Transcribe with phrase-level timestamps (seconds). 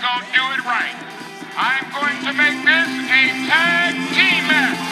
[0.00, 0.96] Going to do it right.
[1.56, 4.89] I'm going to make this a tag team match.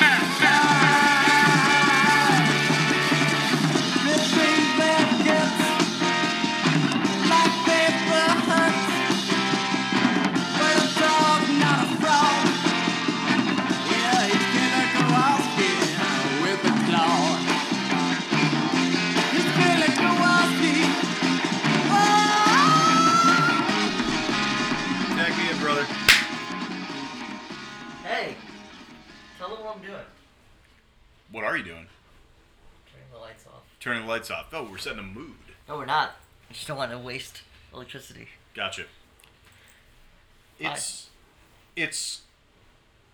[33.88, 34.48] Turning the lights off.
[34.52, 35.32] Oh, we're setting a mood.
[35.66, 36.16] No, we're not.
[36.50, 37.40] I just don't want to waste
[37.72, 38.28] electricity.
[38.54, 38.82] Gotcha.
[40.58, 41.08] It's
[41.74, 42.20] it's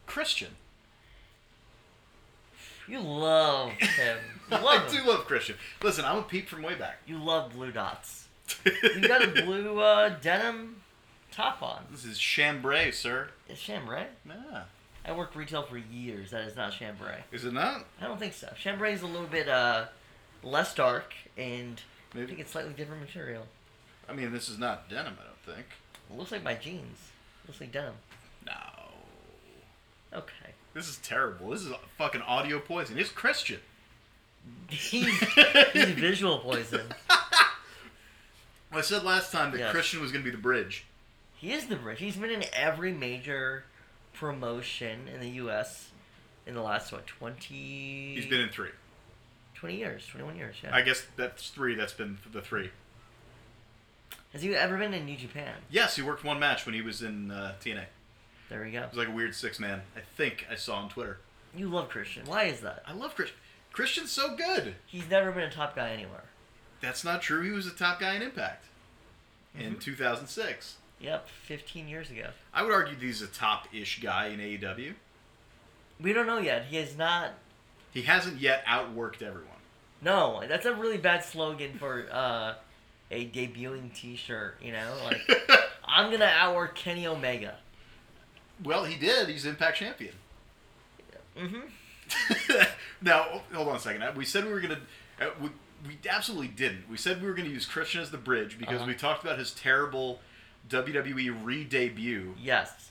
[0.08, 0.56] Christian.
[2.88, 4.18] You love him.
[4.50, 5.54] You I love do love Christian.
[5.80, 6.98] Listen, I'm a peep from way back.
[7.06, 8.26] You love blue dots.
[8.66, 10.82] You got a blue uh, denim
[11.30, 11.84] top on.
[11.92, 13.28] This is chambray, sir.
[13.48, 14.06] It's chambray.
[14.24, 14.62] Nah.
[15.04, 16.32] I worked retail for years.
[16.32, 17.22] That is not chambray.
[17.30, 17.84] Is it not?
[18.00, 18.52] I don't think so.
[18.58, 19.84] Chambray is a little bit uh,
[20.44, 21.80] less dark, and
[22.12, 22.26] I Maybe.
[22.28, 23.46] think it's slightly different material.
[24.08, 25.66] I mean, this is not denim, I don't think.
[26.10, 26.98] It looks like my jeans.
[27.48, 27.94] looks like denim.
[28.46, 28.52] No.
[30.12, 30.50] Okay.
[30.74, 31.50] This is terrible.
[31.50, 32.98] This is fucking audio poison.
[32.98, 33.60] It's Christian.
[34.68, 35.06] He's,
[35.72, 36.82] he's visual poison.
[38.72, 39.70] I said last time that Yes.
[39.72, 40.84] Christian was going to be the bridge.
[41.36, 42.00] He is the bridge.
[42.00, 43.64] He's been in every major
[44.12, 45.90] promotion in the U.S.
[46.46, 47.36] in the last what 20,
[48.16, 48.70] He's been in three.
[49.64, 50.56] 20 years, twenty one years.
[50.62, 50.74] Yeah.
[50.74, 51.74] I guess that's three.
[51.74, 52.70] That's been the three.
[54.34, 55.54] Has he ever been in New Japan?
[55.70, 57.84] Yes, he worked one match when he was in uh, TNA.
[58.50, 58.82] There we go.
[58.82, 59.80] It was like a weird six man.
[59.96, 61.18] I think I saw on Twitter.
[61.56, 62.26] You love Christian.
[62.26, 62.82] Why is that?
[62.86, 63.38] I love Christian.
[63.72, 64.74] Christian's so good.
[64.84, 66.24] He's never been a top guy anywhere.
[66.82, 67.40] That's not true.
[67.40, 68.66] He was a top guy in Impact
[69.58, 69.80] in Mhm.
[69.80, 70.76] 2006.
[71.00, 72.30] Yep, 15 years ago.
[72.52, 74.94] I would argue that he's a top-ish guy in AEW.
[75.98, 76.66] We don't know yet.
[76.66, 77.32] He has not.
[77.92, 79.53] He hasn't yet outworked everyone.
[80.04, 82.54] No, that's a really bad slogan for uh,
[83.10, 84.58] a debuting T-shirt.
[84.62, 85.20] You know, like
[85.84, 87.56] I'm gonna outwork Kenny Omega.
[88.62, 89.28] well, he did.
[89.28, 90.14] He's Impact champion.
[91.38, 92.62] Mm-hmm.
[93.02, 94.16] now, hold on a second.
[94.16, 94.80] We said we were gonna.
[95.20, 95.48] Uh, we,
[95.86, 96.88] we absolutely didn't.
[96.90, 98.86] We said we were gonna use Christian as the bridge because Uh-huh.
[98.88, 100.20] we talked about his terrible
[100.68, 102.90] WWE re-debut Yes.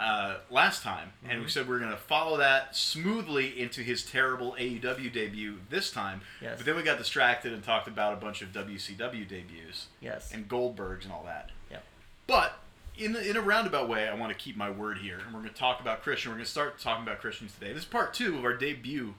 [0.00, 1.50] Uh, last time, and we Mhm.
[1.50, 6.20] said we are gonna follow that smoothly into his terrible AEW debut this time.
[6.40, 6.56] Yes.
[6.56, 10.30] But then we got distracted and talked about a bunch of WCW debuts Yes.
[10.32, 11.50] and Goldbergs and all that.
[11.70, 11.84] Yep.
[12.28, 12.58] But
[12.96, 15.52] in in a roundabout way, I want to keep my word here, and we're going
[15.52, 16.30] to talk about Christian.
[16.30, 17.72] We're going to start talking about Christians today.
[17.72, 19.14] This is part two of our debut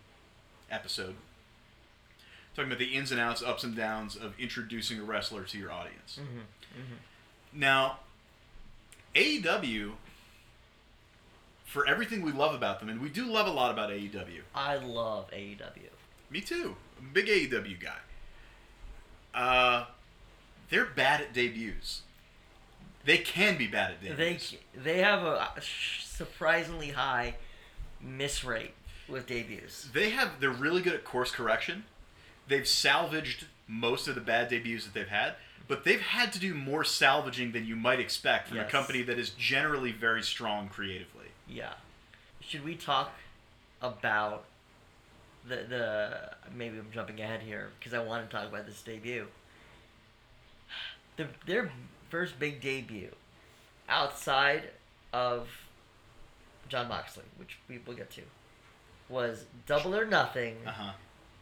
[0.72, 1.16] episode,
[2.56, 5.72] talking about the ins and outs, ups and downs of introducing a wrestler to your
[5.72, 6.20] audience.
[6.22, 6.94] Mm-hmm.
[7.54, 8.00] Now,
[9.16, 9.94] AEW,
[11.70, 14.42] for everything we love about them, and we do love a lot about AEW.
[14.56, 15.90] I love AEW.
[16.32, 16.76] Me too.
[17.00, 17.98] I'm a big AEW guy.
[19.36, 19.86] Uh,
[20.72, 22.02] they're bad at debuts.
[23.06, 24.56] They can be bad at debuts.
[24.74, 27.36] they they have a surprisingly high
[28.02, 28.74] miss rate
[29.08, 29.90] with debuts.
[29.94, 30.40] They have.
[30.40, 31.84] They're really good at course correction.
[32.48, 35.36] They've salvaged most of the bad debuts that they've had,
[35.68, 39.20] but they've had to do more salvaging than you might expect from a company that
[39.20, 41.19] is generally very strong creatively.
[41.50, 41.74] Yeah.
[42.42, 43.12] Should we talk
[43.82, 44.46] about
[45.48, 49.28] the the maybe I'm jumping ahead here because I want to talk about this debut.
[51.18, 51.72] The, their
[52.10, 53.10] first big debut
[53.90, 54.70] outside
[55.12, 55.50] of
[56.70, 58.22] Jon Moxley, which we will get to,
[59.10, 60.92] was Double or Nothing Uh huh.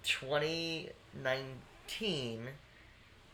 [0.03, 2.41] 2019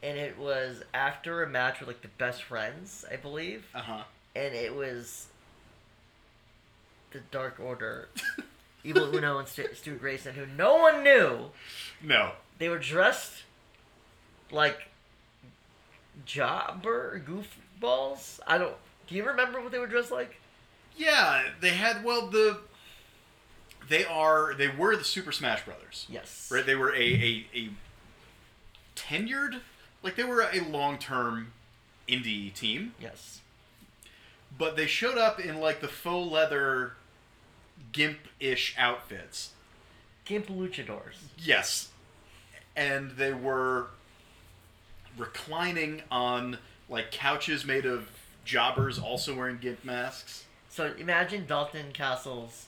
[0.01, 4.03] and it was after a match with like the best friends, I believe Uh huh.
[4.35, 5.27] and it was
[7.13, 8.09] the Dark Order,
[8.83, 11.51] Evil Uno and Stu, Stu Grayson, who no one knew.
[12.01, 12.31] No.
[12.59, 13.43] They were dressed
[14.51, 14.89] like
[16.25, 18.39] jobber goofballs.
[18.47, 18.75] I don't.
[19.07, 20.35] Do you remember what they were dressed like?
[20.97, 22.03] Yeah, they had.
[22.03, 22.59] Well, the.
[23.89, 24.53] They are.
[24.53, 26.05] They were the Super Smash Brothers.
[26.09, 26.49] Yes.
[26.51, 26.65] Right.
[26.65, 27.69] They were a a, a
[28.95, 29.59] tenured,
[30.01, 31.51] like they were a long term
[32.07, 33.39] indie team, Yes.
[34.57, 36.93] but they showed up in like the faux leather,
[37.91, 39.51] gimp ish outfits.
[40.25, 41.15] Gimp luchadors.
[41.37, 41.89] Yes,
[42.75, 43.87] and they were
[45.17, 46.57] reclining on
[46.89, 48.09] like couches made of
[48.45, 50.45] jobbers, also wearing gimp masks.
[50.69, 52.65] So imagine Dalton Castle's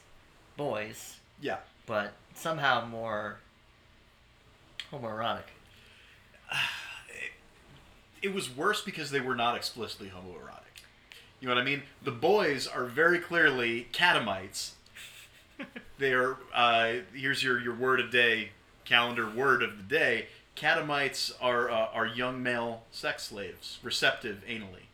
[0.57, 1.57] boys, Yeah.
[1.86, 3.40] but somehow more
[4.92, 5.44] homoerotic.
[8.22, 10.62] it was worse because they were not explicitly homoerotic.
[11.40, 11.84] You know what I mean?
[12.04, 14.72] The boys are very clearly catamites.
[15.98, 16.38] They are.
[16.54, 18.50] Uh, here's your your word of day
[18.86, 20.28] calendar word of the day.
[20.56, 24.86] Catamites are uh, are young male sex slaves, receptive anally.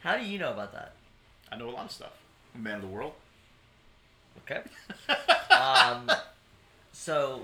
[0.00, 0.92] How do you know about that?
[1.50, 2.12] I know a lot of stuff.
[2.54, 3.12] I'm a man of the world.
[4.44, 4.60] Okay.
[5.54, 6.10] um,
[6.92, 7.42] so,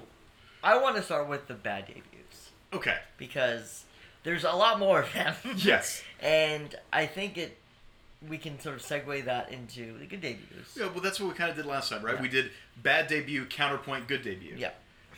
[0.62, 2.96] I want to start with the bad debuts Okay.
[3.18, 3.84] because
[4.22, 5.34] there's a lot more of them.
[5.56, 6.02] Yes.
[6.20, 7.58] and I think it
[8.28, 10.76] we can sort of segue that into the good debuts.
[10.76, 12.16] Yeah, well, that's what we kind of did last time, right?
[12.16, 12.22] Yeah.
[12.22, 12.50] We did
[12.82, 14.54] bad debut, counterpoint, good debut.
[14.56, 14.70] Yeah.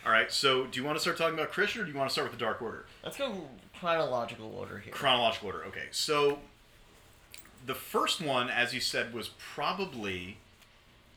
[0.05, 0.31] All right.
[0.33, 2.31] So, do you want to start talking about Christian, or do you want to start
[2.31, 2.87] with the Dark Order?
[3.05, 3.49] Let's go
[3.79, 4.93] chronological order here.
[4.93, 5.65] Chronological order.
[5.67, 5.87] Okay.
[5.91, 6.41] So,
[7.67, 10.39] the first one, as you said, was probably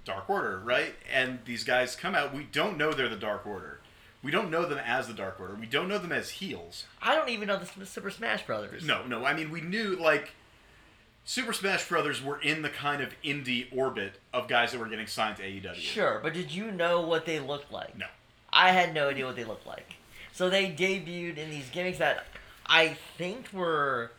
[0.06, 0.96] Dark Order, right?
[1.12, 2.34] And these guys come out.
[2.34, 3.80] We don't know they're the Dark Order.
[4.24, 5.56] We don't know them as the Dark Order.
[5.56, 6.86] We don't know them as heels.
[7.02, 8.84] I don't even know the Super Smash Brothers.
[8.84, 9.26] No, no.
[9.26, 10.32] I mean, we knew like
[11.24, 15.08] Super Smash Brothers were in the kind of indie orbit of guys that were getting
[15.08, 15.76] signed to AEW.
[15.76, 17.98] Sure, but did you know what they looked like?
[17.98, 18.08] No.
[18.52, 19.96] I had no idea what they looked like.
[20.34, 22.26] So they debuted in these gimmicks that
[22.66, 24.12] I think were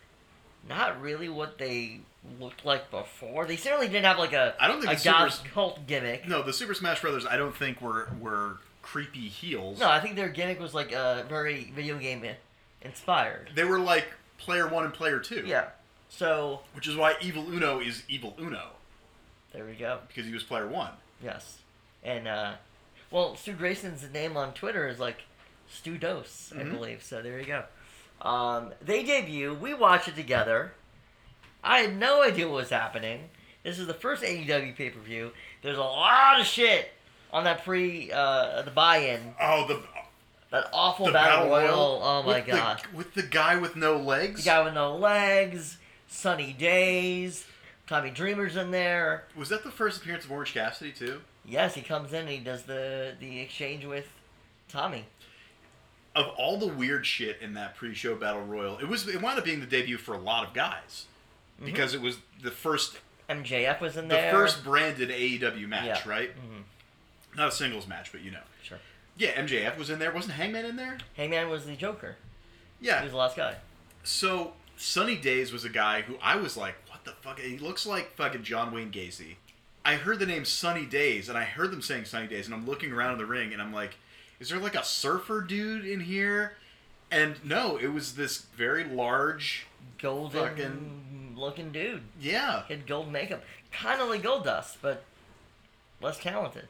[0.67, 1.99] not really what they
[2.39, 3.45] looked like before.
[3.45, 6.27] They certainly didn't have like a I don't think a the god Super- cult gimmick.
[6.27, 9.79] No, the Super Smash Brothers, I don't think were were creepy heels.
[9.79, 12.23] No, I think their gimmick was like uh, very video game
[12.81, 13.51] inspired.
[13.55, 14.05] They were like
[14.37, 15.43] player one and player two.
[15.45, 15.67] Yeah.
[16.15, 18.67] So Which is why Evil Uno is Evil Uno
[19.51, 19.99] there we go.
[20.07, 20.91] because he was player one.
[21.23, 21.57] Yes.
[22.03, 22.53] And uh
[23.11, 25.23] well, Stu Grayson's name on Twitter is like
[25.69, 26.71] Stu Dose, I Mhm.
[26.71, 27.03] believe.
[27.03, 27.63] So there you go.
[28.27, 29.53] Um, they debut.
[29.53, 30.73] We watch it together.
[31.63, 33.29] I had no idea what was happening.
[33.63, 35.33] This is the first AEW pay per view.
[35.61, 36.91] There's a lot of shit
[37.31, 39.35] on that pre uh, the buy-in.
[39.39, 39.81] Oh, the
[40.51, 41.99] That awful the battle, royal.
[42.03, 42.81] Oh my with the- god.
[42.93, 44.43] with the guy with no legs.
[44.43, 45.77] The guy with no legs.
[46.13, 47.45] Sunny days.
[47.87, 49.25] Tommy Dreamer's in there.
[49.35, 51.21] was that the first appearance of Orange Cassidy too?
[51.43, 54.07] Yes, he comes in and he does the the exchange with
[54.69, 55.05] Tommy.
[56.15, 59.43] Of all the weird shit in that pre-show battle royal, it was it wound up
[59.45, 61.05] being the debut for a lot of guys
[61.57, 61.65] Mm-hmm.
[61.65, 62.97] because it was the first
[63.29, 64.31] MJF was in there.
[64.31, 66.09] the first branded AEW match, Yeah.
[66.09, 66.31] right?
[66.35, 66.63] Mhm.
[67.37, 68.41] Not a singles match, but you know.
[68.63, 68.79] Sure.
[69.17, 70.11] Yeah, MJF was in there.
[70.11, 70.97] Wasn't Hangman in there?
[71.15, 72.15] Hangman was the Joker.
[72.81, 72.99] Yeah.
[72.99, 73.57] He was the last guy.
[74.03, 77.39] So Sunny Days was a guy who I was like, what the fuck?
[77.39, 79.35] He looks like fucking John Wayne Gacy.
[79.85, 82.65] I heard the name Sunny Days, and I heard them saying Sunny Days, and I'm
[82.65, 83.95] looking around in the ring, and I'm like,
[84.41, 86.53] is there like a surfer dude in here?
[87.09, 89.67] And no, it was this very large,
[90.01, 92.01] Golden Fucking- looking dude.
[92.19, 93.41] yeah, He had gold makeup.
[93.71, 95.03] Kind of like Goldust, but
[96.01, 96.67] less talented.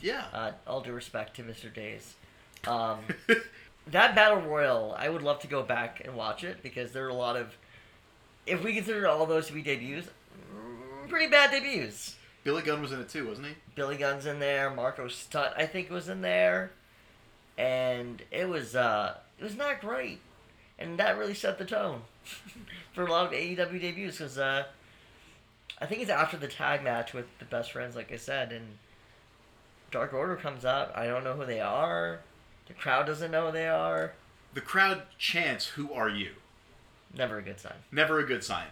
[0.00, 0.24] yeah.
[0.32, 1.72] Uh, all due respect to Mr.
[1.72, 2.14] Days.
[2.66, 2.98] Um,
[3.90, 7.08] that Battle Royal, I would love to go back and watch it because there are
[7.08, 7.56] a lot of.
[8.46, 10.08] If we consider all those to be debuts,
[10.54, 12.16] mm, pretty bad debuts.
[12.42, 13.54] Billy Gunn was in it too, wasn't he?
[13.74, 14.70] Billy Gunn's in there.
[14.70, 16.72] Marko Stunt, I think, was in there,
[17.58, 20.20] and it was uh, it was not great,
[20.78, 22.02] and that really set the tone
[22.92, 24.64] for a lot of AEW debuts because uh,
[25.80, 28.78] I think it's after the tag match with the best friends, like I said, and
[29.90, 30.96] Dark Order comes out.
[30.96, 32.20] I don't know who they are.
[32.70, 34.12] The crowd doesn't know who they are.
[34.54, 36.34] The crowd chants, "Who are you?"
[37.14, 37.74] Never a good sign.
[37.92, 38.66] Never a good sign.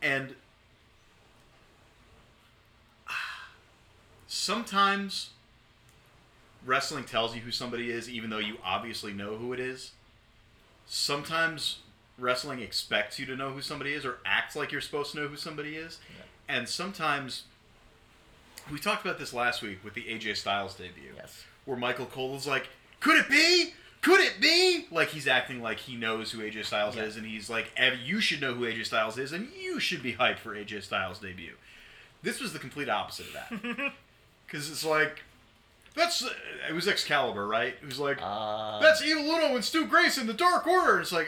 [0.00, 0.34] And
[4.26, 5.30] sometimes
[6.64, 9.92] wrestling tells you who somebody is, even though you obviously know who it is.
[10.86, 11.78] Sometimes
[12.18, 15.28] wrestling expects you to know who somebody is or acts like you're supposed to know
[15.28, 15.98] who somebody is.
[16.16, 16.56] Yeah.
[16.56, 17.44] And sometimes,
[18.70, 21.44] we talked about this last week with the AJ Styles debut Yes.
[21.64, 22.68] where Michael Cole is like,
[23.02, 23.74] "Could it be?
[24.00, 27.02] Could it be?" Like he's acting like he knows who AJ Styles Yeah.
[27.04, 30.02] is, and he's like, "Ev, "You should know who AJ Styles is, and you should
[30.02, 31.54] be hyped for AJ Styles' debut."
[32.22, 33.92] This was the complete opposite of that,
[34.46, 35.22] because it's like,
[35.96, 36.22] that's
[36.68, 37.74] it was Excalibur, right?
[37.82, 41.26] It was like, Uh, "That's Evil Uno and Stu Grayson, the Dark Order." It's like,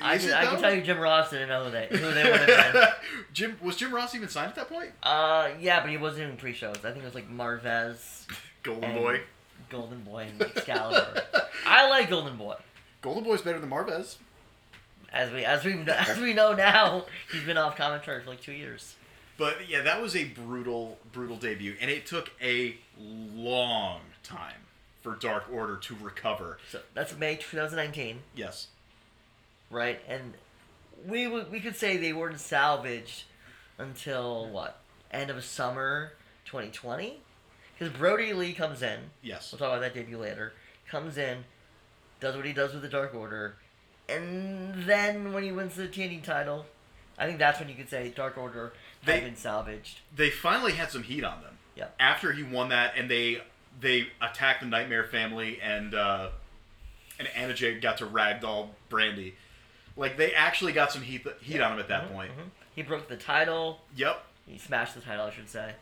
[0.00, 2.24] I can, it I can tell you Jim Ross didn't know who they, who they
[2.30, 2.84] would have been.
[3.32, 4.92] Jim was Jim Ross even signed at that point?
[5.02, 6.76] Uh, yeah, but he wasn't in pre-shows.
[6.84, 8.26] I think it was like Marvez,
[8.62, 9.20] Golden Boy.
[9.70, 11.22] Golden Boy, and Excalibur.
[11.66, 12.56] I like Golden Boy.
[13.02, 14.16] Golden Boy's better than Marvez.
[15.12, 18.52] As we as we as we know now, he's been off commentary for like two
[18.52, 18.96] years.
[19.38, 24.54] But yeah, that was a brutal, brutal debut, and it took a long time
[25.02, 26.58] for Dark Order to recover.
[26.70, 28.68] So that's May 2019, Yes,
[29.70, 30.00] right?
[30.08, 30.34] And
[31.06, 33.24] we would we could say they weren't salvaged
[33.78, 34.78] until what
[35.10, 36.12] end of summer
[36.46, 37.20] 2020,
[37.78, 38.98] because Brodie Lee comes in.
[39.22, 40.52] yes, We'll talk about that debut later.
[40.90, 41.44] Comes in,
[42.20, 43.56] does what he does with the Dark Order,
[44.08, 46.64] and then when he wins the TNT title,
[47.18, 48.72] I think that's when you could say Dark Order
[49.04, 50.00] They- had been salvaged.
[50.14, 51.58] They finally had some heat on them.
[51.76, 51.94] Yep.
[52.00, 53.42] After he won that, and they
[53.80, 56.30] they attacked the Nightmare family, and uh,
[57.18, 59.34] and Anna Jay got to ragdoll Brandi.
[59.96, 62.30] Like they actually got some heat heat on him at that point.
[62.30, 62.50] Mhm.
[62.74, 63.80] He broke the title.
[63.96, 64.24] Yep.
[64.46, 65.72] He smashed the title, I should say.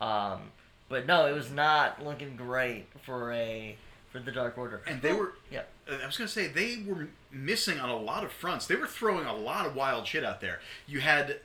[0.00, 0.50] Um,
[0.88, 3.76] but no, it was not looking great for a
[4.10, 4.80] for the Dark Order.
[4.86, 5.62] And they were Yeah.
[5.90, 8.66] I was gonna say they were missing on a lot of fronts.
[8.66, 10.60] They were throwing a lot of wild shit out there.
[10.86, 11.40] You had,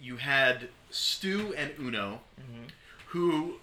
[0.00, 2.68] you had Stu and Uno, Mhm.
[3.08, 3.58] who,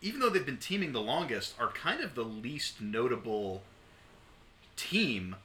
[0.00, 3.62] even though they've been teaming the longest, are kind of the least notable
[4.76, 5.36] team.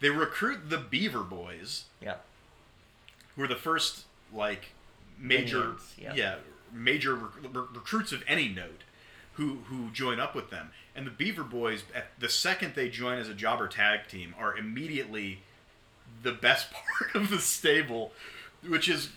[0.00, 2.16] They recruit the Beaver Boys, Yeah.
[3.36, 4.70] who are the first like
[5.18, 6.14] major, Minions, yeah.
[6.14, 6.38] yeah,
[6.72, 8.82] major rec- re- recruits of any note
[9.34, 10.70] who who join up with them.
[10.94, 14.56] And the Beaver Boys, at the second they join as a jobber tag team, are
[14.56, 15.40] immediately
[16.22, 16.68] the best
[17.00, 18.12] part of the stable,
[18.66, 19.10] which is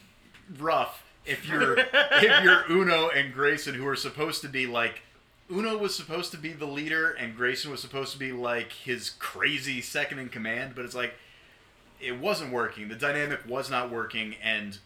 [0.58, 1.04] rough.
[1.26, 5.02] If you're if you're Uno and Grayson, who are supposed to be like.
[5.48, 9.12] Uno was supposed to be the leader, and Grayson was supposed to be like his
[9.12, 11.14] crazy second in command, but it's like
[12.02, 12.88] it wasn't working.
[12.88, 14.80] The dynamic was not working, and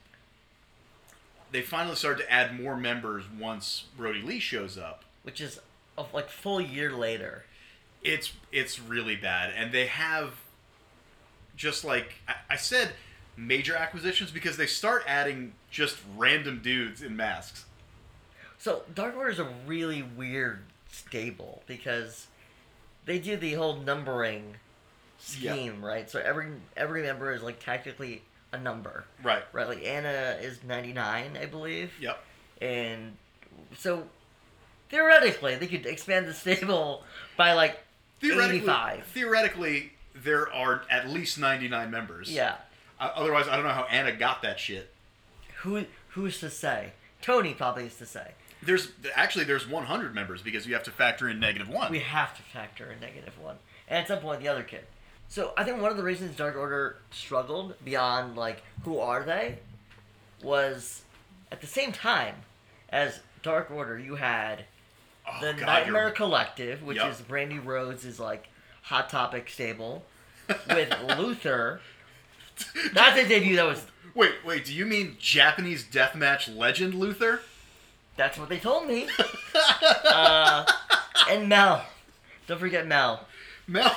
[1.52, 5.04] they finally started to add more members once Brodie Lee shows up.
[5.24, 5.60] Which is
[5.98, 7.46] a like full year later.
[8.04, 10.34] It's it's really bad, and they have
[11.56, 12.92] just like I, I said,
[13.36, 17.66] major acquisitions because they start adding just random dudes in masks.
[18.58, 20.60] So Dark Order is a really weird
[20.92, 22.28] stable because
[23.06, 24.56] they do the whole numbering
[25.38, 25.54] Yeah.
[25.54, 26.10] scheme, right?
[26.10, 29.44] So every every member is like technically a number, Right.
[29.54, 29.68] right?
[29.68, 31.92] Like Anna is ninety nine, I believe.
[32.00, 32.24] Yep.
[32.62, 33.18] And
[33.78, 34.08] so
[34.90, 37.04] theoretically, they could expand the stable
[37.38, 37.80] by like
[38.22, 39.06] Theoretically, eighty five.
[39.08, 42.32] theoretically, there are at least ninety nine members.
[42.32, 42.56] Yeah.
[43.00, 44.92] Uh, otherwise, I don't know how Anna got that shit.
[45.62, 46.92] Who who's to say?
[47.22, 48.32] Tony probably is to say.
[48.62, 51.92] There's actually there's 100 members because you have to factor in negative one.
[51.92, 53.56] We have to factor in negative one,
[53.88, 54.86] and at some point the other kid.
[55.30, 59.60] So I think one of the reasons Dark Order struggled beyond like who are they,
[60.44, 61.04] was
[61.52, 62.36] at the same time
[62.90, 64.66] as Dark Order you had
[65.32, 67.12] Oh, the God, Nightmare you're- Collective, which Yup.
[67.12, 68.48] is Brandi Rhodes is like
[68.84, 70.04] hot topic stable,
[70.68, 71.82] with Luther.
[72.94, 73.56] Not the debut.
[73.56, 74.66] That was Wait, wait.
[74.66, 77.42] Do you mean Japanese deathmatch legend Luther?
[78.18, 79.08] that's what they told me.
[80.06, 80.66] uh,
[81.30, 81.86] and Mel.
[82.48, 83.26] Don't forget Mel.
[83.68, 83.96] Mel.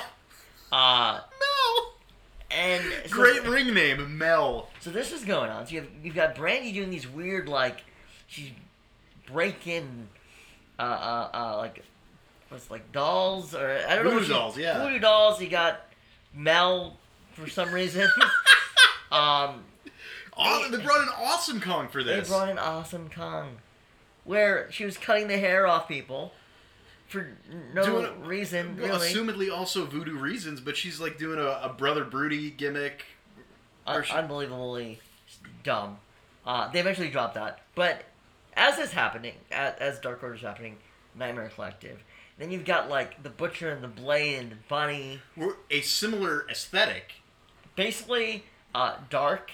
[0.73, 1.93] Uh, Mel.
[2.51, 4.69] and so- Great ring name, Mel.
[4.79, 5.67] So this is going on.
[5.67, 7.83] So you have, you've got Brandi doing these weird like
[8.27, 8.49] she's
[9.27, 10.07] breaking
[10.79, 11.83] uh uh uh like
[12.49, 14.83] what's it, like dolls or I don't know Voodoo dolls, yeah.
[14.83, 15.39] voodoo dolls.
[15.41, 15.81] You got
[16.33, 16.97] Mel
[17.33, 18.07] for some reason.
[19.11, 19.63] um,
[20.35, 22.27] Oh, they brought in Awesome Kong for this.
[22.27, 23.57] they brought in Awesome Kong,
[24.23, 26.33] where she was cutting the hair off people
[27.13, 27.29] for
[27.73, 29.13] no Doing- reason Well, really.
[29.13, 33.05] assumedly also voodoo reasons, but she's like doing a, a brother Broody gimmick.
[33.87, 34.99] Un- she- unbelievably
[35.63, 35.99] dumb.
[36.45, 38.03] Uh, they eventually dropped that, but
[38.55, 40.77] as is happening, as, as Dark Order's happening,
[41.15, 42.03] Nightmare Collective.
[42.37, 45.21] Then you've got like the Butcher and the Blade and the Bunny.
[45.37, 47.13] We're a similar aesthetic.
[47.75, 48.43] Basically,
[48.75, 49.51] uh, dark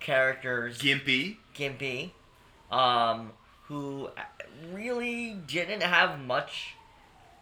[0.00, 1.36] characters, Gimpy.
[1.54, 2.10] Gimpy,
[2.70, 3.32] um,
[3.68, 4.10] who
[4.72, 6.74] really didn't have much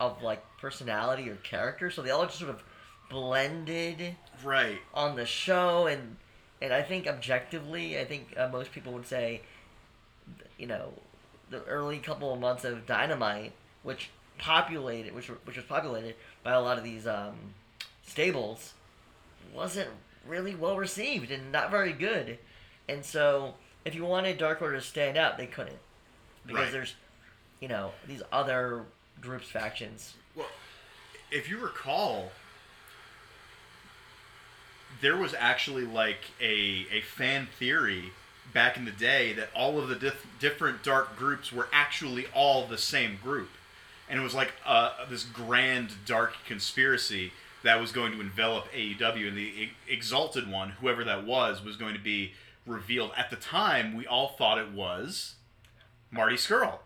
[0.00, 2.62] of like personality or character, so they all just sort of
[3.10, 4.78] blended Right.
[4.92, 6.16] on the show and
[6.60, 9.42] and I think objectively I think uh, most people would say
[10.58, 10.92] you know
[11.50, 16.60] the early couple of months of Dynamite which populated which which was populated by a
[16.60, 17.34] lot of these um,
[18.06, 18.72] stables
[19.54, 19.90] wasn't
[20.26, 22.38] really well received and not very good
[22.88, 25.78] and so if you wanted Dark Order to stand out they couldn't
[26.46, 26.72] because Right.
[26.72, 26.94] there's
[27.60, 28.84] you know these other
[29.20, 30.46] groups factions Well,
[31.30, 32.30] if you recall,
[35.00, 38.12] there was actually like a a fan theory
[38.52, 42.66] back in the day that all of the dif- different dark groups were actually all
[42.66, 43.50] the same group,
[44.08, 47.32] and it was like uh, this grand dark conspiracy
[47.64, 51.76] that was going to envelop AEW, and the e- exalted one, whoever that was, was
[51.76, 52.34] going to be
[52.66, 53.10] revealed.
[53.16, 55.34] At the time, we all thought it was
[56.10, 56.80] Marty Scurll.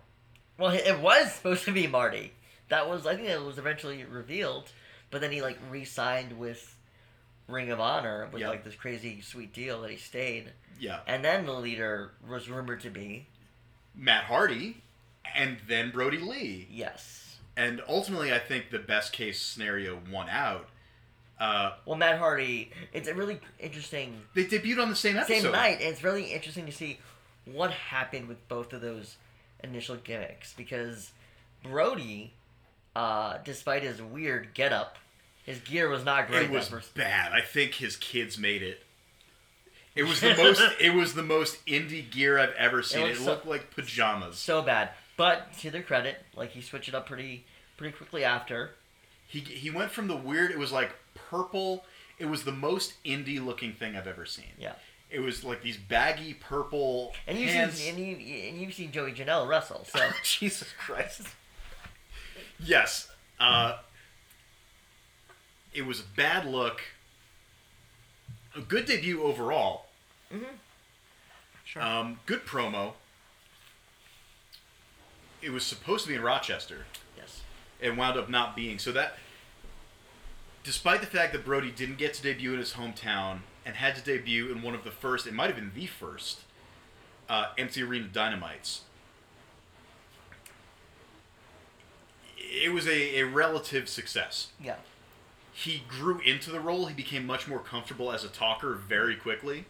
[0.58, 2.32] Well, it was supposed to be Marty.
[2.68, 4.70] That was, I think, it was eventually revealed,
[5.10, 6.76] but then he like re-signed with
[7.46, 8.50] Ring of Honor with Yep.
[8.50, 12.80] like this crazy sweet deal that he stayed, Yeah, and then the leader was rumored
[12.82, 13.26] to be
[13.94, 14.82] Matt Hardy,
[15.34, 16.68] and then Brodie Lee.
[16.70, 20.68] yes, And ultimately, I think the best case scenario won out.
[21.40, 25.42] Uh, Well, Matt Hardy, it's a really interesting they debuted on the same episode.
[25.42, 25.78] same night.
[25.80, 26.98] And it's really interesting to see
[27.46, 29.16] what happened with both of those
[29.62, 31.10] initial gimmicks because
[31.62, 32.32] Brodie,
[32.96, 34.96] uh, despite his weird getup,
[35.44, 36.44] his gear was not great.
[36.44, 36.94] It was first.
[36.94, 37.32] bad.
[37.32, 38.82] I think his kids made it.
[39.94, 40.62] It was the most.
[40.80, 43.02] it was the most indie gear I've ever seen.
[43.06, 44.36] It, looked so- looked like pajamas.
[44.38, 44.90] so bad.
[45.16, 47.44] But to their credit, like he switched it up pretty
[47.76, 48.70] pretty quickly after.
[49.26, 50.50] He he went from the weird.
[50.52, 51.84] It was like purple.
[52.18, 54.52] It was the most indie looking thing I've ever seen.
[54.58, 54.74] Yeah.
[55.10, 57.76] It was like these baggy purple And you've pants.
[57.78, 59.84] seen and you and you've seen Joey Janela Russell.
[59.90, 61.22] so Jesus Christ.
[62.60, 63.08] Yes.
[63.40, 63.78] Uh,
[65.72, 66.80] it was a bad look.
[68.56, 69.86] A good debut overall.
[70.30, 70.40] Hmm.
[71.64, 71.82] sure.
[71.82, 72.92] Um, good promo.
[75.40, 76.84] It was supposed to be in Rochester.
[77.16, 77.42] yes.
[77.80, 78.78] It wound up not being.
[78.78, 79.14] So that,
[80.64, 84.00] despite the fact that Brodie didn't get to debut in his hometown and had to
[84.00, 86.40] debut in one of the first, it might have been the first,
[87.28, 88.80] uh, empty arena dynamites.
[92.38, 94.48] It was a, a relative success.
[94.58, 94.76] Yeah.
[95.52, 96.86] He grew into the role.
[96.86, 99.66] He became much more comfortable as a talker very quickly.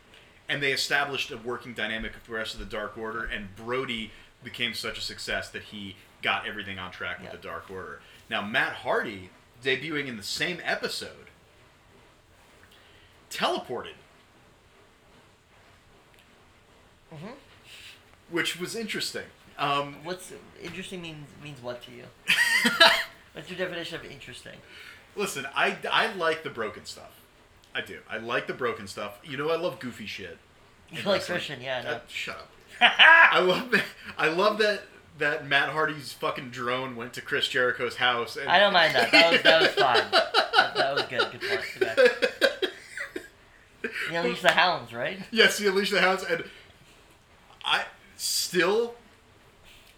[0.49, 3.25] And they established a working dynamic with the rest of the Dark Order.
[3.25, 4.13] And Brodie
[4.45, 7.37] became such a success that he got everything on track with Yeah.
[7.37, 8.01] the Dark Order.
[8.31, 9.31] Now, Matt Hardy,
[9.65, 11.28] debuting in the same episode,
[13.31, 13.95] teleported.
[17.13, 17.33] Mhm.
[18.31, 19.25] Which was interesting.
[19.59, 20.33] Um, What's
[20.63, 22.05] interesting means means what to you?
[23.33, 24.57] What's your definition of interesting?
[25.17, 27.21] Listen, I, I like the broken stuff.
[27.75, 28.01] I do.
[28.09, 29.19] I like the broken stuff.
[29.25, 30.39] You know, I love goofy shit.
[30.91, 31.23] You like.
[31.25, 31.91] Christian, yeah, I know.
[31.97, 32.51] Uh, shut up.
[32.81, 33.85] I love that.
[34.17, 34.83] I love that.
[35.19, 38.37] That Matt Hardy's fucking drone went to Chris Jericho's house.
[38.37, 39.11] And I don't mind that.
[39.11, 40.11] That was that was fine.
[40.13, 41.33] That, that was good.
[41.33, 42.43] Good point.
[43.85, 43.95] Okay.
[44.11, 45.19] You unleash the hounds, right?
[45.31, 46.45] yes, he unleashed the hounds, and
[47.65, 47.85] I
[48.17, 48.95] still,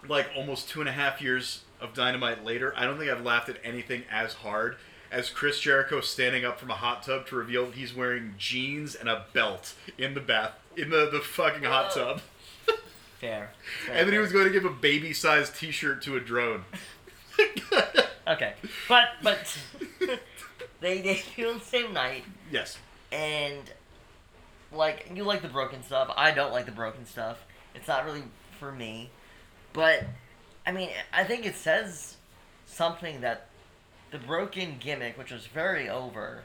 [0.06, 3.48] like almost two and a half years of Dynamite later, I don't think I've laughed
[3.48, 4.76] at anything as hard
[5.10, 8.94] as Chris Jericho standing up from a hot tub to reveal that he's wearing jeans
[8.94, 12.20] and a belt in the bath in the, the fucking hot tub.
[13.18, 13.50] Fair.
[13.84, 16.20] Fair, And then he was going to give a baby sized t shirt to a
[16.20, 16.64] drone.
[18.28, 18.52] Okay,
[18.88, 19.58] but but
[20.80, 22.78] they they feel the same night, yes.
[23.12, 23.62] And
[24.72, 26.12] like you like the broken stuff.
[26.16, 27.38] I don't like the broken stuff.
[27.74, 28.22] It's not really
[28.58, 29.10] for me.
[29.72, 30.04] But
[30.66, 32.16] I mean, I think it says
[32.66, 33.46] something that
[34.10, 36.42] the broken gimmick, which was very over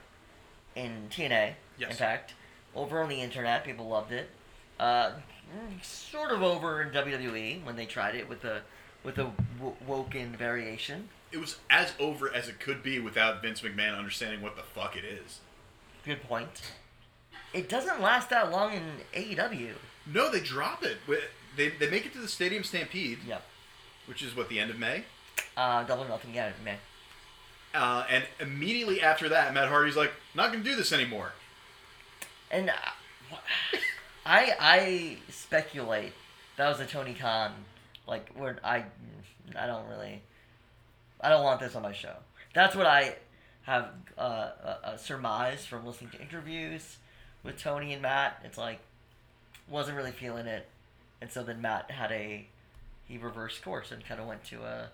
[0.74, 1.90] in TNA, Yes.
[1.90, 2.34] in fact,
[2.74, 4.30] over on the internet, people loved it.
[4.78, 5.12] Uh,
[5.82, 8.62] sort of over in WWE when they tried it with a
[9.04, 11.08] with a w- woken variation.
[11.32, 14.96] It was as over as it could be without Vince McMahon understanding what the fuck
[14.96, 15.40] it is.
[16.06, 16.48] Good point.
[17.52, 19.72] It doesn't last that long in AEW.
[20.06, 20.98] No, they drop it.
[21.56, 23.42] They, they make it to the Stadium Stampede, Yep.
[24.06, 25.04] which is what the end of May.
[25.56, 26.32] Uh, double or nothing.
[26.34, 26.78] Yeah, man.
[27.74, 31.32] Uh, and immediately after that, Matt Hardy's like, "Not gonna do this anymore."
[32.50, 33.36] And uh,
[34.24, 36.12] I I speculate
[36.56, 37.52] that was a Tony Khan
[38.06, 38.84] like where I
[39.58, 40.22] I don't really
[41.20, 42.14] I don't want this on my show.
[42.54, 43.16] That's what I
[43.66, 46.96] have uh, uh, uh, surmised from listening to interviews
[47.42, 48.40] with Tony and Matt.
[48.44, 48.80] It's like
[49.68, 50.66] wasn't really feeling it,
[51.20, 52.46] and so then Matt had a
[53.08, 54.88] he reversed course and kind of went to a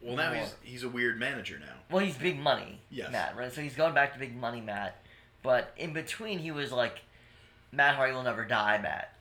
[0.00, 0.40] Well, now More.
[0.42, 1.74] he's he's a weird manager now.
[1.90, 3.10] Well, he's big money, Yes.
[3.12, 3.52] Matt, right?
[3.52, 4.96] So he's going back to big money, Matt.
[5.42, 7.00] But in between, he was like,
[7.72, 9.14] Matt Hardy will never die, Matt.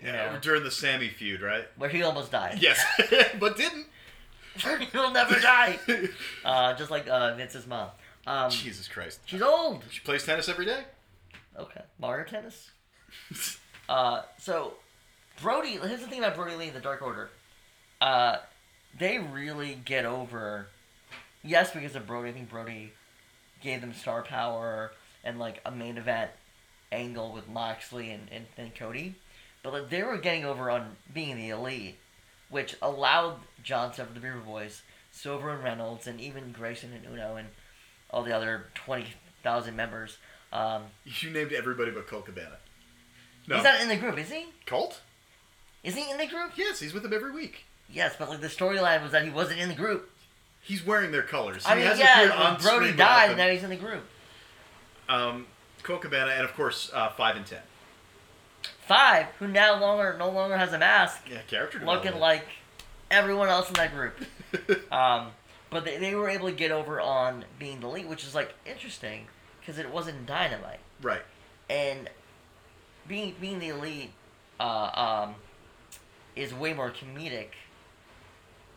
[0.00, 1.66] You Yeah, know, during the Sammy feud, right?
[1.76, 2.58] where he almost died.
[2.60, 2.82] Yes,
[3.40, 3.86] but didn't.
[4.92, 5.78] He'll never die.
[6.44, 7.88] Uh, just like uh, Vince's mom.
[8.26, 9.20] Um, Jesus Christ.
[9.26, 9.82] she's old.
[9.90, 10.84] She plays tennis every day.
[11.58, 11.82] Okay.
[11.98, 12.70] Mario Tennis.
[13.88, 14.74] Uh, so,
[15.40, 17.30] Brodie, here's the thing about Brodie Lee and the Dark Order.
[18.00, 18.38] Uh,
[18.98, 20.66] they really get over,
[21.44, 22.30] yes, because of Brodie.
[22.30, 22.92] I think Brodie
[23.62, 24.90] gave them star power
[25.22, 26.32] and like a main event
[26.90, 29.14] angle with Moxley and, and, and Cody.
[29.62, 31.96] But like, they were getting over on being the elite,
[32.48, 37.36] which allowed John Silver, the Beaver Boys, Silver and Reynolds, and even Grayson and Uno
[37.36, 37.48] and
[38.10, 40.18] all the other 20,000 members.
[40.52, 42.58] Um, You named everybody but Colt Cabana.
[43.48, 43.56] No.
[43.56, 44.46] He's not in the group, is he?
[44.66, 45.00] Colt?
[45.84, 46.52] Is he in the group?
[46.56, 47.64] Yes, he's with them every week.
[47.88, 50.10] Yes, but like the storyline was that he wasn't in the group.
[50.60, 51.64] He's wearing their colors.
[51.64, 54.02] I he mean, hasn't appeared yeah, on when Brodie died, now he's in the group.
[55.08, 55.46] Um,
[55.84, 57.60] Colt Cabana, and of course, uh, five and ten.
[58.86, 62.46] Five, who now longer no longer has a mask, Yeah, character looking like
[63.10, 64.18] everyone else in that group.
[64.92, 65.28] um,
[65.70, 68.54] but they, they were able to get over on being the elite, which is like
[68.64, 69.26] interesting
[69.60, 70.78] because it wasn't dynamite.
[71.02, 71.22] Right.
[71.68, 72.08] and
[73.08, 74.12] being being the elite
[74.58, 75.34] uh, um,
[76.34, 77.48] is way more comedic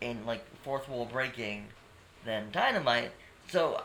[0.00, 1.66] in like fourth wall breaking
[2.24, 3.10] than dynamite
[3.48, 3.82] so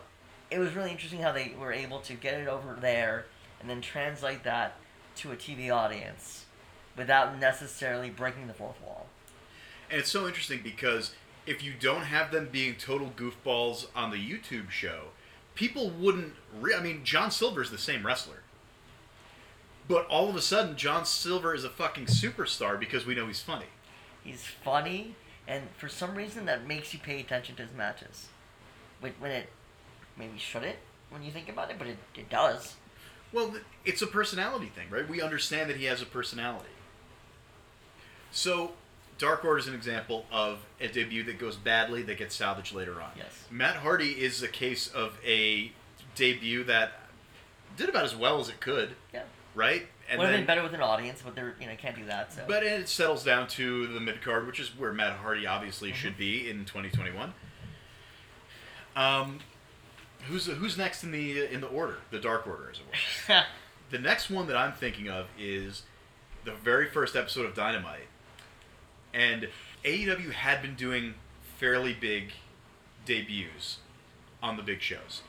[0.51, 3.25] it was really interesting how they were able to get it over there
[3.61, 4.75] and then translate that
[5.15, 6.45] to a tv audience
[6.97, 9.07] without necessarily breaking the fourth wall
[9.89, 11.13] And it's so interesting because
[11.45, 15.09] if you don't have them being total goofballs on the YouTube show,
[15.53, 16.33] people wouldn't.
[16.59, 18.41] Re- I mean, John Silver is the same wrestler.
[19.87, 23.41] But all of a sudden, John Silver is a fucking superstar because we know he's
[23.41, 23.67] funny.
[24.23, 25.15] he's funny
[25.47, 28.29] and for some reason that makes you pay attention to his matches
[28.99, 29.49] when, when it
[30.17, 30.77] maybe shouldn't
[31.11, 32.75] when you think about it but it, it does
[33.33, 35.07] Well, it's a personality thing, right?
[35.07, 36.69] We understand that he has a personality.
[38.31, 38.71] So,
[39.17, 43.01] Dark Order is an example of a debut that goes badly that gets salvaged later
[43.01, 43.11] on.
[43.17, 43.45] Yes.
[43.49, 45.71] Matt Hardy is a case of a
[46.15, 46.93] debut that
[47.77, 49.87] did about as well as it could, yeah right?
[50.09, 52.31] And Would have been better with an audience, but they're you know can't do that.
[52.33, 55.89] So but it settles down to the mid card, which is where Matt Hardy obviously
[55.89, 55.97] Mm-hmm.
[55.97, 57.33] should be in 2021.
[58.95, 59.39] Um,
[60.27, 62.85] who's who's next in the in the order, the Dark Order, as it
[63.29, 63.43] were?
[63.91, 65.83] The next one that I'm thinking of is
[66.43, 68.07] the very first episode of Dynamite.
[69.13, 69.47] And
[69.83, 71.13] AEW had been doing
[71.59, 72.31] fairly big
[73.05, 73.77] debuts
[74.41, 75.21] on the big shows.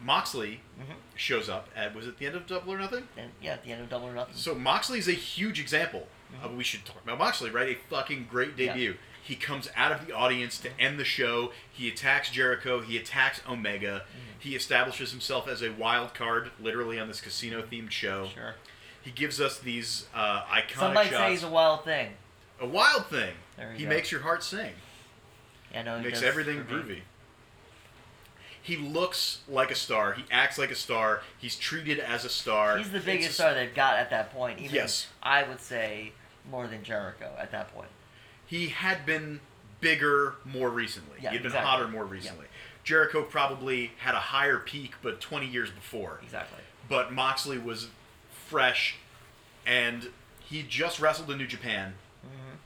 [0.00, 0.94] Moxley Mhm.
[1.16, 3.08] shows up at was it the end of Double or Nothing?
[3.16, 4.34] and yeah, at the end of Double or Nothing.
[4.36, 6.08] So Moxley is a huge example.
[6.42, 7.68] of we should talk about Moxley, right?
[7.68, 8.78] A fucking great Mm-hmm.
[8.78, 8.92] Yeah.
[9.24, 11.50] He comes out of the audience to end the show.
[11.72, 12.82] He attacks Jericho.
[12.82, 14.00] He attacks Omega.
[14.02, 14.38] Mm-hmm.
[14.40, 18.28] He establishes himself as a wild card, literally on this casino-themed show.
[18.34, 18.56] sure.
[19.02, 21.16] He gives us these uh, iconic Some might shots.
[21.16, 22.10] say he's a wild thing.
[22.60, 23.32] a wild thing.
[23.76, 23.88] He go.
[23.88, 24.72] makes your heart sing.
[25.72, 27.00] Yeah, no, he makes everything groovy.
[28.62, 30.12] He looks like a star.
[30.14, 31.20] He acts like a star.
[31.38, 32.78] He's treated as a star.
[32.78, 34.58] He's the biggest a- star they've got at that point.
[34.60, 35.08] Even, Yes.
[35.22, 36.12] I would say
[36.50, 37.88] more than Jericho at that point.
[38.46, 39.40] He had been
[39.80, 41.16] bigger more recently.
[41.20, 41.70] Yeah, he had been exactly.
[41.70, 42.10] hotter more Yeah.
[42.10, 42.46] recently.
[42.84, 46.20] Jericho probably had a higher peak, but 20 years before.
[46.22, 46.60] Exactly.
[46.88, 47.88] But Moxley was
[48.46, 48.96] fresh,
[49.66, 51.94] and he just wrestled in New Japan.
[52.24, 52.56] Mhm.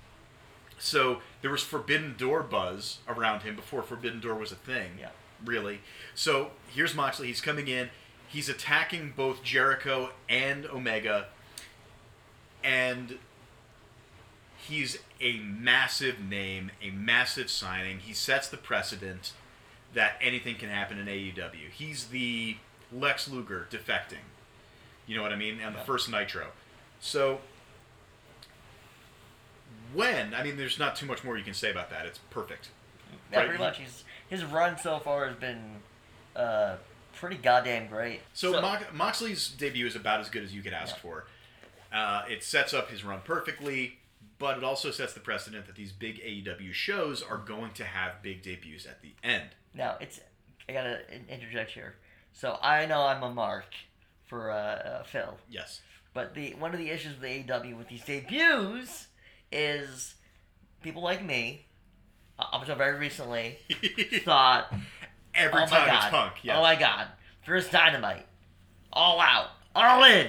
[0.78, 4.96] So there was Forbidden Door buzz around him before Forbidden Door was a thing.
[5.00, 5.10] Yeah.
[5.44, 5.80] Really.
[6.14, 7.28] So here's Moxley.
[7.28, 7.90] He's coming in.
[8.26, 11.28] He's attacking both Jericho and Omega.
[12.64, 13.18] And
[14.56, 17.98] he's a massive name, a massive signing.
[18.00, 19.32] He sets the precedent
[19.94, 21.70] that anything can happen in AEW.
[21.72, 22.56] He's the
[22.92, 24.24] Lex Luger defecting.
[25.06, 25.58] You know what I mean?
[25.60, 26.48] And the first Nitro.
[27.00, 27.40] So
[29.94, 32.06] when I mean, there's not too much more you can say about that.
[32.06, 32.68] It's perfect.
[33.32, 33.78] Yeah, Right, pretty much.
[33.78, 35.76] He's his run so far has been
[36.36, 36.76] uh,
[37.14, 38.20] pretty goddamn great.
[38.34, 41.00] So, Mo- Moxley's debut is about as good as you could ask Yeah.
[41.02, 41.24] for.
[41.92, 43.97] Uh, it sets up his run perfectly,
[44.38, 48.22] but it also sets the precedent that these big AEW shows are going to have
[48.22, 49.50] big debuts at the end.
[49.74, 50.20] Now it's
[50.68, 51.96] I gotta interject here.
[52.32, 53.66] So I know I'm a mark
[54.26, 55.80] for uh, uh, Phil, Yes.
[56.14, 59.06] but the one of the issues with AEW with these debuts
[59.50, 60.14] is
[60.82, 61.64] people like me,
[62.38, 63.58] uh, up until very recently,
[64.24, 64.72] thought,
[65.34, 66.32] Every oh my time god, it's Punk.
[66.42, 66.56] Yes.
[66.58, 67.06] oh my god,
[67.46, 68.26] first Dynamite,
[68.92, 70.28] all out, all in,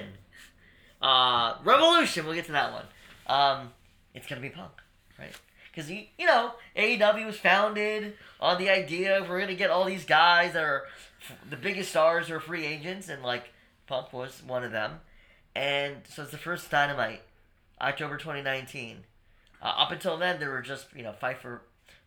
[1.02, 2.24] uh, Revolution.
[2.24, 2.84] We'll get to that one.
[3.26, 3.72] Um,
[4.14, 4.72] it's gonna be Punk,
[5.18, 5.32] right?
[5.70, 9.84] Because you you know AEW was founded on the idea of we're gonna get all
[9.84, 10.84] these guys that are
[11.22, 13.50] f- the biggest stars or free agents, and like
[13.86, 15.00] Punk was one of them,
[15.54, 17.22] and so it's the first Dynamite,
[17.80, 19.04] October 2019.
[19.62, 21.62] Uh, up until then, there were just you know fight for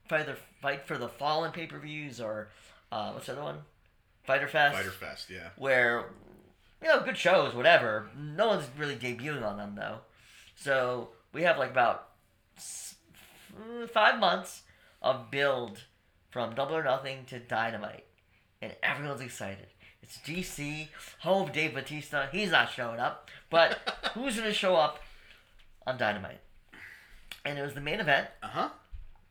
[0.08, 2.50] fight the fight for the fallen pay per views or
[2.92, 3.60] uh, what's the other one,
[4.24, 5.50] Fyter Fest, Fyter Fest, yeah.
[5.58, 6.06] where
[6.82, 8.10] you know good shows, whatever.
[8.18, 10.00] No one's really debuting on them though,
[10.56, 12.10] so we have like about
[13.92, 14.64] five months
[15.02, 15.84] of build
[16.30, 18.06] from Double or Nothing to Dynamite,
[18.62, 19.68] and everyone's excited.
[20.02, 20.88] It's DC.
[21.20, 22.28] home of Dave Batista.
[22.32, 23.78] He's not showing up, but
[24.14, 25.00] who's gonna show up
[25.88, 26.40] on Dynamite?
[27.46, 28.28] And it was the main event.
[28.42, 28.70] Uh huh.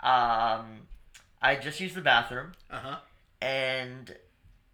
[0.07, 0.67] Um,
[1.41, 2.97] I just used the bathroom Uh huh.
[3.41, 4.15] and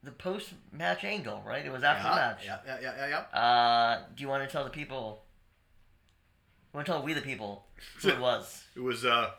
[0.03, 1.65] the post match angle, right?
[1.67, 2.43] It was after yeah, the match.
[2.45, 3.39] Yeah, yeah, yeah, yeah, yeah.
[3.39, 5.23] Uh, do you want to tell the people?
[6.73, 7.65] Want to tell we the people
[8.03, 8.65] who it was?
[8.77, 9.31] It was uh.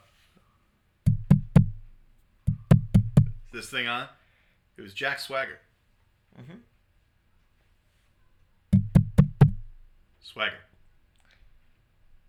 [3.52, 4.08] This thing on?
[4.78, 5.60] It was Jack Swagger.
[6.40, 6.60] Mhm.
[10.22, 10.54] Swagger.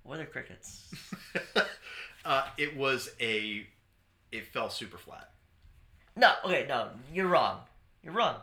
[0.03, 0.93] What are crickets?
[2.25, 3.67] uh, it was a.
[4.33, 5.31] It fell super flat.
[6.17, 7.61] No, okay, no, you're wrong.
[8.03, 8.37] You're wrong.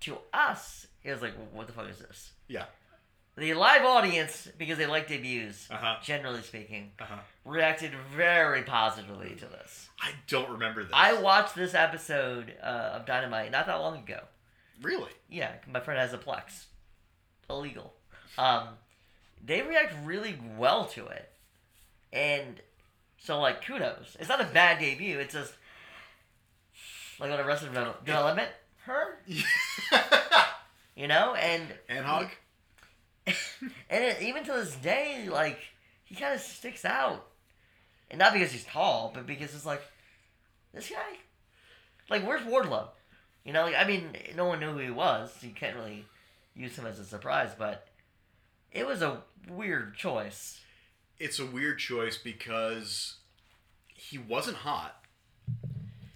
[0.00, 2.32] To us, It was like, what the fuck is this?
[2.48, 2.64] Yeah.
[3.36, 5.96] The live audience, because they like debuts, Uh-huh.
[6.02, 7.18] generally speaking, Uh huh.
[7.46, 9.88] reacted very positively to this.
[10.00, 10.92] I don't remember this.
[10.94, 12.66] I watched this episode uh,
[12.96, 14.20] of Dynamite not that long ago.
[14.82, 15.10] really.
[15.30, 16.64] Yeah, my friend has a Plex.
[17.48, 17.94] Illegal.
[18.36, 18.68] Um,
[19.44, 21.30] they react really well to it.
[22.12, 22.60] And
[23.18, 24.16] so, like, kudos.
[24.20, 25.18] It's not a bad debut.
[25.20, 25.54] It's just,
[27.18, 28.48] like, on Arrested Develop- Development,
[28.84, 29.18] her,
[30.96, 31.34] you know?
[31.34, 32.28] And and Hog.
[33.90, 35.58] and even to this day, like,
[36.04, 37.26] he kind of sticks out.
[38.10, 39.82] And not because he's tall, but because it's like,
[40.74, 41.18] this guy?
[42.10, 42.88] Like, where's Wardlow?
[43.44, 45.32] You know, like, I mean, no one knew who he was.
[45.40, 46.04] So you can't really
[46.54, 47.88] use him as a surprise, but
[48.70, 50.60] it was a weird choice.
[51.18, 53.16] It's a weird choice because
[53.94, 55.04] he wasn't hot.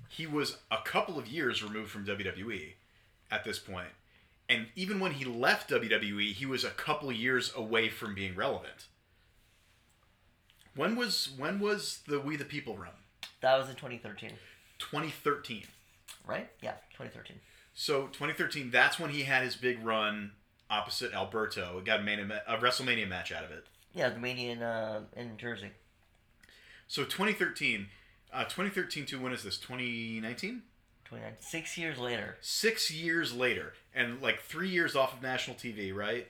[0.09, 2.73] He was a couple of years removed from WWE
[3.31, 3.88] at this point.
[4.49, 8.87] And even when he left WWE, he was a couple years away from being relevant.
[10.77, 12.93] When was when was the We the People run?
[13.41, 14.31] That was in 2013,
[14.79, 15.65] 2013.
[16.27, 16.49] right?
[16.63, 17.41] Yeah, 2013.
[17.75, 20.33] So 2013, that's when he had his big run
[20.71, 21.79] opposite Alberto.
[21.79, 23.67] It got a, Mania, a WrestleMania match out of it.
[23.95, 25.71] Yeah, the Mania in, uh, in Jersey.
[26.89, 27.89] So 2013,
[28.33, 29.59] uh, 2013 to when is this?
[29.59, 30.63] 2019.
[31.09, 31.33] 29.
[31.40, 32.37] Six years later.
[32.40, 36.27] Six years later, and like three years off of national TV, right?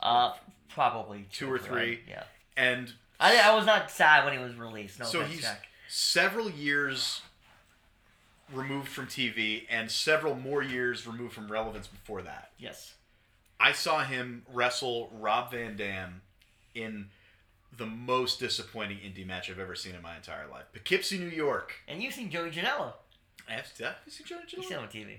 [0.00, 0.32] Uh,
[0.68, 1.62] probably Two or right?
[1.62, 2.00] three.
[2.08, 2.24] Yeah.
[2.56, 4.98] And I, I was not sad when he was released.
[5.00, 5.66] No so he's Jack.
[5.88, 7.22] several years
[8.52, 12.50] removed from TV, and several more years removed from relevance before that.
[12.58, 12.94] Yes.
[13.60, 16.22] I saw him wrestle Rob Van Dam
[16.74, 17.08] in
[17.76, 20.64] the most disappointing indie match I've ever seen in my entire life.
[20.72, 21.74] Poughkeepsie, New York.
[21.86, 22.92] And you've seen Joey Janela.
[23.48, 25.18] I have you seen Johnny You've him on TV.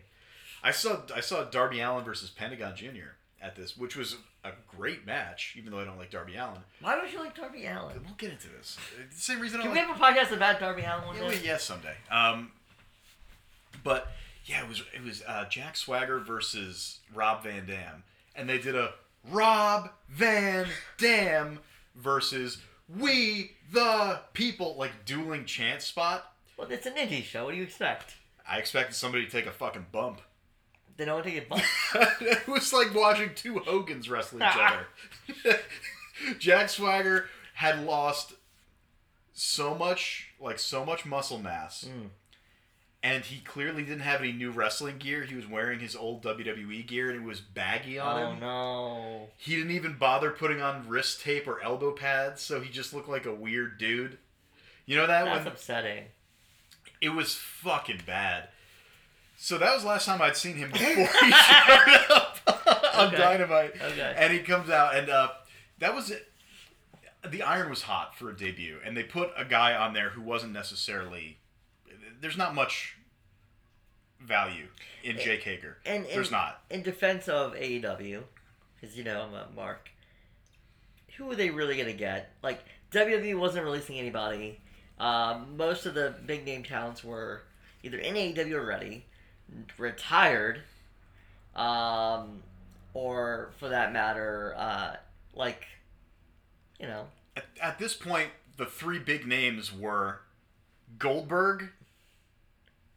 [0.64, 3.16] I saw I saw Darby Allin versus Pentagon Jr.
[3.42, 6.62] at this, which was a great match, even though I don't like Darby Allin.
[6.82, 8.02] Why don't you like Darby Allin?
[8.06, 8.78] We'll get into this.
[9.06, 9.88] It's the same reason I Can we like.
[9.88, 11.40] have a podcast about Darby Allin one Yeah, day?
[11.44, 11.96] yeah, someday.
[12.12, 12.52] Um,
[13.84, 14.08] but
[14.46, 18.04] yeah, it was it was uh, Jack Swagger versus Rob Van Dam,
[18.36, 18.94] and they did a
[19.30, 21.60] Rob Van Dam
[21.96, 22.58] versus
[22.98, 26.29] We the People like dueling chant spot.
[26.60, 27.46] Well, it's an indie show.
[27.46, 28.16] What do you expect?
[28.48, 30.22] I expected somebody to take a fucking bump.
[30.98, 31.64] They don't take a bump.
[32.22, 35.58] it was like watching two Hogans wrestle each other.
[36.40, 38.34] Jack Swagger had lost
[39.32, 42.10] so much, like so much muscle mass, Mm.
[43.02, 45.24] and he clearly didn't have any new wrestling gear.
[45.24, 48.44] He was wearing his old WWE gear, and it was baggy on oh him.
[48.44, 49.28] Oh no.
[49.38, 53.08] He didn't even bother putting on wrist tape or elbow pads, so he just looked
[53.08, 54.18] like a weird dude.
[54.86, 56.06] You know that That's upsetting.
[57.02, 58.50] It was fucking bad.
[59.38, 62.38] So that was the last time I'd seen him before he showed up
[62.98, 63.18] on Okay.
[63.18, 63.74] Dynamite.
[63.82, 64.14] Okay.
[64.18, 65.30] And he comes out, and uh,
[65.80, 66.26] that was it.
[67.28, 70.22] The Iron was hot for a debut, and they put a guy on there who
[70.22, 71.38] wasn't necessarily.
[72.22, 72.98] There's not much
[74.22, 74.68] value
[75.04, 75.78] in Jake Hager.
[75.86, 76.62] And, and There's not.
[76.70, 78.24] In defense of AEW,
[78.80, 79.90] because you know I'm a Mark.
[81.18, 82.32] Who are they really gonna get?
[82.44, 84.60] Like WWE wasn't releasing anybody.
[85.00, 87.44] Um, most of the big name talents were
[87.84, 89.06] either in AEW already,
[89.78, 90.62] retired,
[91.56, 92.44] um,
[92.94, 94.96] or for that matter, uh,
[95.34, 95.66] like,
[96.80, 100.20] you know, At, at this point, the three big names were
[100.98, 101.70] Goldberg,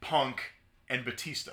[0.01, 0.53] Punk,
[0.89, 1.51] and Batista.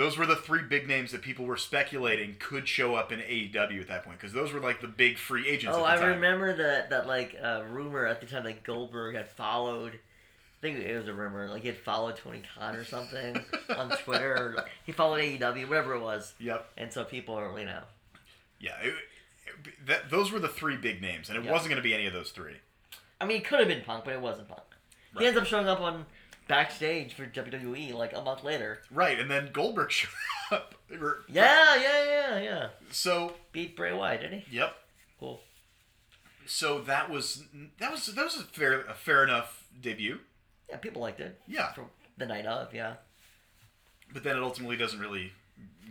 [0.00, 3.82] Those were the three big names that people were speculating could show up in AEW
[3.82, 5.76] at that point because those were like the big free agents.
[5.78, 6.08] Oh, at I time.
[6.14, 9.92] remember that that like uh, rumor at the time that Goldberg had followed.
[9.92, 13.44] I think it was a rumor, like he had followed Tony Khan or something
[13.76, 14.32] on Twitter.
[14.56, 16.66] Or he followed AEW, whatever it was, Yep.
[16.78, 17.82] and so people are, you know,
[18.58, 18.78] Yeah.
[18.82, 18.94] it-
[19.64, 21.52] it- that, those were the three big names, and it Yeah.
[21.52, 22.56] wasn't going to be any of those three.
[23.20, 24.62] I mean, it could have been Punk, but it wasn't Punk.
[25.14, 25.20] Right.
[25.22, 26.06] He ends up showing up on
[26.50, 28.80] backstage for WWE like a month later.
[28.90, 30.10] Right, and then Goldberg showed
[30.50, 30.74] up.
[31.00, 32.68] Or- Yeah, yeah, yeah, yeah.
[32.90, 34.56] So, Beat Bray Wyatt, didn't he?
[34.56, 34.74] yep.
[35.18, 35.40] Cool.
[36.46, 37.44] So that was
[37.78, 40.18] that was that was a fair a fair enough debut.
[40.68, 41.40] Yeah, people liked it.
[41.46, 41.72] Yeah.
[41.72, 41.86] from
[42.18, 42.94] the night of, yeah.
[44.12, 45.32] but then it ultimately doesn't really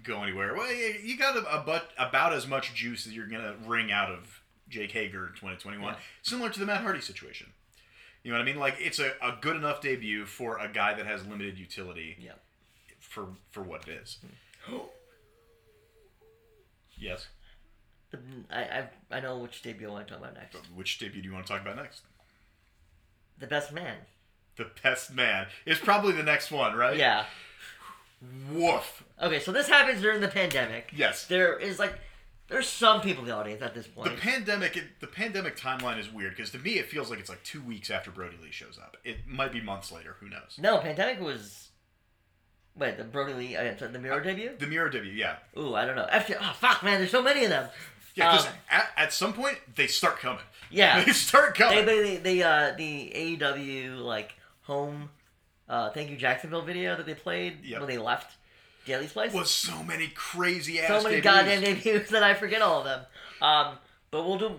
[0.03, 0.53] go anywhere.
[0.55, 3.91] Well, you you got a, a but about as much juice as you're gonna wring
[3.91, 5.99] out of Jake Hager in 2021, Yeah.
[6.23, 7.53] similar to the Matt Hardy situation.
[8.23, 8.60] You know what I mean?
[8.60, 12.34] Like it's a, a good enough debut for a guy that has limited utility Yeah.
[12.99, 14.17] for for what it is.
[16.97, 17.27] Yes.
[18.51, 20.58] I, I I know which debut I want to talk about next.
[20.75, 22.01] Which debut do you want to talk about next?
[23.39, 23.95] The Best Man.
[24.58, 26.97] The Best Man is probably the next one, right?
[26.97, 27.25] Yeah.
[28.51, 29.03] Woof.
[29.21, 30.91] Okay, so this happens during the pandemic.
[30.93, 31.25] Yes.
[31.27, 31.93] There is like,
[32.49, 34.09] there's some people in the audience at this point.
[34.09, 37.29] The pandemic, it, the pandemic timeline is weird because to me it feels like it's
[37.29, 38.97] like two weeks after Brodie Lee shows up.
[39.03, 40.15] It might be months later.
[40.19, 40.57] Who knows?
[40.59, 41.67] no, pandemic was.
[42.75, 44.51] Wait, the Brodie Lee, uh, the Mirror debut?
[44.57, 46.07] The Mirror debut, yeah, Ooh, I don't know.
[46.09, 47.67] After, oh fuck, man, there's so many of them.
[48.15, 48.31] yeah.
[48.31, 50.43] Because Um, at, at some point they start coming.
[50.69, 51.03] Yeah.
[51.05, 51.85] they start coming.
[51.85, 55.09] they, they, they, uh, the AEW like home,
[55.67, 57.79] uh, thank you Jacksonville video that they played Yep.
[57.81, 58.38] when they left
[58.89, 59.34] Daily's place.
[59.34, 60.88] was so many crazy ass.
[60.89, 61.45] so many debuts.
[61.45, 62.99] goddamn debuts that I forget all of them.
[63.41, 63.78] Um,
[64.12, 64.52] but we'll do.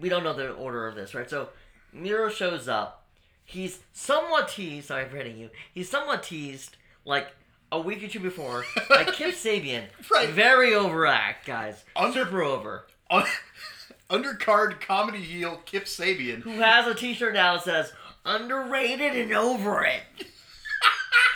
[0.00, 1.28] We don't know the order of this, right?
[1.28, 1.48] So
[1.92, 3.06] Miro shows up.
[3.44, 4.88] He's somewhat teased.
[4.88, 5.48] Sorry for hitting you.
[5.72, 7.28] He's somewhat teased like
[7.72, 9.84] a week or two before by Kip Sabian.
[10.12, 10.28] Right.
[10.28, 11.82] Very overact, guys.
[11.96, 12.86] Under- Super over.
[13.10, 13.24] Un-
[14.10, 16.42] undercard comedy heel Kip Sabian.
[16.42, 17.92] Who has a T-shirt now that says
[18.24, 20.02] "underrated and over it."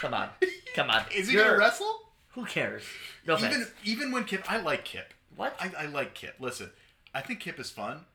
[0.01, 0.29] Come on,
[0.75, 1.03] come on.
[1.15, 1.99] Is he gonna wrestle?
[2.31, 2.83] Who cares?
[3.25, 3.53] No offense.
[3.55, 5.13] Even even when Kip, I like Kip.
[5.35, 5.55] what?
[5.59, 6.35] I, I like Kip.
[6.39, 6.71] Listen,
[7.13, 8.05] I think Kip is fun.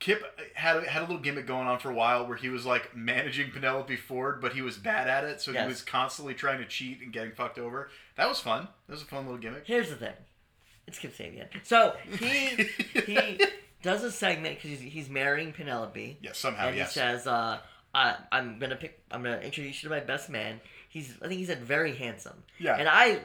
[0.00, 0.22] Kip
[0.54, 3.50] had had a little gimmick going on for a while where he was like managing
[3.50, 5.62] Penelope Ford, but he was bad at it, so Yes.
[5.62, 7.90] he was constantly trying to cheat and getting fucked over.
[8.16, 8.68] That was fun.
[8.86, 9.64] That was a fun little gimmick.
[9.66, 10.14] Here's the thing.
[10.86, 11.48] It's Kip Sabian.
[11.64, 12.68] So he
[13.04, 13.40] he
[13.82, 16.94] does a segment because he's, he's marrying Penelope, Yeah, somehow and yes.
[16.94, 17.58] he says, uh,
[17.94, 19.02] I, "I'm gonna pick.
[19.10, 20.60] I'm gonna introduce you to my best man.
[20.98, 21.14] He's.
[21.22, 22.42] I think he said very handsome.
[22.58, 22.76] Yeah.
[22.76, 23.20] And I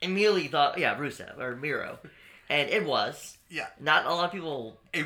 [0.00, 1.98] immediately thought, yeah, Rusev or Miro,
[2.48, 3.36] and it was.
[3.50, 4.78] yeah, Not a lot of people.
[4.94, 5.04] a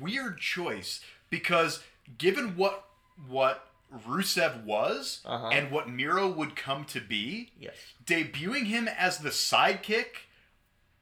[0.00, 1.82] weird choice because
[2.18, 2.84] given what
[3.28, 3.66] what
[4.08, 5.48] Rusev was Uh-huh.
[5.48, 7.74] and what Miro would come to be, Yes.
[8.04, 10.26] debuting him as the sidekick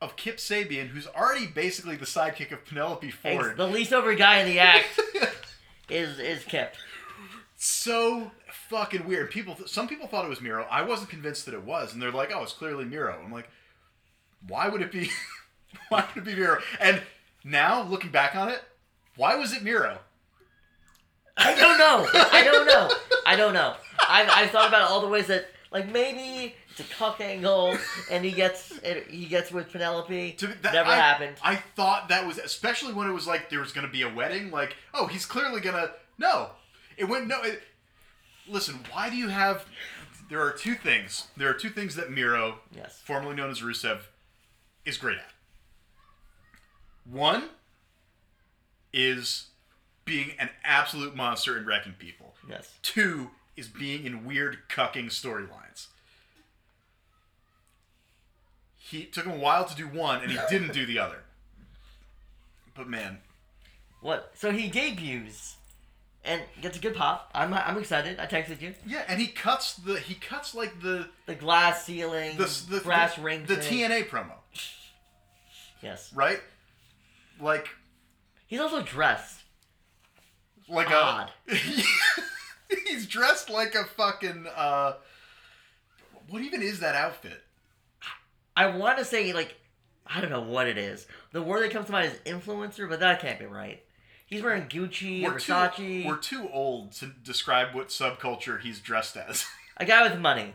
[0.00, 3.56] of Kip Sabian, who's already basically the sidekick of Penelope Ford.
[3.56, 4.98] the least over guy in the act
[5.88, 6.74] is is Kip.
[7.56, 8.30] so
[8.70, 9.30] fucking weird.
[9.30, 10.64] People, some people thought it was Miro.
[10.70, 13.50] I wasn't convinced that it was, and they're like, "Oh, it's clearly Miro." I'm like,
[14.46, 15.10] "Why would it be?
[15.88, 17.02] why would it be Miro?" And
[17.44, 18.62] now looking back on it,
[19.16, 19.98] why was it Miro?
[21.36, 22.08] I don't know.
[22.32, 22.90] I don't know.
[23.26, 23.74] I don't know.
[24.08, 27.76] I've, I've thought about all the ways that like maybe it's a cuck angle
[28.10, 30.32] and he gets it, he gets with Penelope.
[30.32, 31.36] To, that, Never I, happened.
[31.42, 34.12] I thought that was especially when it was like there was going to be a
[34.12, 34.50] wedding.
[34.50, 35.90] Like, oh, he's clearly gonna.
[36.18, 36.50] No,
[36.96, 37.42] it went no.
[37.42, 37.62] It,
[38.48, 39.64] listen, why do you have?
[40.28, 41.26] There are two things.
[41.36, 43.00] There are two things that Miro, Yes.
[43.04, 44.02] formerly known as Rusev,
[44.84, 45.32] is great at.
[47.04, 47.48] One
[48.92, 49.46] is
[50.04, 52.34] being an absolute monster and wrecking people.
[52.48, 52.74] Yes.
[52.82, 55.86] Two is being in weird cucking storylines.
[58.76, 61.22] He took him a while to do one, and he didn't do the other.
[62.74, 63.18] But man,
[64.00, 64.32] What?
[64.34, 65.56] So he debuts
[66.24, 67.30] and gets a good pop.
[67.34, 68.18] I'm I'm excited.
[68.20, 68.74] I texted you.
[68.86, 73.16] yeah, and he cuts the he cuts like the The glass ceiling, the the brass
[73.16, 73.44] the, ring.
[73.46, 73.90] the thing.
[73.90, 74.34] TNA promo,
[75.82, 76.12] Yes.
[76.14, 76.40] right?
[77.40, 77.68] Like
[78.46, 79.40] He's also dressed.
[80.68, 81.30] like Odd.
[81.48, 81.54] a
[82.86, 84.94] he's dressed like a fucking uh
[86.28, 87.42] what even is that outfit?
[88.56, 89.56] I want to say like
[90.06, 91.06] I don't know what it is.
[91.32, 93.82] The word that comes to mind is influencer, but that can't be right.
[94.30, 96.06] He's wearing Gucci, We're too, Versace.
[96.06, 99.44] we're too old to describe what subculture he's dressed as.
[99.76, 100.54] A guy with money.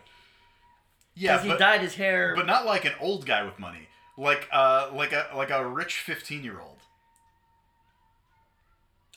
[1.14, 2.34] yeah, Because he dyed his hair.
[2.36, 3.90] but not like an old guy with money.
[4.18, 6.78] Like uh like a like a rich 15-year-old.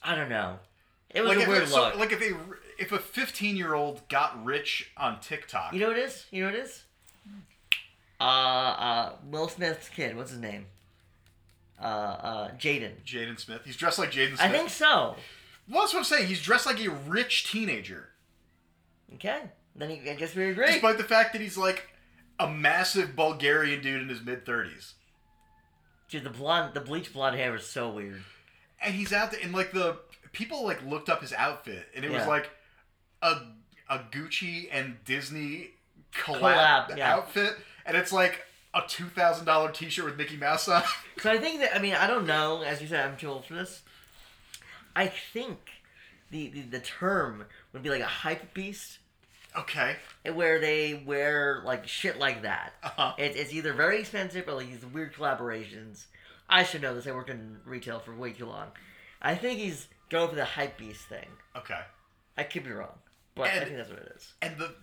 [0.02, 0.58] I don't know.
[1.10, 1.96] It was Like a if, weird so, look.
[1.96, 2.36] like if a
[2.78, 5.72] if a 15-year-old got rich on TikTok.
[5.72, 6.26] you know what it is?
[6.32, 6.82] You know what it is?
[8.20, 10.16] Uh, uh, Will Smith's kid.
[10.16, 10.66] What's his name?
[11.80, 12.92] Uh, uh, Jaden.
[13.06, 13.62] Jaden Smith.
[13.64, 14.40] He's dressed like Jaden Smith.
[14.40, 15.16] I think so.
[15.70, 16.26] Well, that's what I'm saying.
[16.26, 18.08] He's dressed like a rich teenager.
[19.14, 19.40] Okay.
[19.76, 20.66] Then he, I guess we agree.
[20.66, 21.88] Despite the fact that he's like
[22.40, 24.94] a massive Bulgarian dude in his mid 30s.
[26.08, 28.22] Dude, the blonde, the bleach blonde hair is so weird.
[28.80, 29.98] And he's out there and like the
[30.32, 32.50] people like looked up his outfit and it was like
[33.22, 33.36] a
[33.90, 35.70] a Gucci and Disney
[36.14, 37.14] collab, Collab, yeah.
[37.14, 40.82] outfit and it's like a $2,000 t-shirt with Mickey Mouse on.
[41.18, 42.62] So I think that I mean I don't know.
[42.62, 43.82] As you said, I'm too old for this.
[44.95, 45.59] I think
[46.30, 48.99] the the, the term would be like a hype beast,
[49.57, 49.97] okay.
[50.32, 52.74] where they wear like shit like that.
[52.82, 53.14] Uh-huh.
[53.18, 56.07] It, it's either very expensive or like these weird collaborations.
[56.49, 57.07] I should know this.
[57.07, 58.68] I worked in retail for way too long.
[59.20, 61.26] I think he's going for the hype beast thing.
[61.57, 61.80] Okay.
[62.36, 62.95] I could be wrong,
[63.34, 64.32] but I think that's what it is.
[64.40, 64.74] And the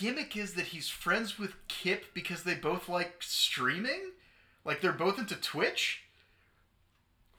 [0.00, 4.12] gimmick is that he's friends with Kip because they both like streaming.
[4.64, 6.02] Like they're both into Twitch.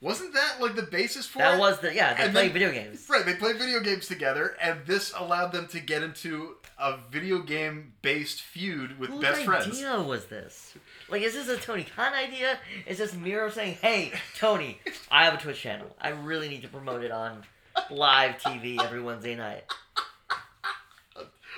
[0.00, 1.60] Wasn't that like the basis for That it?
[1.60, 2.14] was the yeah.
[2.14, 3.06] They And play then- video games.
[3.08, 7.38] Right, they played video games together, and this allowed them to get into a video
[7.40, 9.66] game based feud with Whose best idea friends.
[9.68, 10.74] Idea was this?
[11.08, 12.58] Like, is this a Tony Khan idea?
[12.86, 15.94] Is this Miro saying, "Hey, Tony, I have a Twitch channel.
[16.00, 17.44] I really need to promote it on
[17.90, 19.64] live TV every Wednesday night."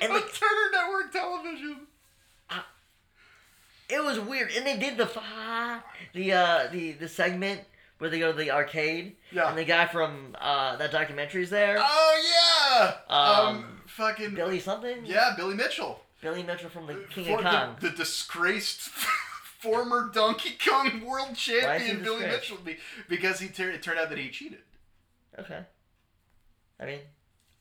[0.02, 1.76] And like, Turner Network Television.
[3.88, 5.06] it was weird, and they did the
[6.14, 7.60] the uh the the segment
[7.98, 9.48] where they go to the arcade, Yeah.
[9.48, 12.22] and the guy from uh that documentary's there, Oh
[13.08, 13.14] yeah.
[13.14, 16.00] Um, Um, fucking Billy something, yeah, Billy Mitchell.
[16.20, 17.76] Billy Mitchell from the King For of Kong.
[17.80, 18.80] the, the disgraced
[19.60, 22.26] former Donkey Kong world Why is he champion Billy?
[22.26, 22.58] Mitchell
[23.08, 24.60] because he tur- it turned out that he cheated.
[25.38, 25.60] Okay,
[26.80, 27.00] I mean,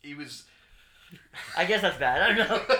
[0.01, 0.43] He was
[1.57, 2.21] I guess that's bad.
[2.21, 2.75] I don't know.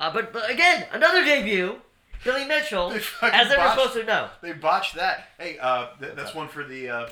[0.00, 1.76] Uh, but, but again, another debut.
[2.24, 4.28] Billy Mitchell, They as they were supposed to know.
[4.42, 5.28] they botched that.
[5.38, 7.08] Hey, uh, th- that's one for the uh,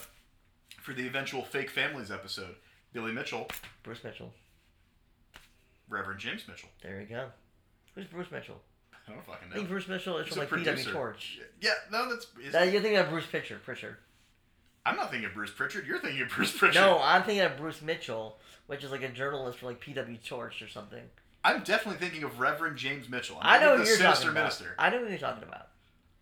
[0.80, 2.56] for the eventual fake families episode.
[2.92, 3.46] Billy Mitchell,
[3.82, 4.32] Bruce Mitchell.
[5.88, 6.68] Reverend James Mitchell.
[6.82, 7.26] There you go.
[7.94, 8.60] Who's Bruce Mitchell?
[9.08, 9.68] I don't fucking I think.
[9.68, 10.92] Bruce Mitchell is He's from like PW.
[10.92, 11.38] Torch.
[11.60, 12.26] Yeah, no, that's.
[12.52, 13.62] That, you're thinking of Bruce Pritchard.
[13.62, 13.96] Pritchard.
[14.84, 15.86] I'm not thinking of Bruce Pritchard.
[15.86, 16.74] You're thinking of Bruce Pritchard.
[16.82, 20.60] No, I'm thinking of Bruce Mitchell, which is like a journalist for like PW Torch
[20.62, 21.02] or something.
[21.44, 23.36] I'm definitely thinking of Reverend James Mitchell.
[23.40, 24.34] I'm I know who you're talking about.
[24.34, 24.74] minister.
[24.78, 25.68] I know who you're talking about.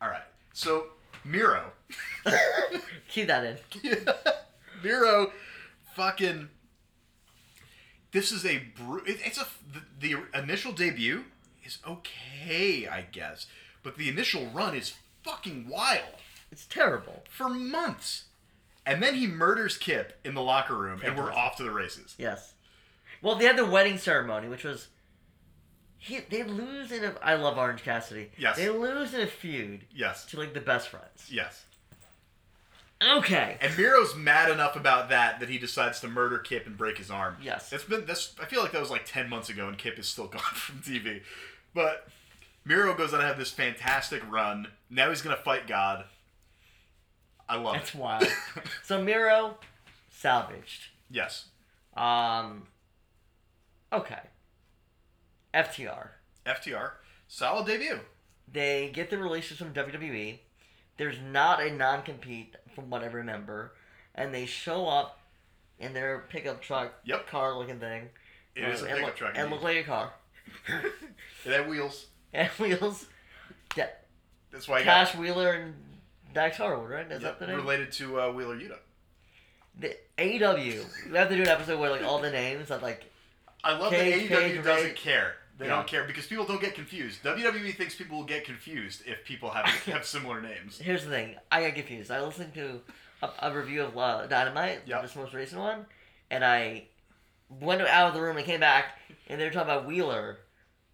[0.00, 0.22] All right,
[0.54, 0.86] so
[1.24, 1.72] Miro.
[3.08, 3.44] Keep that
[3.82, 3.98] in.
[4.82, 5.32] Miro,
[5.94, 6.48] fucking.
[8.12, 9.46] This is a bru- it, it's a
[10.00, 11.24] the, the initial debut
[11.64, 13.46] is okay, I guess,
[13.82, 16.16] but the initial run is fucking wild
[16.50, 17.22] It's terrible.
[17.30, 18.24] for months,
[18.86, 22.14] and then he murders Kip in the locker room, and we're off to the races.
[22.18, 22.54] Yes.
[23.22, 24.88] Well, they had the wedding ceremony, which was.
[25.98, 27.12] He, they lose in a.
[27.22, 28.30] I love Orange Cassidy.
[28.38, 28.56] Yes.
[28.56, 31.26] They lose in a feud Yes, to like the best friends.
[31.30, 31.64] yes.
[33.16, 33.56] Okay.
[33.62, 37.10] And Miro's mad enough about that that he decides to murder Kip and break his
[37.10, 37.36] arm.
[37.42, 37.72] Yes.
[37.72, 38.34] It's been this.
[38.40, 40.76] I feel like that was like ten months ago and Kip is still gone from
[40.80, 41.22] TV.
[41.74, 42.08] But
[42.64, 44.68] Miro goes on to have this fantastic run.
[44.90, 46.04] Now he's gonna fight God.
[47.50, 48.00] I love That's it.
[48.00, 48.26] wild.
[48.84, 49.56] so Miro,
[50.10, 50.88] salvaged.
[51.10, 51.46] yes.
[51.96, 52.68] Um.
[53.92, 54.20] Okay.
[55.52, 56.08] FTR.
[56.46, 56.90] FTR.
[57.26, 57.98] Solid debut.
[58.52, 60.38] They get the releases from WWE.
[60.96, 63.72] There's not a non compete from what I remember.
[64.14, 65.18] And they show up
[65.78, 67.26] in their pickup truck Yep.
[67.28, 68.10] car looking thing.
[68.54, 69.32] It is a pickup truck.
[69.36, 70.12] And look like a car.
[71.44, 72.06] It had wheels.
[72.34, 73.06] and wheels.
[73.76, 73.86] Yeah.
[74.52, 75.74] That's why I Cash Wheeler and
[76.34, 77.10] Dax Harwood, right?
[77.10, 77.56] Is got that the name?
[77.56, 78.76] related to uh, Wheeler Yuta.
[79.78, 80.84] The AEW.
[81.10, 83.04] We have to do an episode where like all the names that like
[83.64, 85.34] I love Cage, that AEW Cage, doesn't Ray- care.
[85.58, 85.76] They Yeah.
[85.76, 87.22] don't care because people don't get confused.
[87.22, 90.78] WWE thinks people will get confused if people have have similar names.
[90.78, 91.36] Here's the thing.
[91.52, 92.10] I got confused.
[92.10, 92.80] I listened to
[93.22, 95.02] a, a review of uh, Dynamite, Yep.
[95.02, 95.84] this most recent one,
[96.30, 96.84] and I
[97.60, 100.38] went out of the room and came back, and they were talking about Wheeler.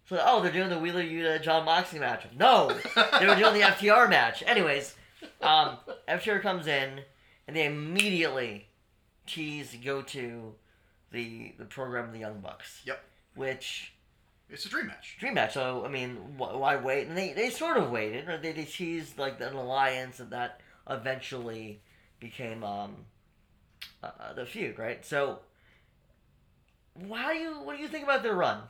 [0.09, 2.23] So, oh, they're doing the Wheeler Yuta Jon Moxley match.
[2.37, 2.67] No,
[3.19, 4.41] they were doing the FTR match.
[4.45, 4.95] Anyways,
[5.41, 5.77] um,
[6.07, 7.01] FTR comes in,
[7.47, 8.67] and they immediately
[9.25, 10.53] tease go to
[11.11, 12.81] the the program of the Young Bucks.
[12.85, 12.99] Yep.
[13.35, 13.93] Which
[14.49, 15.17] It's a dream match.
[15.19, 15.53] dream match.
[15.53, 17.07] So I mean, wh- why wait?
[17.07, 18.27] And they, they sort of waited.
[18.27, 18.41] Right?
[18.41, 21.81] They they teased like an alliance, and that eventually
[22.19, 22.95] became um
[24.03, 25.05] uh, the feud, right?
[25.05, 25.39] So,
[27.13, 28.61] how do you what do you think about their run?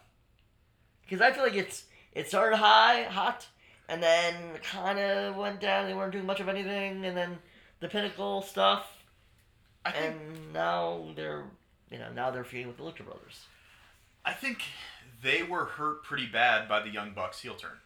[1.04, 3.46] Because I feel like it's it started high, hot,
[3.90, 5.86] and then kind of went down.
[5.88, 7.40] They weren't doing much of anything, and then
[7.80, 8.86] the pinnacle stuff,
[9.86, 11.46] I think and now they're
[11.92, 13.46] you know now they're feuding with the Lucha Brothers.
[14.26, 14.60] I think
[15.24, 17.78] they were hurt pretty bad by the Young Bucks heel turn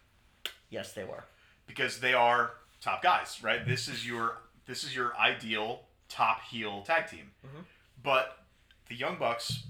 [0.70, 1.26] Yes, they were.
[1.68, 3.66] because they are top guys, right?
[3.66, 7.32] This is your this is your ideal top heel tag team.
[7.45, 7.64] Mhm.
[8.02, 8.38] But
[8.89, 9.64] the Young Bucks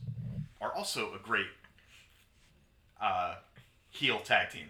[0.61, 1.47] are also a great
[3.01, 3.35] uh,
[3.89, 4.69] heel tag team.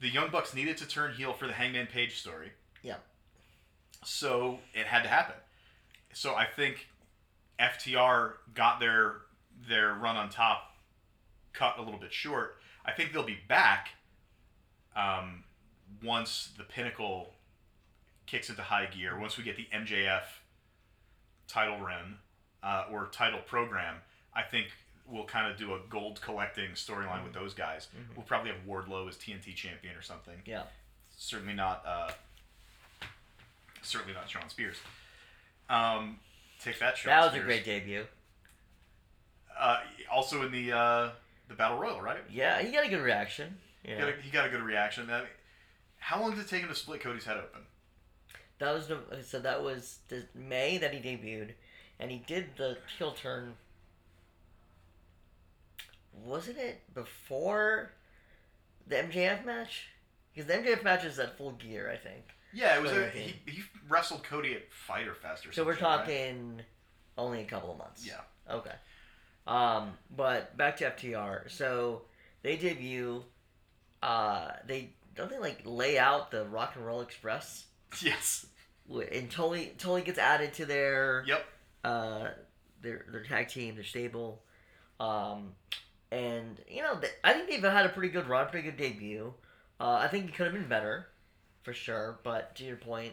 [0.00, 2.52] The Young Bucks needed to turn heel for the Hangman Page story.
[2.82, 2.96] Yeah.
[4.04, 5.34] So it had to happen.
[6.12, 6.88] So I think
[7.58, 9.16] FTR got their
[9.68, 10.76] their run on top
[11.52, 12.56] cut a little bit short.
[12.84, 13.88] I think they'll be back
[14.94, 15.42] um,
[16.02, 17.34] once the Pinnacle
[18.26, 19.18] kicks into high gear.
[19.18, 20.22] Once we get the MJF
[21.48, 22.18] title run
[22.62, 23.96] uh, or title program,
[24.34, 24.68] I think
[25.10, 27.88] we'll kind of do a gold collecting storyline with those guys.
[28.14, 30.64] We'll probably have Wardlow as TNT champion or something Yeah.
[31.16, 32.10] certainly not uh,
[33.82, 34.76] certainly not Shawn Spears.
[35.70, 36.18] Um,
[36.60, 37.10] take that, Shawn.
[37.10, 37.42] That was Spears.
[37.42, 38.04] a great debut.
[39.58, 39.80] Uh,
[40.10, 41.10] also in the uh,
[41.48, 42.18] the battle royal, right?
[42.30, 43.56] Yeah, he got a good reaction.
[43.82, 44.00] He, Yeah.
[44.00, 45.06] got a, he got a good reaction.
[45.08, 45.26] That,
[45.98, 47.62] how long did it take him to split Cody's head open?
[48.58, 51.52] That was the so that was the May that he debuted,
[51.98, 53.54] and he did the heel turn.
[56.24, 57.92] Wasn't it before
[58.86, 59.88] the MJF match?
[60.34, 62.24] Because the MJF match is at full gear, I think.
[62.52, 62.92] Yeah, it was.
[62.92, 65.54] A, he, he wrestled Cody at Fyter Fest or something.
[65.54, 65.98] So we're something, right?
[66.06, 66.60] talking
[67.18, 68.06] only a couple of months.
[68.06, 68.20] Yeah.
[68.50, 68.72] Okay.
[69.46, 71.50] Um, but back to FTR.
[71.50, 72.02] So
[72.42, 73.24] they debut.
[74.02, 77.66] Uh, they don't they like lay out the Rock and Roll Express,
[78.02, 78.46] Yes.
[79.12, 81.44] And Tully Tully gets added to their Yep.
[81.84, 82.28] uh
[82.80, 84.42] their their tag team, their stable.
[85.00, 85.52] Um,
[86.10, 89.32] and you know I think they've had a pretty good run, pretty good debut.
[89.80, 91.06] Uh, I think it could have been better,
[91.62, 92.18] for sure.
[92.24, 93.12] But to your point,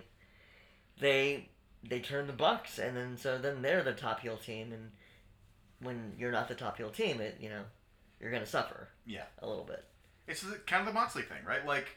[0.99, 1.49] they
[1.83, 4.91] they turn the Bucks, and then so then they're the top heel team, and
[5.79, 7.61] when you're not the top heel team, it you know
[8.19, 9.25] you're gonna suffer Yeah.
[9.39, 9.83] a little bit.
[10.27, 11.65] It's the, kind of the Moxley thing, right?
[11.65, 11.89] Like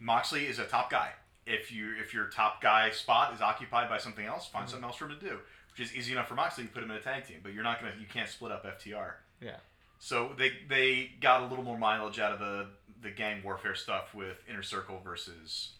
[0.00, 1.10] Moxley is a top guy.
[1.46, 4.70] If you if your top guy spot is occupied by something else, find Mhm.
[4.70, 5.40] something else for him to do.
[5.70, 6.62] Which is easy enough for Moxley.
[6.64, 8.64] You put him in a tag team, but you're not gonna you can't split up
[8.64, 9.16] FTR.
[9.40, 9.56] Yeah.
[10.04, 12.66] So they they got a little more mileage out of the
[13.00, 15.70] the gang warfare stuff with Inner Circle versus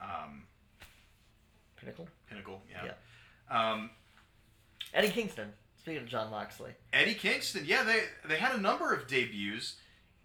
[0.00, 0.42] um,
[1.76, 2.08] Pinnacle.
[2.28, 2.62] Pinnacle.
[2.68, 2.94] Yeah.
[3.48, 3.90] Um,
[4.92, 5.52] Eddie Kingston.
[5.78, 7.62] Speaking of Jon Moxley, Eddie Kingston.
[7.64, 9.76] Yeah, they they had a number of debuts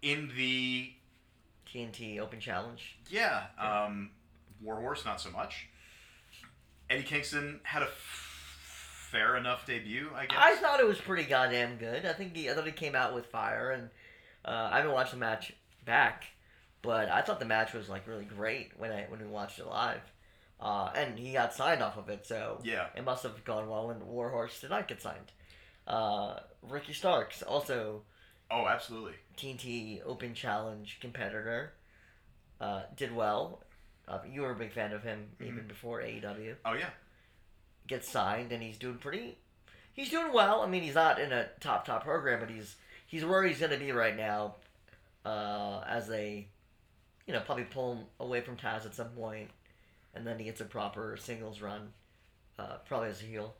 [0.02, 0.90] in the
[1.72, 2.98] TNT Open Challenge.
[3.08, 3.44] Yeah.
[3.60, 4.10] Um,
[4.60, 5.68] Warhorse, not so much.
[6.90, 7.88] Eddie Kingston had a
[9.16, 10.38] fair enough debut, I guess.
[10.38, 12.04] I thought it was pretty goddamn good.
[12.04, 13.90] I think he, I thought he came out with fire, and
[14.44, 15.52] uh, I haven't watched the match
[15.84, 16.24] back,
[16.82, 19.66] but I thought the match was like really great when I when we watched it
[19.66, 20.02] live,
[20.60, 22.86] uh, and he got signed off of it, so yeah.
[22.96, 25.32] it must have gone well when Warhorse did not get signed.
[25.86, 28.02] Uh, Ricky Starks also
[28.50, 29.14] Oh, absolutely.
[29.36, 31.72] TNT Open Challenge competitor,
[32.60, 33.62] uh, did well.
[34.06, 36.90] Uh, you were a big fan of him even before AEW Oh, yeah.
[37.86, 39.38] Gets signed and he's doing pretty
[39.92, 40.62] he's doing well.
[40.62, 42.76] I mean he's not in a top top program, but he's
[43.06, 44.56] he's where he's gonna be right now,
[45.24, 46.48] uh, as they
[47.26, 49.50] you know, probably pull him away from Taz at some point
[50.16, 51.92] and then he gets a proper singles run,
[52.58, 53.54] uh, probably as a heel.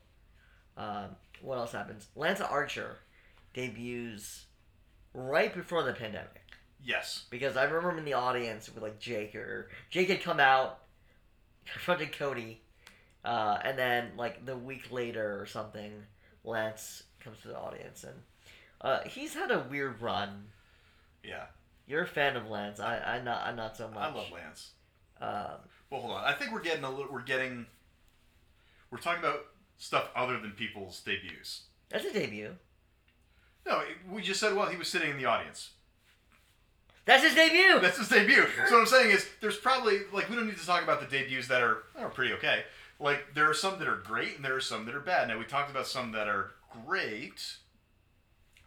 [0.76, 2.08] Um, what else happens?
[2.16, 2.96] Lance Archer
[3.54, 4.46] debuts
[5.12, 6.42] right before the pandemic.
[6.82, 7.26] Yes.
[7.30, 10.78] Because I remember him in the audience with like Jake or Jake had come out,
[11.66, 12.62] confronted Cody,
[13.26, 15.92] uh, and then like the week later or something,
[16.44, 18.14] Lance comes to the audience and
[18.80, 20.44] uh, he's had a weird run.
[21.24, 21.46] Yeah.
[21.86, 22.80] You're a fan of Lance.
[22.80, 23.98] I I not I'm not so much.
[23.98, 24.70] I love Lance.
[25.20, 25.58] Um,
[25.90, 26.24] Well, hold on.
[26.24, 27.12] I think we're getting a little.
[27.12, 27.66] We're getting.
[28.90, 29.46] We're talking about
[29.78, 31.62] stuff other than people's debuts.
[31.90, 32.56] that's a debut.
[33.66, 35.70] No, we just said, well, he was sitting in the audience.
[37.04, 37.80] That's his debut.
[37.80, 38.46] That's his debut.
[38.68, 41.06] So what I'm saying is, there's probably like we don't need to talk about the
[41.06, 42.64] debuts that are are pretty okay.
[42.98, 45.28] Like there are some that are great and there are some that are bad.
[45.28, 46.52] Now we talked about some that are
[46.84, 47.56] great.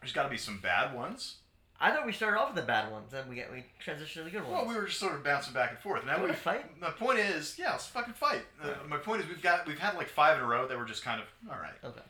[0.00, 1.36] There's got to be some bad ones.
[1.82, 4.22] I thought we started off with the bad ones, then we get we transitioned to
[4.24, 4.52] the good ones.
[4.52, 6.04] Well, we were just sort of bouncing back and forth.
[6.04, 6.78] Now we fight?
[6.78, 8.42] My point is, yeah, let's fucking fight.
[8.62, 10.84] Uh, my point is, we've got we've had like five in a row that were
[10.84, 11.72] just kind of all right.
[11.82, 12.02] okay.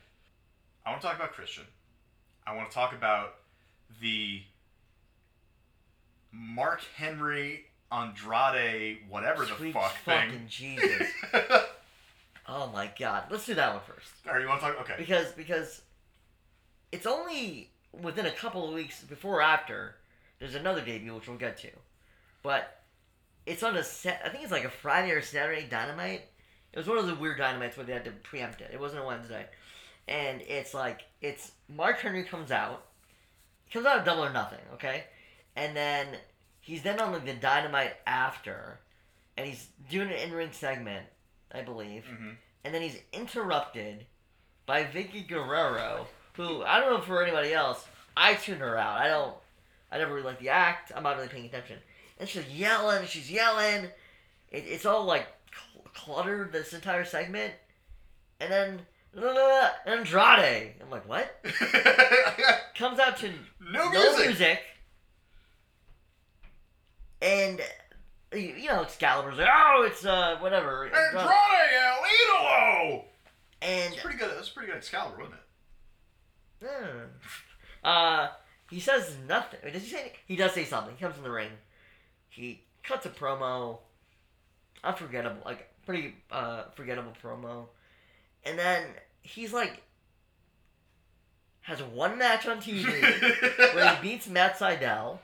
[0.84, 1.64] I want to talk about Christian.
[2.46, 3.34] I want to talk about
[4.00, 4.42] the
[6.32, 10.46] Mark Henry Andrade, whatever the Sweet fuck fucking thing.
[10.48, 11.08] Jesus.
[12.52, 13.24] Oh my god.
[13.30, 14.08] Let's do that one first.
[14.26, 14.80] All right, you want to talk?
[14.80, 14.94] Okay.
[14.98, 15.82] because because
[16.92, 17.70] it's only
[18.02, 19.96] within a couple of weeks before or after
[20.38, 21.70] there's another debut which we'll get to
[22.42, 22.82] but
[23.46, 26.22] it's on a set i think it's like a friday or saturday dynamite
[26.72, 29.02] it was one of the weird dynamites where they had to preempt it it wasn't
[29.02, 29.44] a wednesday
[30.08, 32.86] and it's like it's mark henry comes out
[33.64, 35.04] he comes out of double or nothing okay
[35.56, 36.06] and then
[36.60, 38.78] he's then on like the dynamite after
[39.36, 41.06] and he's doing an in-ring segment
[41.52, 42.30] i believe hmm
[42.64, 44.04] and then he's interrupted
[44.66, 47.86] by Vickie Guerrero, who I don't know for anybody else.
[48.14, 49.00] I tune her out.
[49.00, 49.34] I don't.
[49.90, 50.92] I never really like the act.
[50.94, 51.78] I'm not really paying attention.
[52.18, 53.06] And she's yelling.
[53.06, 53.86] She's yelling.
[54.50, 55.26] It, it's all like
[55.72, 57.54] cl- cluttered this entire segment,
[58.40, 58.80] and then
[59.86, 60.74] Andrade.
[60.82, 61.42] I'm like, what?
[62.76, 63.30] Comes out to
[63.72, 64.26] no no music.
[64.26, 64.60] music.
[67.22, 67.60] And
[68.32, 70.84] you know Excalibur's like, oh, it's uh whatever.
[70.84, 73.04] Andrade El Idolo.
[73.62, 74.30] And It's pretty good.
[74.30, 75.36] That's pretty good Excalibur, wasn't
[76.62, 76.68] it?
[76.68, 76.98] Hmm.
[77.82, 78.28] Uh,
[78.70, 79.58] he says nothing.
[79.72, 80.12] Does he say?
[80.26, 80.94] He does say something.
[80.94, 81.48] He comes in the ring.
[82.28, 83.78] He cuts a promo.
[84.84, 87.68] Unforgettable, like pretty uh forgettable promo.
[88.44, 88.84] And then
[89.22, 89.82] he's like
[91.62, 92.84] has one match on TV
[93.74, 95.18] where he beats Matt Sydal.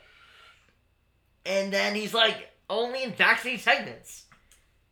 [1.45, 4.25] And then he's like only in backstage segments.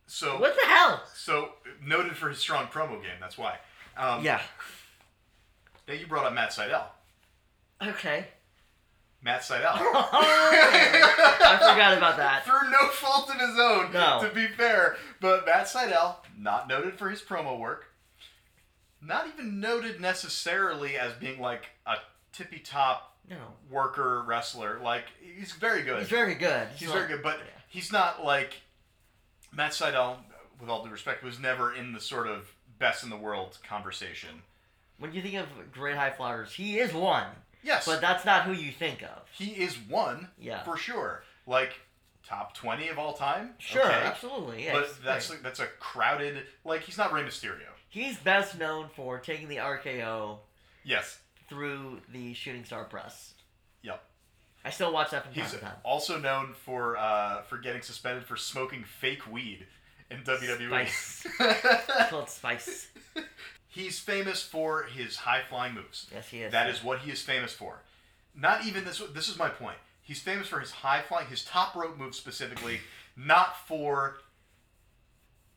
[0.06, 1.02] So What the hell?
[1.14, 1.50] so
[1.82, 3.16] noted for his strong promo game.
[3.20, 3.58] That's why.
[3.96, 4.40] Um, Yeah.
[5.88, 6.84] Now you brought up Matt Sydal.
[7.82, 8.26] Okay.
[9.22, 9.74] Matt Sydal.
[9.76, 12.44] I forgot about that.
[12.46, 14.20] Through no fault of his own, No.
[14.22, 14.96] to be fair.
[15.20, 17.86] But Matt Sydal, not noted for his promo work,
[19.02, 21.96] not even noted necessarily as being like a
[22.32, 23.36] tippy top No.
[23.70, 24.78] worker wrestler.
[24.82, 26.00] Like he's very good.
[26.00, 26.68] He's very good.
[26.76, 27.40] He's like- very good, but.
[27.74, 28.62] He's not like
[29.52, 30.18] Matt Sydal.
[30.60, 34.42] With all due respect, was never in the sort of best in the world conversation.
[34.98, 37.26] When you think of great high flyers, he is one,
[37.64, 39.28] Yes, but that's not who you think of.
[39.32, 40.62] he is one Yeah.
[40.62, 41.24] for sure.
[41.46, 41.72] Like
[42.24, 43.54] top twenty of all time.
[43.58, 44.04] Sure, okay.
[44.06, 44.64] absolutely.
[44.66, 45.42] Yeah, but that's great.
[45.42, 46.44] that's a crowded.
[46.64, 47.66] Like he's not Rey Mysterio.
[47.88, 50.38] he's best known for taking the RKO
[50.84, 51.18] Yes.
[51.48, 53.33] through the Shooting Star Press.
[54.64, 55.72] I still watch that from time He's to time.
[55.84, 59.66] also known for uh, for getting suspended for smoking fake weed
[60.10, 60.68] in WWE.
[60.88, 61.26] Spice.
[61.40, 62.88] It's called Spice.
[63.68, 66.06] He's famous for his high flying moves.
[66.14, 66.52] Yes, he is.
[66.52, 67.82] That is what he is famous for.
[68.34, 69.02] Not even this.
[69.12, 69.76] This is my point.
[70.00, 72.80] He's famous for his high flying, his top rope move specifically,
[73.16, 74.18] not for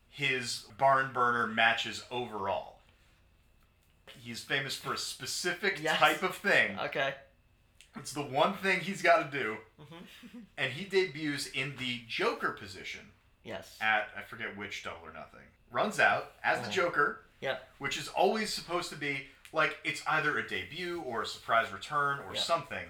[0.09, 2.79] his barn burner matches overall.
[4.21, 5.97] He's famous for a specific Yes.
[5.99, 6.77] type of thing.
[6.79, 7.13] Okay.
[7.99, 12.51] It's the one thing he's got to do, hmm and he debuts in the Joker
[12.51, 13.11] position
[13.43, 13.77] Yes.
[13.81, 15.41] at I forget which Double or Nothing.
[15.71, 16.71] Runs out as the Oh.
[16.71, 17.69] Joker, Yep.
[17.79, 22.19] which is always supposed to be like it's either a debut or a surprise return
[22.19, 22.41] or Yeah.
[22.41, 22.89] something.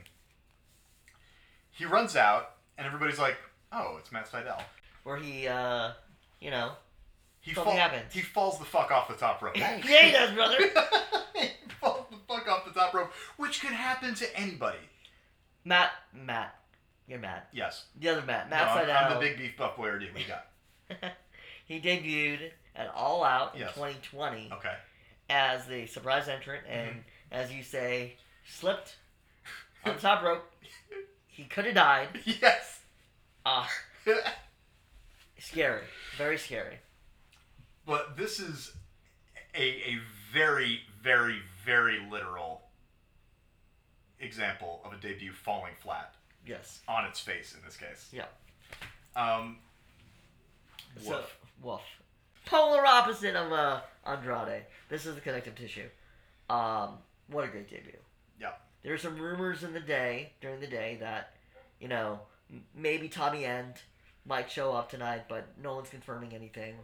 [1.72, 3.38] He runs out, and everybody's like,
[3.72, 4.62] "Oh, it's Matt Sydal."
[5.04, 5.94] Where he, uh,
[6.40, 6.74] you know.
[7.40, 8.14] He fall- happens.
[8.14, 9.56] He falls the fuck off the top rope.
[9.58, 10.58] yeah, he does, brother.
[11.36, 11.50] he
[11.80, 14.80] falls the fuck off the top rope, which could happen to anybody.
[15.68, 15.92] Matt.
[16.14, 16.56] Matt.
[17.08, 17.50] You're Matt.
[17.52, 17.86] Yes.
[18.00, 18.50] The other Matt.
[18.50, 19.06] No, Matt I'm, Sydal.
[19.06, 19.92] I'm the big beef buff boy.
[19.92, 21.14] What do you got?
[21.68, 23.74] he debuted at All Out in Yes.
[23.74, 24.74] 2020 Okay.
[25.30, 27.00] as the surprise entrant, and Mm-hmm.
[27.32, 28.16] as you say,
[28.50, 28.96] slipped
[29.86, 30.50] on the top rope.
[31.28, 32.08] He could have died.
[32.26, 32.80] yes.
[33.46, 33.70] Ah,
[35.40, 35.84] scary.
[36.18, 36.78] Very scary.
[37.86, 38.74] But this is
[39.56, 39.98] a, a
[40.34, 42.62] very, very, very literal
[44.20, 46.14] example of a debut falling flat
[46.46, 46.80] Yes.
[46.88, 48.10] on its face in this case.
[48.12, 48.26] Yeah.
[49.16, 49.60] Um,
[51.02, 51.38] So, woof.
[51.62, 51.82] woof.
[52.46, 54.64] Polar opposite of uh, Andrade.
[54.90, 55.90] This is the connective tissue.
[56.50, 56.98] Um,
[57.30, 57.98] what a great debut.
[58.40, 58.52] Yeah.
[58.84, 61.34] There were some rumors in the day, during the day, that,
[61.80, 62.22] you know,
[62.74, 63.74] maybe Tommy End
[64.26, 66.76] might show up tonight, but no one's confirming anything.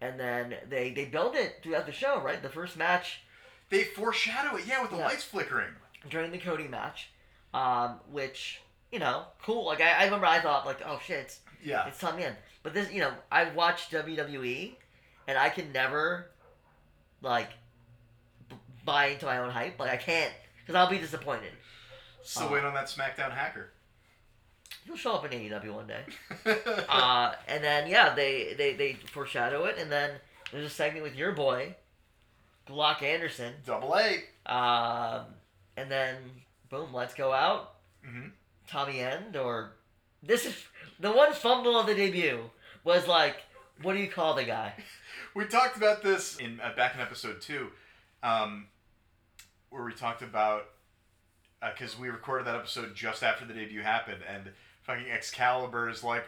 [0.00, 2.42] And then they, they build it throughout the show, right?
[2.42, 3.20] The first match
[3.68, 5.04] They foreshadow it, yeah, with the Yeah.
[5.06, 5.74] lights flickering.
[6.08, 7.10] During the Cody match,
[7.52, 8.60] um, which,
[8.92, 9.66] you know, cool.
[9.66, 11.86] Like, I, I remember I thought, like, oh shit, it's Yeah.
[11.86, 12.36] It's Tommy End.
[12.62, 14.72] But this, you know, I watch WWE,
[15.26, 16.30] and I can never,
[17.22, 17.48] like,
[18.48, 19.78] b- buy into my own hype.
[19.78, 21.52] Like, I can't, because I'll be disappointed.
[22.22, 22.52] So Oh.
[22.52, 23.70] wait on that SmackDown hacker.
[24.86, 26.04] He'll show up in AEW one day.
[26.88, 30.10] Uh, and then, yeah, they, they, they foreshadow it, and then
[30.52, 31.74] there's a segment with your boy,
[32.68, 33.54] Glock Anderson.
[33.64, 34.24] Double A.
[34.52, 35.26] Um,
[35.80, 36.16] and then,
[36.68, 37.74] boom, let's go out.
[38.04, 38.28] hmm
[38.68, 39.72] Tommy End, or.
[40.22, 40.54] This is.
[41.00, 42.40] The one fumble of the debut
[42.84, 43.36] was like,
[43.82, 44.74] what do you call the guy?
[45.32, 47.68] We talked about this in uh, back in episode two,
[48.20, 48.66] um,
[49.70, 50.64] where we talked about
[51.76, 54.50] because we recorded that episode just after the debut happened, and
[54.82, 56.24] fucking Excalibur is like,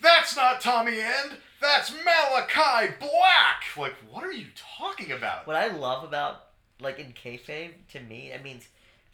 [0.00, 4.46] "That's not Tommy End, that's Malachi Black." Like, what are you
[4.78, 5.46] talking about?
[5.46, 6.46] What I love about
[6.80, 8.66] like in kayfabe to me, it means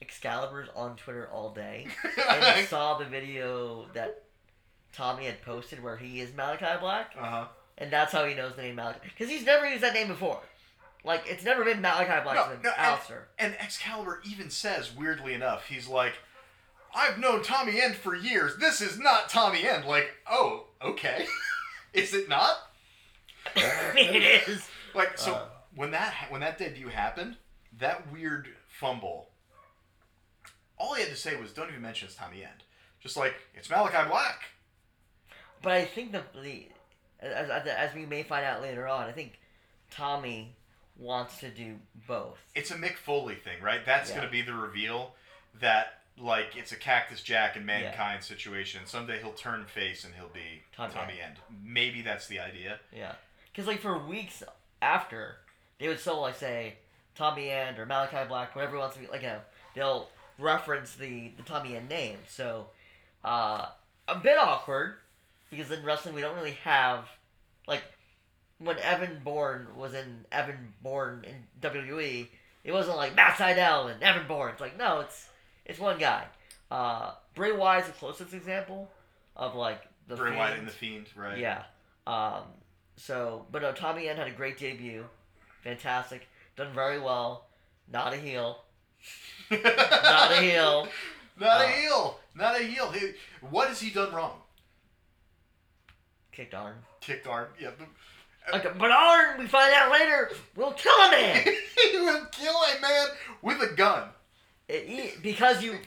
[0.04, 4.22] Excalibur's on Twitter all day, and I saw the video that
[4.92, 7.44] Tommy had posted where he is Malachi Black, uh huh.
[7.78, 10.40] and that's how he knows the name Malachi because he's never used that name before.
[11.04, 13.00] Like it's never been Malachi Black, No, no, and-
[13.38, 16.14] And Excalibur even says, weirdly enough, he's like,
[16.94, 18.56] I've known Tommy End for years.
[18.56, 19.84] This is not Tommy End.
[19.86, 21.26] Like, oh, okay.
[21.92, 22.56] is it not?
[23.56, 24.66] it is.
[24.94, 25.44] Like, so Uh.
[25.74, 27.36] when that when that debut happened,
[27.78, 29.28] that weird fumble,
[30.78, 32.64] all he had to say was, don't even mention it's Tommy End.
[33.00, 34.44] Just like, it's Malachi Black.
[35.62, 36.68] But I think the the
[37.20, 39.38] as, as, we may find out later on, I think
[39.90, 40.54] Tommy
[40.98, 42.38] wants to do both.
[42.54, 43.84] It's a Mick Foley thing, right?
[43.84, 44.16] That's Yeah.
[44.16, 45.14] going to be the reveal
[45.60, 47.80] that, like, it's a Cactus Jack and Yeah.
[47.80, 48.82] Mankind situation.
[48.86, 51.36] Someday he'll turn face and he'll be Tommy Tommy, End.
[51.62, 52.78] Maybe that's the idea.
[52.92, 53.14] Yeah,
[53.46, 54.42] because like for weeks
[54.82, 55.36] after,
[55.78, 56.74] they would still like say
[57.14, 59.40] Tommy End or Malachi Black, whatever wants to be like you know
[59.74, 60.08] they'll
[60.38, 62.18] reference the the Tommy End name.
[62.28, 62.66] So
[63.24, 63.66] uh,
[64.08, 64.94] a bit awkward
[65.50, 67.08] because in wrestling we don't really have
[67.66, 67.82] like
[68.58, 72.28] when Evan Bourne was in Evan Bourne in WWE,
[72.64, 74.52] it wasn't like Matt Sydal and Evan Bourne.
[74.52, 75.28] It's like no, it's
[75.64, 76.24] it's one guy.
[76.70, 78.90] Uh, Bray Wyatt's the closest example
[79.36, 81.38] of like the Bray Wyatt and the Fiend, right?
[81.38, 81.62] Yeah.
[82.06, 82.42] Um,
[82.96, 85.04] so, but no, Tommy End had a great debut.
[85.62, 86.28] Fantastic.
[86.56, 87.46] Done very well.
[87.90, 88.63] Not a heel.
[89.50, 90.88] Not a heel.
[91.38, 92.20] Not a Uh, heel.
[92.34, 92.90] Not a heel.
[92.90, 94.40] He- what has he done wrong?
[96.32, 96.76] Kicked arm.
[97.00, 97.48] Kicked arm.
[97.60, 97.70] Yeah.
[97.78, 97.88] but-
[98.52, 101.44] Like, but Arn, we find out later, will kill a man.
[101.92, 103.06] he will kill a man
[103.42, 104.08] with a gun.
[104.68, 105.78] It- he- because you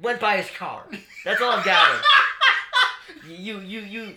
[0.00, 0.86] went by his car.
[1.24, 2.02] That's all I'm gathering.
[3.28, 4.14] You, you, you, you, you,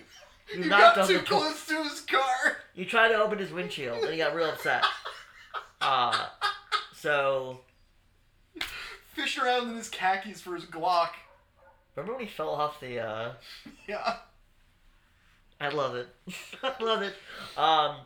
[0.56, 2.56] You knocked got too close to his car.
[2.74, 4.84] You tried to open his windshield, and he got real upset.
[5.80, 6.26] Uh,
[6.94, 7.60] so
[9.14, 11.10] Fish around in his khakis for his Glock.
[11.96, 12.98] remember when he fell off the?
[13.00, 13.32] uh
[13.88, 14.16] Yeah.
[15.60, 16.08] I love it.
[16.62, 17.14] I love it.
[17.56, 17.96] Um,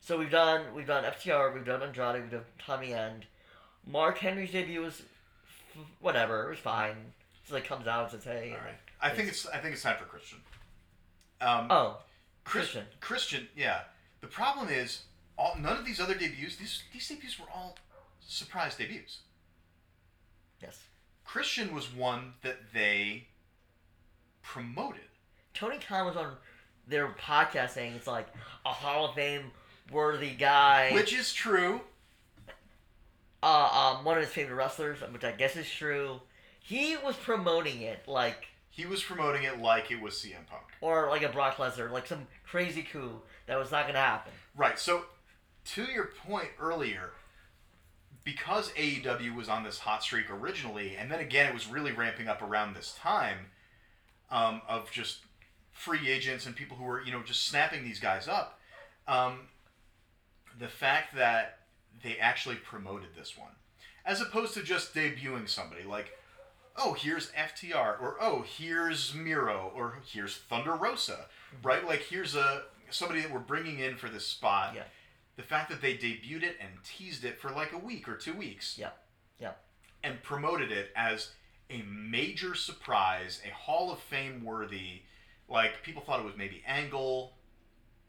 [0.00, 3.26] so we've done we've done FTR, we've done Andrade, we've done Tommy End.
[3.86, 5.02] Mark Henry's debut was
[5.76, 6.46] f- whatever.
[6.46, 6.94] It was fine.
[7.48, 8.74] So like comes out and says, "Hey." All right.
[9.00, 10.38] I think it's I think it's time for Christian.
[11.40, 11.98] Um, Oh,
[12.44, 12.84] Chris- Christian.
[13.00, 13.80] Christian, yeah.
[14.20, 15.02] The problem is,
[15.36, 16.56] all none of these other debuts.
[16.56, 17.76] These these debuts were all
[18.26, 19.18] surprise debuts.
[21.26, 23.26] Christian was one that they
[24.42, 25.00] promoted.
[25.54, 26.34] Tony Khan was on
[26.86, 28.28] their podcast saying it's like
[28.64, 29.50] a Hall of Fame
[29.90, 30.90] worthy guy.
[30.92, 31.80] Which is true.
[33.42, 36.20] uh, um, one of his favorite wrestlers, which I guess is true.
[36.60, 40.64] He was promoting it like, He was promoting it like it was CM Punk.
[40.80, 44.32] or like a Brock Lesnar, like some crazy coup that was not gonna happen.
[44.56, 44.78] Right.
[44.78, 45.04] So,
[45.66, 47.10] to your point earlier,
[48.26, 52.26] because AEW was on this hot streak originally, and then again it was really ramping
[52.26, 53.38] up around this time
[54.30, 55.20] um, of just
[55.72, 58.58] free agents and people who were you know just snapping these guys up.
[59.06, 59.48] Um,
[60.58, 61.60] the fact that
[62.02, 63.52] they actually promoted this one,
[64.04, 66.10] as opposed to just debuting somebody like.
[66.78, 71.24] Oh, here's FTR, or oh, here's Miro, or here's Thunder Rosa,
[71.62, 71.86] right?
[71.86, 74.72] Like here's a somebody that we're bringing in for this spot.
[74.74, 74.82] Yeah.
[75.36, 78.32] The fact that they debuted it and teased it for like a week or two
[78.32, 78.76] weeks.
[78.78, 78.90] Yeah.
[79.38, 79.52] Yeah.
[80.02, 81.32] And promoted it as
[81.70, 85.02] a major surprise, a Hall of Fame worthy.
[85.48, 87.32] Like people thought it was maybe Angle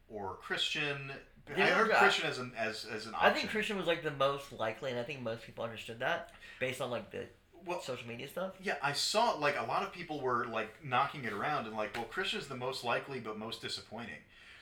[0.10, 1.12] or Christian.
[1.56, 1.90] I heard.
[1.92, 5.00] Christian as an as as an I think Christian was like the most likely, and
[5.00, 7.26] I think most people understood that based on like the
[7.66, 8.54] well, social media stuff.
[8.62, 11.96] Yeah, I saw like a lot of people were like knocking it around and like,
[11.96, 14.22] well, Christian's the most likely but most disappointing.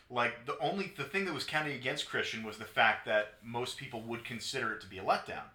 [0.10, 3.78] Like the only the thing that was counting against Christian was the fact that most
[3.78, 5.45] people would consider it to be a letdown,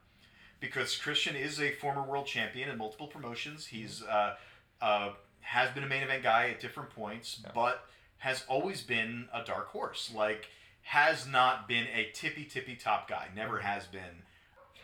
[0.58, 3.66] because Christian is a former world champion in multiple promotions.
[3.66, 4.34] He's uh,
[4.82, 7.52] uh, has been a main event guy at different points, Yeah.
[7.54, 7.86] but
[8.18, 10.10] has always been a dark horse.
[10.14, 10.48] Like
[10.82, 13.28] has not been a tippy tippy top guy.
[13.36, 14.24] Never has been.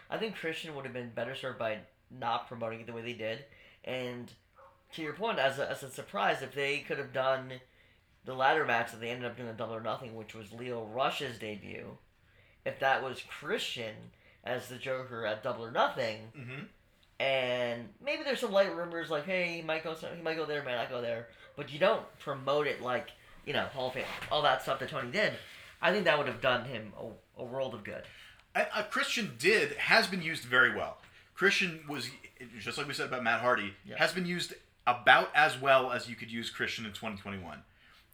[0.08, 1.78] I think Christian would have been better served by
[2.10, 3.44] not promoting it the way they did.
[3.84, 4.30] And
[4.92, 7.54] to your point, as a, as a surprise, if they could have done
[8.26, 10.84] the ladder match that they ended up doing a double or nothing, which was Lio
[10.84, 11.96] Rush's debut,
[12.64, 13.94] if that was Christian
[14.44, 16.62] as the Joker at double or nothing, Mm-hmm.
[17.20, 20.44] and maybe there's some light rumors like, hey, he might go, so- he might go
[20.46, 23.08] there, might not go there, but you don't promote it like
[23.46, 25.32] you know Hall of Fame, all that stuff that Tony did.
[25.80, 28.02] I think that would have done him a, a world of good.
[28.54, 30.98] I, I, Christian did has been used very well.
[31.34, 32.08] Christian was
[32.58, 34.54] just like we said about Matt Hardy has been used
[34.86, 37.58] about as well as you could use Christian in 2021.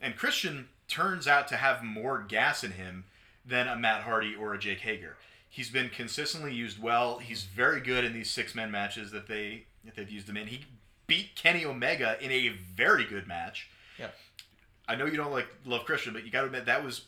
[0.03, 3.05] And Christian turns out to have more gas in him
[3.46, 5.16] than a Matt Hardy or a Jake Hager.
[5.48, 7.18] He's been consistently used well.
[7.18, 10.46] He's very good in these six man matches that they that they've used him in.
[10.48, 10.64] He
[11.07, 13.68] beat Kenny Omega in a very good match.
[13.98, 14.09] Yeah.
[14.88, 17.03] I know you don't like love Christian, but you got to admit that was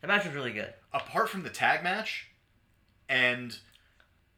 [0.00, 0.72] The match was really good.
[0.92, 2.28] apart from the tag match
[3.08, 3.58] and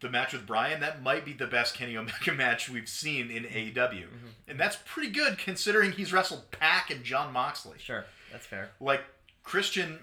[0.01, 3.45] the match with Brian, that might be the best Kenny Omega match we've seen in
[3.45, 3.75] AEW.
[3.75, 4.27] Mm-hmm.
[4.49, 7.79] And that's pretty good considering he's wrestled Pac and Jon Moxley.
[7.79, 8.71] Sure, that's fair.
[8.81, 9.03] Like,
[9.43, 10.01] Christian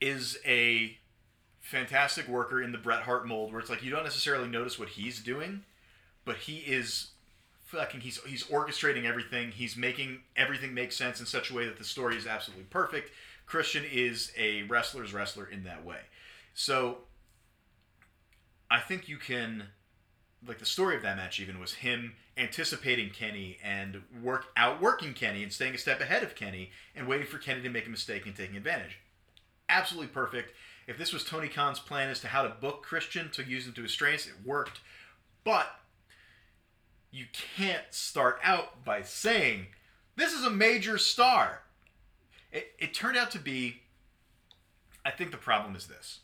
[0.00, 0.96] is a
[1.60, 4.90] fantastic worker in the Bret Hart mold where it's like you don't necessarily notice what
[4.90, 5.64] he's doing,
[6.24, 7.08] but he is
[7.66, 9.50] fucking he's he's orchestrating everything.
[9.50, 13.10] He's making everything make sense in such a way that the story is absolutely perfect.
[13.46, 16.00] Christian is a wrestler's wrestler in that way.
[16.54, 16.98] So
[18.70, 19.68] I think you can
[20.46, 25.42] like the story of that match even was him anticipating Kenny and work outworking Kenny
[25.42, 28.26] and staying a step ahead of Kenny and waiting for Kenny to make a mistake
[28.26, 29.00] and taking advantage.
[29.68, 30.52] Absolutely perfect.
[30.86, 33.72] If this was Tony Khan's plan as to how to book Christian to use him
[33.74, 34.80] to his strengths, it worked.
[35.44, 35.68] But
[37.10, 39.66] you can't start out by saying
[40.16, 41.62] this is a major star.
[42.52, 43.82] It, it turned out to be.
[45.04, 46.20] I think the problem is this.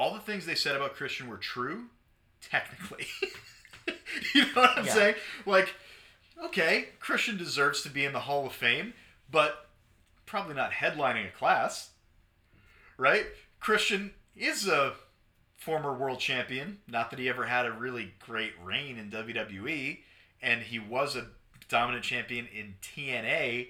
[0.00, 1.84] All the things they said about Christian were true,
[2.40, 3.06] technically.
[4.34, 4.94] you know what I'm Yeah.
[4.94, 5.14] saying?
[5.44, 5.74] Like,
[6.42, 8.94] okay, Christian deserves to be in the Hall of Fame,
[9.30, 9.68] but
[10.24, 11.90] probably not headlining a class,
[12.96, 13.26] right?
[13.60, 14.94] Christian is a
[15.58, 16.78] former world champion.
[16.88, 19.98] Not that he ever had a really great reign in WWE,
[20.40, 21.26] and he was a
[21.68, 23.68] dominant champion in TNA.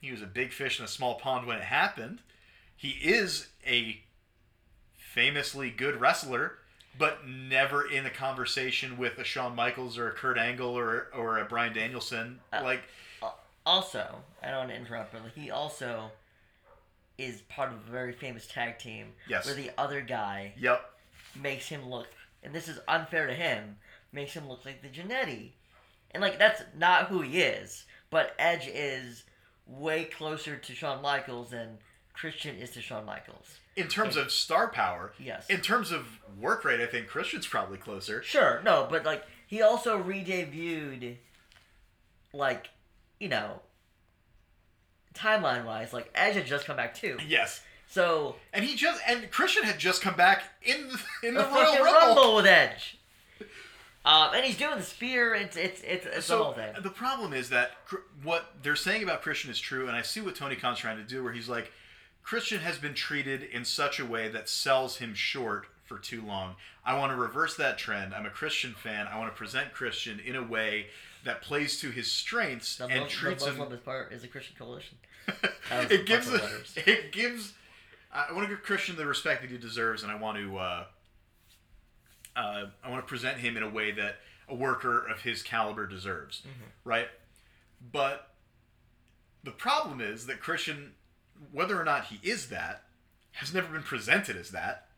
[0.00, 2.22] He was a big fish in a small pond when it happened.
[2.76, 4.00] He is a
[5.14, 6.58] famously good wrestler,
[6.98, 11.38] but never in a conversation with a Shawn Michaels or a Kurt Angle or or
[11.38, 12.40] a Bryan Danielson.
[12.52, 12.82] Uh, like,
[13.64, 16.10] Also, I don't want to interrupt, but he also
[17.16, 19.46] is part of a very famous tag team Yes.
[19.46, 20.90] where the other guy yep,
[21.40, 22.08] makes him look,
[22.42, 23.76] and this is unfair to him,
[24.12, 25.50] makes him look like the Jannetty.
[26.10, 29.24] And, like, that's not who he is, but Edge is
[29.66, 31.78] way closer to Shawn Michaels than
[32.14, 33.58] Christian is to Shawn Michaels.
[33.76, 35.48] in terms of star power, Yes.
[35.50, 38.22] in terms of work rate, I think Christian's probably closer.
[38.22, 41.16] Sure, no, but, like, he also re-debuted,
[42.32, 42.68] like,
[43.20, 43.60] you know,
[45.14, 47.18] timeline-wise, like, Edge had just come back, too.
[47.26, 51.42] Yes, So, and he just and Christian had just come back in the, in the,
[51.42, 51.84] the Royal Rumble.
[52.14, 52.98] Rumble with Edge.
[54.04, 55.34] Um, and he's doing the spear.
[55.34, 56.74] It's it's it's, it's the so whole thing.
[56.82, 60.20] the problem is that Cr- what they're saying about Christian is true, and I see
[60.20, 61.72] what Tony Khan's trying to do, where he's like,
[62.24, 66.56] Christian has been treated in such a way that sells him short for too long.
[66.84, 68.14] I want to reverse that trend.
[68.14, 69.06] I'm a Christian fan.
[69.06, 70.86] I want to present Christian in a way
[71.24, 73.58] that plays to his strengths The, and Mus- the treats him.
[73.58, 74.96] Muslim is part is a Christian coalition.
[75.90, 76.74] It gives letters.
[76.76, 77.54] it gives.
[78.12, 80.58] I want to give Christian the respect that he deserves, and I want to.
[80.58, 80.84] Uh,
[82.36, 84.16] uh, I want to present him in a way that
[84.48, 86.42] a worker of his caliber deserves,
[86.84, 87.08] right?
[87.92, 88.30] But
[89.42, 90.92] the problem is that Christian,
[91.52, 92.84] whether or not he is that,
[93.32, 94.88] has never been presented as that.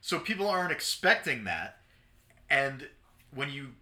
[0.00, 1.78] So people aren't expecting that,
[2.48, 2.88] and
[3.30, 3.74] when you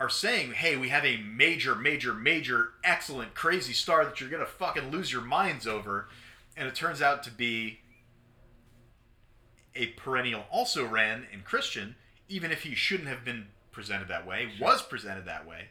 [0.00, 4.44] are saying, "Hey, we have a major, major, major, excellent, crazy star that you're gonna
[4.44, 6.08] fucking lose your minds over,"
[6.56, 7.80] and it turns out to be
[9.74, 11.96] a perennial also ran in Christian,
[12.28, 15.70] even if he shouldn't have been presented that way, was presented that way,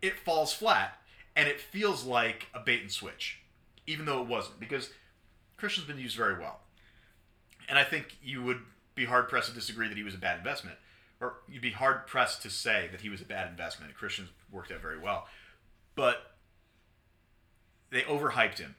[0.00, 1.00] it falls flat,
[1.36, 3.41] and it feels like a bait and switch,
[3.86, 4.90] even though it wasn't, because
[5.56, 6.60] Christian's been used very well,
[7.68, 8.60] and I think you would
[8.94, 10.76] be hard pressed to disagree that he was a bad investment
[11.22, 13.94] or you'd be hard pressed to say that he was a bad investment.
[13.94, 15.28] Christian's worked out very well,
[15.94, 16.34] but
[17.90, 18.74] they overhyped him.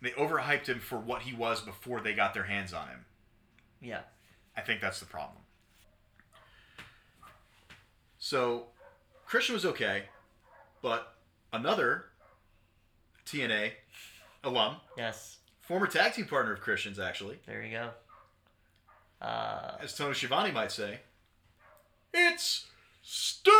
[0.00, 3.04] They overhyped him for what he was before they got their hands on him.
[3.82, 4.02] Yeah.
[4.56, 5.42] I think that's the problem.
[8.20, 8.66] So,
[9.26, 10.04] Christian was okay,
[10.82, 11.14] but
[11.52, 12.06] another
[13.26, 13.72] TNA
[14.44, 15.38] alum, Yes.
[15.60, 17.90] former tag team partner of Christian's, actually, There you go.
[19.20, 21.00] Uh, as Tony Schiavone might say,
[22.14, 22.66] it's
[23.02, 23.52] Sting!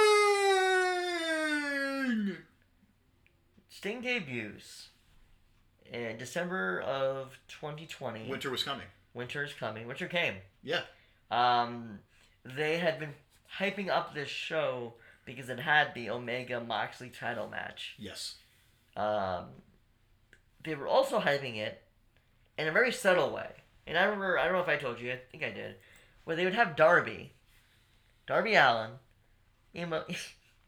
[3.69, 4.89] Sting debuts
[5.91, 8.29] in December of 2020.
[8.29, 8.87] Winter was coming.
[9.15, 9.87] Winter is coming.
[9.87, 10.35] Winter came.
[10.63, 10.83] Yeah.
[11.31, 12.01] Um,
[12.45, 13.15] they had been
[13.59, 17.95] hyping up this show because it had the Omega Moxley title match.
[17.99, 18.37] Yes.
[18.97, 19.47] Um,
[20.65, 21.83] they were also hyping it
[22.59, 23.49] in a very subtle way.
[23.87, 25.77] And I remember, I don't know if I told you, I think I did,
[26.25, 27.33] where they would have Darby,
[28.27, 28.91] Darby Allin,
[29.75, 30.05] emo,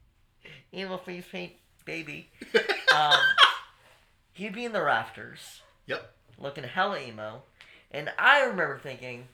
[0.74, 1.52] emo face paint
[1.84, 2.30] baby.
[2.92, 3.20] Um,
[4.32, 6.12] he'd be in the rafters, Yep.
[6.38, 7.44] looking hella emo,
[7.92, 9.28] and I remember thinking,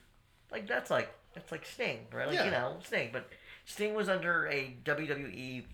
[0.51, 2.27] like that's like that's like Sting, right?
[2.27, 2.45] Like Yeah.
[2.45, 3.27] you know Sting, but
[3.65, 5.65] Sting was under a WWE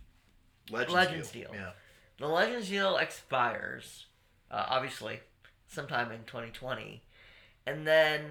[0.72, 1.52] Legends, Legends deal.
[1.52, 1.60] deal.
[1.60, 1.72] Yeah.
[2.20, 4.06] the Legends deal expires,
[4.54, 5.20] uh, obviously,
[5.68, 7.02] sometime in 2020,
[7.66, 8.22] and then,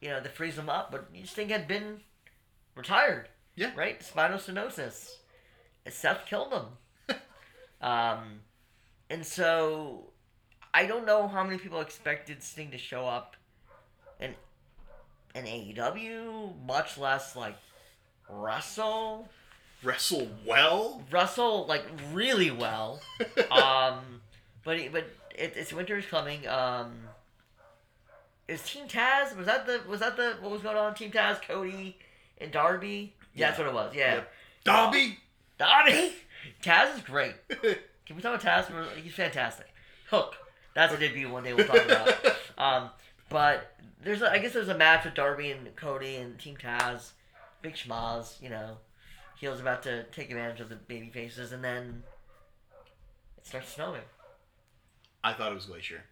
[0.00, 0.90] you know, they freeze him up.
[0.90, 2.00] But Sting had been
[2.74, 3.28] retired.
[3.54, 3.70] Yeah.
[3.76, 4.02] Right.
[4.02, 5.10] Spinal stenosis.
[5.88, 7.16] Seth killed him.
[7.80, 8.40] um,
[9.08, 10.10] and so,
[10.72, 13.36] I don't know how many people expected Sting to show up,
[14.18, 14.34] in,
[15.36, 17.56] in AEW, much less like
[18.28, 19.28] wrestle.
[19.84, 21.02] Wrestle well.
[21.12, 23.00] Russell like really well.
[23.50, 24.22] um,
[24.64, 25.04] but he, but
[25.34, 26.46] it, it's winter is coming.
[26.48, 26.92] Um,
[28.48, 30.94] is Team Taz was that the was that the what was going on?
[30.94, 31.96] Team Taz, Cody,
[32.38, 33.14] and Darby.
[33.34, 33.94] Yeah, that's what it was.
[33.94, 34.32] Yeah, Yep.
[34.64, 35.18] Darby.
[35.58, 36.12] Darby.
[36.62, 37.34] Taz is great.
[38.06, 38.96] Can we talk about Taz?
[39.02, 39.66] He's fantastic.
[40.10, 40.34] Hook.
[40.74, 42.14] That's a debut one day we'll talk about.
[42.56, 42.90] Um,
[43.30, 47.10] but there's a, I guess there's a match with Darby and Cody and Team Taz,
[47.62, 48.76] big schmaz, you know.
[49.40, 52.04] Heel's about to take advantage of the baby faces, and then
[53.36, 54.02] it starts snowing.
[55.24, 56.02] I thought it was Glacier.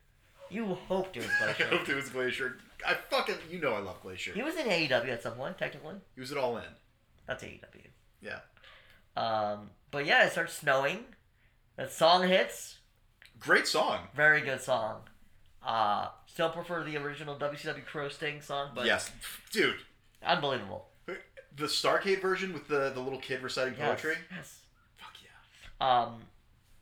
[0.51, 1.65] You hoped it was Glacier.
[1.65, 2.57] I hoped it was Glacier.
[2.87, 4.33] I fucking you know I love Glacier.
[4.33, 5.95] he was in AEW at some point, technically.
[6.15, 6.65] He was at All In.
[7.27, 7.61] That's AEW.
[8.21, 8.39] Yeah.
[9.17, 11.05] Um, but yeah, it starts snowing.
[11.77, 12.79] That song hits.
[13.39, 14.01] Great song.
[14.15, 15.03] Very good song.
[15.65, 19.11] Uh, still prefer the original WCW Crow Sting song, but yes,
[19.53, 19.77] dude.
[20.25, 20.87] unbelievable.
[21.55, 24.15] The Starcade version with the the little kid reciting Yes, poetry.
[24.35, 24.61] Yes.
[24.97, 26.03] Fuck yeah.
[26.03, 26.15] Um,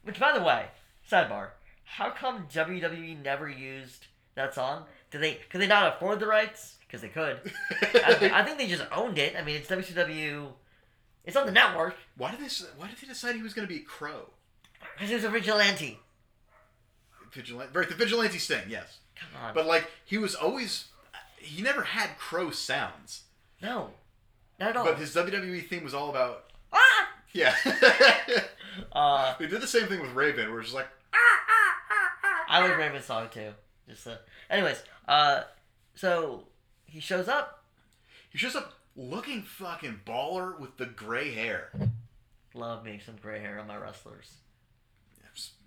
[0.05, 0.67] which, by the way,
[1.11, 1.49] sidebar:
[1.97, 4.85] How come WWE never used that song?
[5.11, 5.41] Did they?
[5.51, 6.77] Could they not afford the rights?
[6.87, 7.41] Because they could.
[7.83, 9.35] I, I think they just owned it.
[9.37, 10.49] I mean, it's WCW.
[11.25, 13.73] It's on the network why did they Why did they decide he was going to
[13.73, 14.31] be Crow?
[14.95, 15.99] because he was a vigilante.
[17.33, 17.89] Vigilante, right?
[17.89, 18.99] The vigilante Sting, yes.
[19.15, 19.55] Come on.
[19.55, 20.87] But like he was always,
[21.39, 23.23] he never had Crow sounds.
[23.63, 23.91] no,
[24.59, 24.85] not at all.
[24.85, 27.09] But his WWE theme was all about ah!
[27.33, 27.55] yeah.
[28.93, 30.87] Uh, they did the same thing with Raven, where it's just like
[32.51, 33.53] I like Raven's song too.
[33.89, 34.17] Just uh,
[34.51, 35.43] anyways, uh,
[35.95, 36.45] so
[36.87, 37.63] he shows up.
[38.31, 41.71] he shows up looking fucking baller with the gray hair.
[42.55, 44.33] Love me some gray hair on my wrestlers.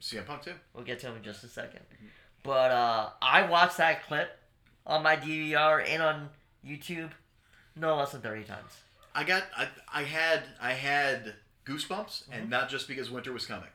[0.01, 0.51] CM Punk too.
[0.73, 2.05] We'll get to him in just a 2nd Mm-hmm.
[2.43, 4.37] But uh, I watched that clip
[4.85, 6.29] on my DVR and on
[6.67, 7.11] YouTube
[7.75, 8.71] no less than 30 times.
[9.15, 12.33] I got I, I had I had goosebumps, Mm-hmm.
[12.33, 13.69] and not just because winter was coming,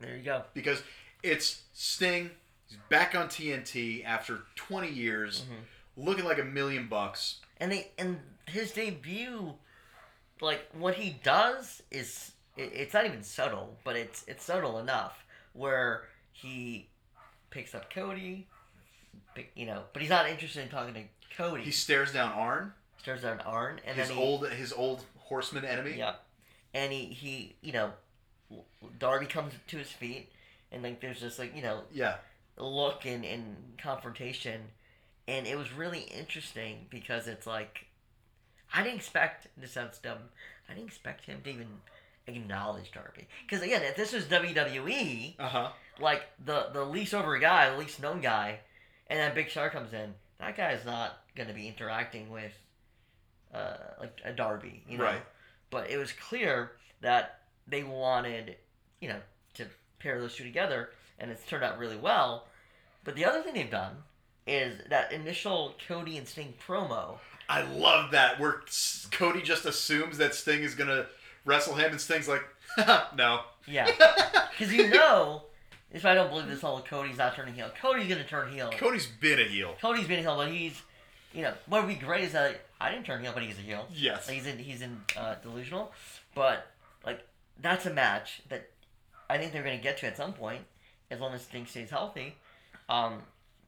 [0.00, 0.42] There you go.
[0.54, 0.82] because
[1.26, 2.30] it's Sting.
[2.68, 6.06] He's back on TNT after 20 years, Mm-hmm.
[6.08, 7.36] looking like a million bucks.
[7.58, 9.54] And they and his debut,
[10.40, 15.24] like what he does is it, it's not even subtle, but it's it's subtle enough
[15.52, 16.88] where he
[17.50, 18.46] picks up Cody,
[19.54, 21.02] you know, but he's not interested in talking to
[21.36, 21.62] Cody.
[21.62, 25.94] He stares down Arn, stares down Arn, and his he, old his old horseman enemy.
[25.96, 26.14] Yeah.
[26.74, 27.92] And he, he you know,
[28.98, 30.30] Darby comes to his feet,
[30.72, 32.16] and like there's this like you know Yeah.
[32.58, 34.60] look and and confrontation,
[35.28, 37.86] and it was really interesting because it's like,
[38.74, 40.18] I didn't expect this sounds dumb.
[40.68, 41.68] I didn't expect him to even
[42.26, 45.68] acknowledge Darby because again, if this was WWE, Uh huh.
[46.00, 48.60] like the the least over guy, the least known guy,
[49.08, 52.52] and then Big Star comes in, that guy is not going to be interacting with
[53.54, 55.04] uh, like a Darby, you know.
[55.04, 55.22] Right.
[55.70, 58.56] But it was clear that they wanted,
[59.00, 59.20] you know,
[60.06, 62.46] pair those two together, and it's turned out really well.
[63.04, 63.96] But the other thing they've done
[64.46, 67.18] is that initial Cody and Sting promo.
[67.48, 68.62] I love that where
[69.10, 71.06] Cody just assumes that Sting is gonna
[71.44, 72.42] wrestle him, and Sting's like,
[73.16, 73.40] no.
[73.66, 73.86] Yeah,
[74.50, 75.42] because you know,
[75.92, 78.70] if I don't believe this whole Cody's not turning heel, Cody's gonna turn heel.
[78.76, 79.74] Cody's been a heel.
[79.80, 80.80] Cody's been a heel, but he's,
[81.32, 83.62] you know, what would be great is that I didn't turn heel, but he's a
[83.62, 83.86] heel.
[83.92, 84.28] Yes.
[84.28, 85.92] Like, he's in he's in uh, delusional,
[86.34, 86.66] but
[87.04, 87.26] like
[87.60, 88.70] that's a match that
[89.28, 90.62] I think they're gonna get to at some point,
[91.10, 92.36] as long as Sting stays healthy.
[92.88, 93.22] Um,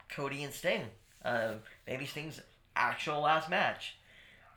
[0.08, 0.82] Cody and Sting,
[1.24, 1.54] uh,
[1.86, 2.40] maybe Sting's
[2.76, 3.96] actual last match.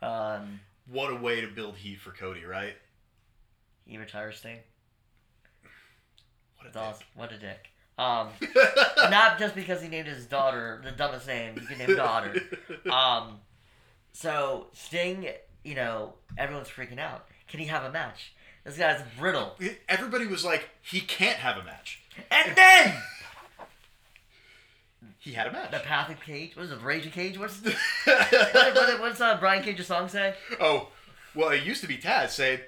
[0.00, 2.76] Um, What a way to build heat for Cody, right?
[3.84, 4.58] he retires Sting.
[6.56, 7.06] What a That's dick.
[7.14, 7.68] What a dick.
[7.98, 8.28] Um,
[9.10, 12.40] not just because he named his daughter the dumbest name you can name daughter.
[12.90, 13.40] Um,
[14.12, 15.28] so Sting,
[15.64, 17.26] you know, everyone's freaking out.
[17.48, 18.32] Can he have a match?
[18.64, 19.56] This guy's brittle.
[19.88, 22.00] Everybody was like, he can't have a match.
[22.30, 22.94] And then
[25.18, 25.70] He had a match.
[25.70, 26.56] the Path of Cage.
[26.56, 26.80] What is it?
[26.82, 27.38] Rage of Cage.
[27.38, 27.60] What's
[28.04, 30.34] what, what, what's uh, Brian Cage's song say?
[30.60, 30.88] oh,
[31.34, 32.60] well, it used to be Taz saying,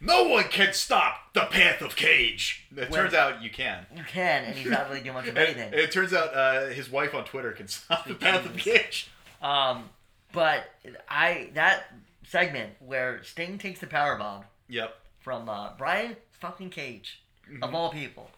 [0.00, 3.86] "No one can stop the path of Cage." It turns out you can.
[3.96, 5.64] You can, and he's not really doing much of anything.
[5.72, 9.08] and it turns out uh, his wife on Twitter can stop the path of Cage.
[9.40, 9.88] Um,
[10.32, 10.64] but
[11.08, 11.84] I that
[12.28, 14.94] segment where Sting takes the power bomb Yep.
[15.26, 17.20] From uh, Brian fucking Cage
[17.60, 18.30] of all people.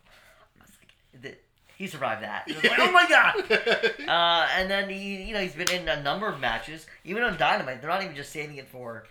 [1.23, 1.45] Like,
[1.77, 2.49] he survived that.
[2.49, 4.09] Like, oh my god!
[4.09, 7.37] Uh, and then he, you know, he's been in a number of matches, even on
[7.37, 7.83] Dynamite.
[7.83, 9.05] They're not even just saving it for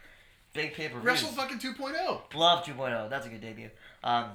[0.55, 0.97] big pay per.
[0.97, 2.21] Wrestle fucking oh.
[2.31, 2.35] 2.0.
[2.35, 3.11] Love 2.0.
[3.11, 3.69] That's a good debut.
[4.03, 4.31] Um,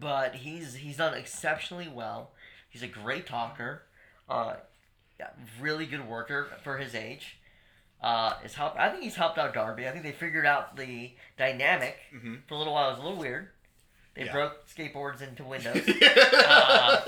[0.00, 2.32] but he's he's done exceptionally well.
[2.68, 3.82] He's a great talker.
[4.28, 4.54] Uh,
[5.20, 5.28] yeah,
[5.60, 7.38] really good worker for his age.
[8.04, 8.76] Uh, is help.
[8.78, 9.88] I think he's helped out Darby.
[9.88, 12.42] I think they figured out the dynamic Mhm.
[12.46, 12.88] for a little while.
[12.88, 13.48] It was a little weird.
[14.14, 14.32] They Yeah.
[14.32, 15.82] broke skateboards into windows.
[16.46, 17.00] Uh,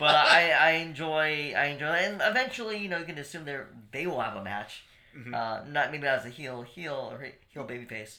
[0.00, 3.58] but I, I enjoy I enjoy and eventually you know you can assume they
[3.92, 4.82] they will have a match.
[5.16, 5.32] Mhm.
[5.32, 8.18] Uh, not maybe not as a heel heel or he- heel babyface,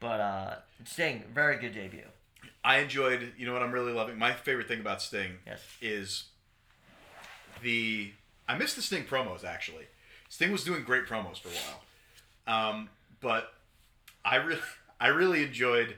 [0.00, 0.56] but uh,
[0.86, 2.08] Sting very good debut.
[2.64, 3.34] I enjoyed.
[3.36, 4.18] You know what I'm really loving?
[4.18, 5.60] My favorite thing about Sting Yes.
[5.82, 6.24] is
[7.62, 8.12] the.
[8.48, 9.86] I miss the Sting promos actually.
[10.28, 12.88] Sting was doing great promos for a while, um,
[13.20, 13.52] but
[14.24, 14.60] I really,
[15.00, 15.96] I really enjoyed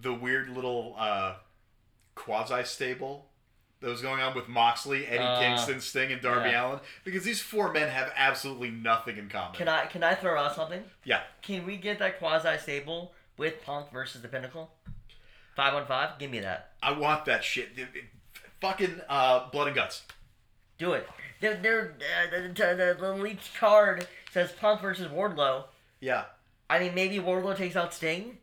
[0.00, 1.34] the weird little uh,
[2.14, 3.26] quasi stable
[3.80, 6.66] that was going on with Moxley, Eddie Uh, Kingston, Sting, and Darby yeah.
[6.68, 9.54] Allin because these four men have absolutely nothing in common.
[9.56, 10.82] Can I can I throw out something?
[11.04, 11.22] Yeah.
[11.42, 14.70] Can we get that quasi stable with Punk versus the Pinnacle?
[15.56, 16.18] Five on five.
[16.18, 16.72] Give me that.
[16.82, 17.70] I want that shit.
[17.76, 18.04] It- it-
[18.60, 20.02] fucking uh, blood and guts.
[20.80, 21.06] Do it.
[21.40, 25.64] They're, they're, uh, the, the, the elite card says Punk versus Wardlow.
[26.00, 26.24] Yeah,
[26.68, 28.38] I mean, maybe Wardlow takes out Sting,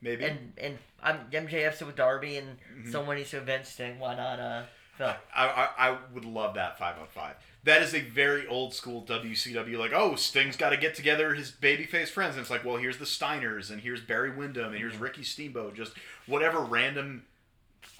[0.00, 0.24] maybe.
[0.24, 2.90] and and I'm MJF's with Darby, and Mm-hmm.
[2.90, 3.98] someone needs to avenge Sting.
[4.00, 4.40] Why not?
[4.40, 4.62] Uh,
[4.96, 5.14] Phil?
[5.34, 7.36] I, I, I would love that five on five.
[7.64, 9.78] That is a very old school WCW.
[9.78, 12.98] Like, oh, Sting's got to get together his babyface friends, and it's like, well, here's
[12.98, 15.74] the Steiners, and here's Barry Windham, and here's Ricky Steamboat.
[15.74, 15.92] Just
[16.26, 17.24] whatever random.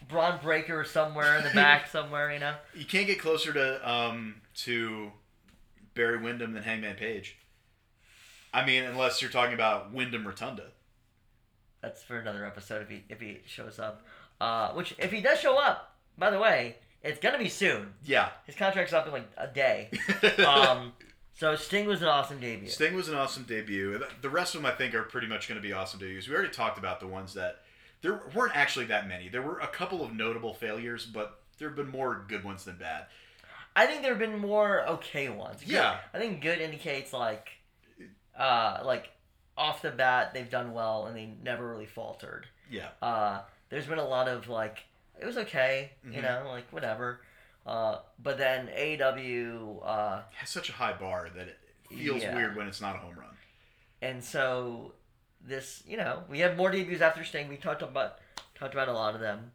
[0.08, 2.54] Bron Breakker somewhere in the back, somewhere, you know.
[2.74, 5.12] You can't get closer to um to
[5.94, 7.36] Barry Windham than Hangman Page.
[8.54, 10.68] I mean, unless you're talking about Windham Rotunda.
[11.80, 14.06] That's for another episode if he if he shows up.
[14.40, 17.94] Uh, which if he does show up, by the way, it's gonna be soon.
[18.04, 18.30] Yeah.
[18.46, 19.90] His contract's up in like a day.
[20.46, 20.92] Um,
[21.34, 22.68] so Sting was an awesome debut.
[22.68, 24.00] Sting was an awesome debut.
[24.20, 26.28] The rest of them, I think, are pretty much going to be awesome debuts.
[26.28, 27.62] We already talked about the ones that
[28.02, 29.28] there weren't actually that many.
[29.28, 32.76] There were a couple of notable failures, but there have been more good ones than
[32.76, 33.06] bad.
[33.74, 35.60] I think there have been more okay ones.
[35.60, 35.98] Good- Yeah.
[36.12, 37.48] I think good indicates like,
[38.36, 39.10] uh, like
[39.56, 42.46] off the bat they've done well and they never really faltered.
[42.70, 44.84] Yeah, Uh, there's been a lot of like
[45.20, 46.22] it was okay, you Mhm.
[46.22, 47.20] know, like whatever.
[47.66, 52.34] Uh, but then AEW, uh, has such a high bar that it feels Yeah.
[52.34, 53.28] weird when it's not a home run.
[54.00, 54.94] and so
[55.46, 57.48] this, you know, we have more debuts after Sting.
[57.48, 58.18] We talked about
[58.54, 59.52] talked about a lot of them.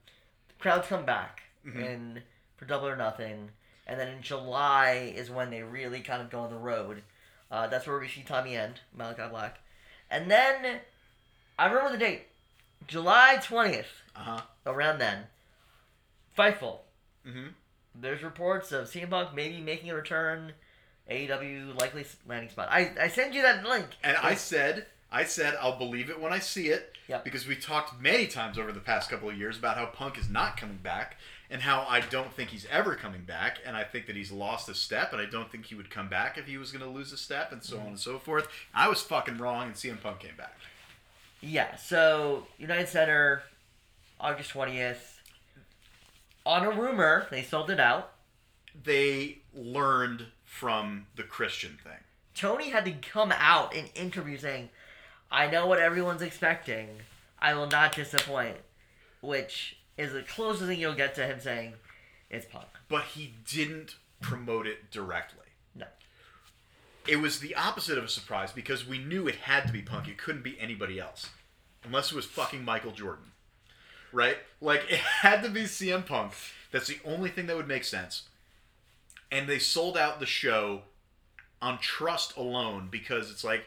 [0.50, 1.86] The crowds come back Mhm.
[1.94, 2.24] and
[2.58, 3.52] for Double or Nothing,
[3.86, 7.04] and then in July is when they really kind of go on the road.
[7.50, 9.60] Uh, that's where we see Tommy End, Malakai Black,
[10.10, 10.82] and then
[11.58, 12.28] I remember the date,
[12.88, 14.42] July twentieth, Uh huh.
[14.66, 15.28] around then.
[16.38, 16.80] Fightful.
[17.24, 17.48] hmm
[17.96, 20.54] There's reports of CM Punk maybe making a return.
[21.10, 22.68] AEW likely landing spot.
[22.70, 23.88] I, I send you that link.
[24.04, 26.94] And I said, I said, I'll believe it when I see it.
[27.08, 27.24] Yep.
[27.24, 30.30] Because we talked many times over the past couple of years about how Punk is
[30.30, 31.16] not coming back,
[31.50, 34.68] and how I don't think he's ever coming back, and I think that he's lost
[34.68, 36.90] a step, and I don't think he would come back if he was going to
[36.90, 37.86] lose a step, and so mm-hmm.
[37.86, 38.50] on and so forth.
[38.74, 40.58] I was fucking wrong, and CM Punk came back.
[41.40, 43.44] Yeah, so United Center,
[44.20, 45.20] August 20th.
[46.46, 48.12] On a rumor, they sold it out.
[48.84, 52.00] They learned from the Christian thing.
[52.34, 54.70] Tony had to come out in interview saying,
[55.32, 56.88] I know what everyone's expecting.
[57.40, 58.58] I will not disappoint.
[59.22, 61.74] Which is the closest thing you'll get to him saying,
[62.30, 62.68] it's Punk.
[62.88, 65.46] But he didn't promote it directly.
[65.76, 65.86] No.
[67.08, 70.08] It was the opposite of a surprise because we knew it had to be Punk.
[70.08, 71.30] It couldn't be anybody else.
[71.84, 73.32] Unless it was fucking Michael Jordan.
[74.12, 74.38] Right?
[74.62, 76.34] Like, it had to be CM Punk.
[76.72, 78.24] That's the only thing that would make sense.
[79.32, 80.84] And they sold out the show
[81.62, 83.66] on trust alone because it's like,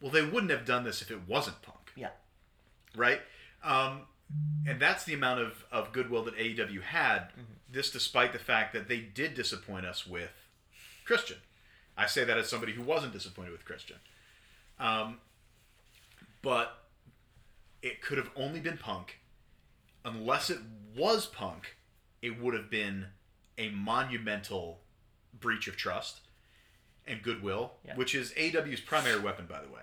[0.00, 1.92] well, they wouldn't have done this if it wasn't Punk.
[1.96, 2.10] Yeah.
[2.96, 3.20] Right?
[3.62, 4.02] Um,
[4.66, 7.28] and that's the amount of, of goodwill that AEW had.
[7.70, 10.32] This, despite the fact that they did disappoint us with
[11.04, 11.38] Christian.
[11.96, 13.96] I say that as somebody who wasn't disappointed with Christian.
[14.78, 15.18] Um,
[16.42, 16.84] but
[17.82, 19.18] it could have only been Punk.
[20.04, 20.58] Unless it
[20.96, 21.76] was Punk,
[22.22, 23.06] it would have been
[23.58, 24.80] a monumental
[25.38, 26.20] breach of trust
[27.06, 27.96] and goodwill, Yeah.
[27.96, 29.82] which is AW's primary weapon, by the way.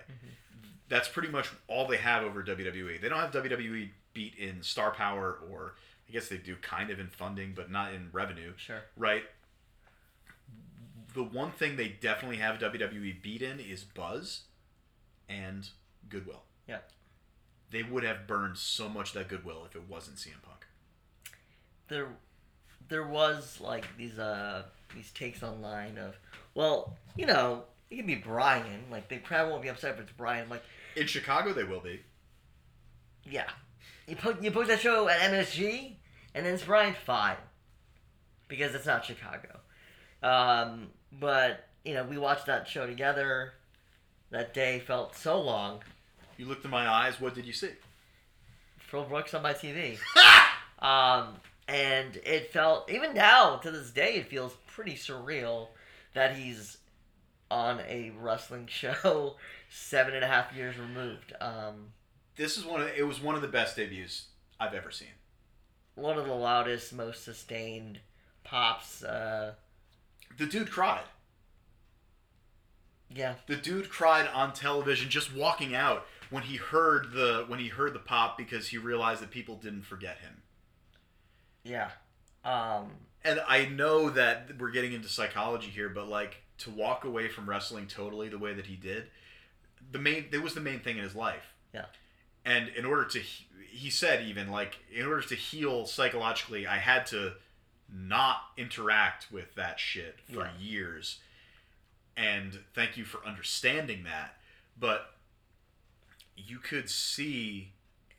[0.89, 2.97] That's pretty much all they have over WWE.
[3.01, 5.75] They don't have WWE beat in star power, or
[6.07, 8.81] I guess they do kind of in funding, but not in revenue Sure.
[8.95, 9.23] right?
[11.13, 14.43] The one thing they definitely have WWE beat in is buzz
[15.27, 15.67] and
[16.09, 16.43] goodwill.
[16.67, 16.79] Yeah.
[17.71, 20.65] They would have burned so much of that goodwill if it wasn't CM Punk.
[21.89, 22.09] there
[22.89, 24.63] there was like these uh
[24.95, 26.15] these takes online of
[26.55, 30.11] well you know it could be Bryan like they probably won't be upset if it's
[30.11, 30.63] Bryan like
[30.95, 32.01] In Chicago, they will be.
[33.29, 33.49] yeah
[34.07, 35.95] you put you put that show at MSG
[36.33, 37.37] and then it's Bryan fine
[38.47, 39.59] because it's not Chicago
[40.23, 40.87] um
[41.19, 43.53] but you know we watched that show together
[44.31, 45.81] that day felt so long
[46.37, 47.19] You looked in my eyes.
[47.21, 47.69] What did you see?
[48.77, 49.97] Phil Brooks on my TV
[50.79, 51.35] Um,
[51.67, 55.67] and it felt, even now to this day, it feels pretty surreal
[56.13, 56.77] that he's
[57.51, 59.35] on a wrestling show
[59.69, 61.33] seven and a half years removed.
[61.41, 61.89] Um,
[62.35, 64.25] This is one of it was one of the best debuts
[64.59, 65.09] I've ever seen.
[65.95, 67.99] one of the loudest, most sustained
[68.43, 69.03] pops.
[69.03, 69.53] Uh,
[70.37, 71.05] The dude cried.
[73.09, 77.69] yeah, The dude cried on television just walking out when he heard the when he
[77.69, 80.41] heard the pop because he realized that people didn't forget him.
[81.67, 81.89] Yeah.
[82.45, 82.91] Um,
[83.23, 87.49] and I know that we're getting into psychology here, but like to walk away from
[87.49, 89.05] wrestling totally the way that he did,
[89.91, 91.53] the main it was the main thing in his life.
[91.73, 91.85] Yeah.
[92.45, 97.05] And in order to, he- said even like in order to heal psychologically, I had
[97.07, 97.33] to
[97.93, 100.57] not interact with that shit for Yeah.
[100.59, 101.19] years.
[102.15, 104.37] And thank you for understanding that.
[104.79, 105.13] But
[106.35, 107.73] you could see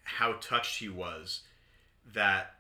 [0.05, 1.43] how touched he was
[2.13, 2.55] that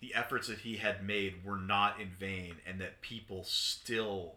[0.00, 4.34] the efforts that he had made were not in vain and that people still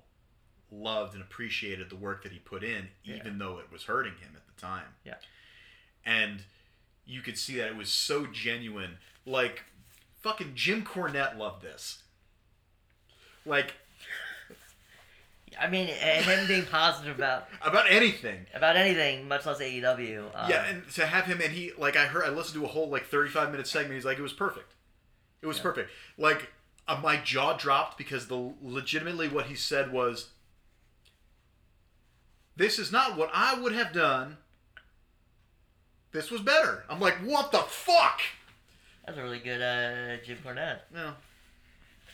[0.71, 3.17] loved and appreciated the work that he put in Yeah.
[3.17, 5.15] even though it was hurting him at the time Yeah.
[6.05, 6.43] and
[7.05, 9.63] you could see that it was so genuine like
[10.21, 12.03] fucking jim cornette loved this
[13.45, 13.73] like
[15.59, 20.31] I mean, and him being positive about about anything about anything, much less AEW.
[20.33, 22.69] Um, yeah and to have him and he like i heard i listened to a
[22.69, 24.71] whole like 35 minute segment he's like it was perfect
[25.41, 25.63] it was Yeah.
[25.63, 25.91] perfect.
[26.17, 26.51] Like
[26.87, 30.29] uh, my jaw dropped because the legitimately what he said was
[32.55, 34.37] this is not what i would have done.
[36.11, 36.83] This was better.
[36.89, 38.21] I'm like what the fuck?
[39.05, 40.79] That's a really good uh, Jim Cornette.
[40.93, 41.13] no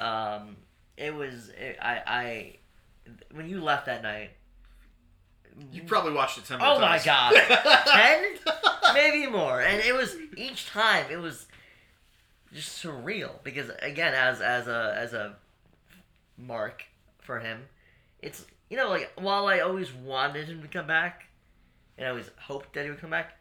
[0.04, 0.56] Um,
[0.96, 2.56] it was it, I I
[3.34, 4.32] when you left that night.
[5.72, 7.34] you probably watched it 10 more Oh my god,
[7.88, 8.26] ten,
[8.94, 11.48] maybe more, and it was each time it was
[12.54, 15.36] just surreal because again, as as a as a
[16.38, 16.84] mark
[17.20, 17.64] for him,
[18.22, 21.26] it's you know like while I always wanted him to come back,
[21.98, 23.38] and I always hoped that he would come back,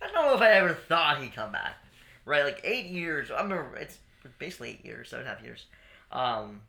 [0.00, 1.76] I don't know if I ever thought he'd come back.
[2.24, 3.30] Right, like eight years.
[3.32, 3.98] I remember it's
[4.38, 5.66] basically eight years, seven and a half years.
[6.12, 6.60] Um,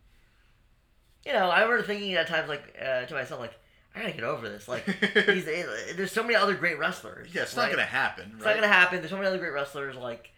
[1.25, 3.53] you know, I remember thinking at times like uh, to myself like,
[3.95, 4.67] I gotta get over this.
[4.67, 4.83] Like,
[5.13, 5.63] he's eh,
[5.95, 7.29] there's so many other great wrestlers.
[7.33, 7.63] yeah it's right?
[7.63, 8.99] not gonna happen It's not gonna happen.
[8.99, 9.95] There's so many other great wrestlers.
[9.95, 10.31] Like,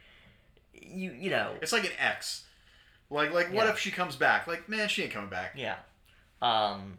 [0.87, 2.43] you you know, it's like an ex
[3.09, 3.71] like like what Yeah.
[3.71, 5.75] if she comes back like man she ain't coming back yeah.
[6.41, 6.97] Um,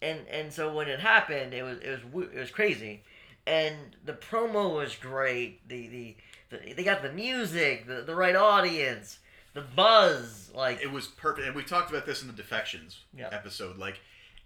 [0.00, 3.02] and and so when it happened, it was it was it was crazy,
[3.46, 3.74] and
[4.04, 5.66] the promo was great.
[5.68, 6.16] The the,
[6.50, 9.18] the they got the music, the the right audience,
[9.54, 10.50] the buzz.
[10.54, 13.30] Like, it was perfect and we talked about this in the defections Yeah.
[13.32, 14.00] episode like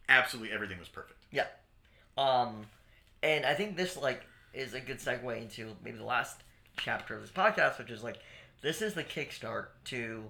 [0.09, 1.47] absolutely everything was perfect Yeah.
[2.17, 2.67] Um,
[3.25, 4.25] and I think this like
[4.55, 6.43] is a good segue into maybe the last
[6.77, 8.19] chapter of this podcast, which is like
[8.67, 10.25] this is the kickstart to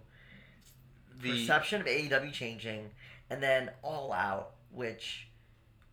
[1.23, 2.91] the perception of AEW changing,
[3.31, 5.27] and then All Out, which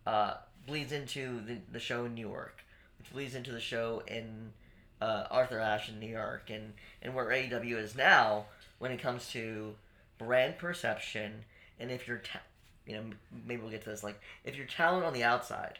[0.06, 0.34] uh,
[0.66, 2.62] bleeds into the, the show in New York,
[2.98, 4.52] which bleeds into the show in
[5.00, 8.44] uh, Arthur Ashe in New York, and and where AEW is now
[8.78, 9.74] when it comes to
[10.18, 11.46] brand perception,
[11.80, 12.40] and if you're, ta-
[12.86, 13.04] you know,
[13.46, 15.78] maybe we'll get to this, like if you're talent on the outside,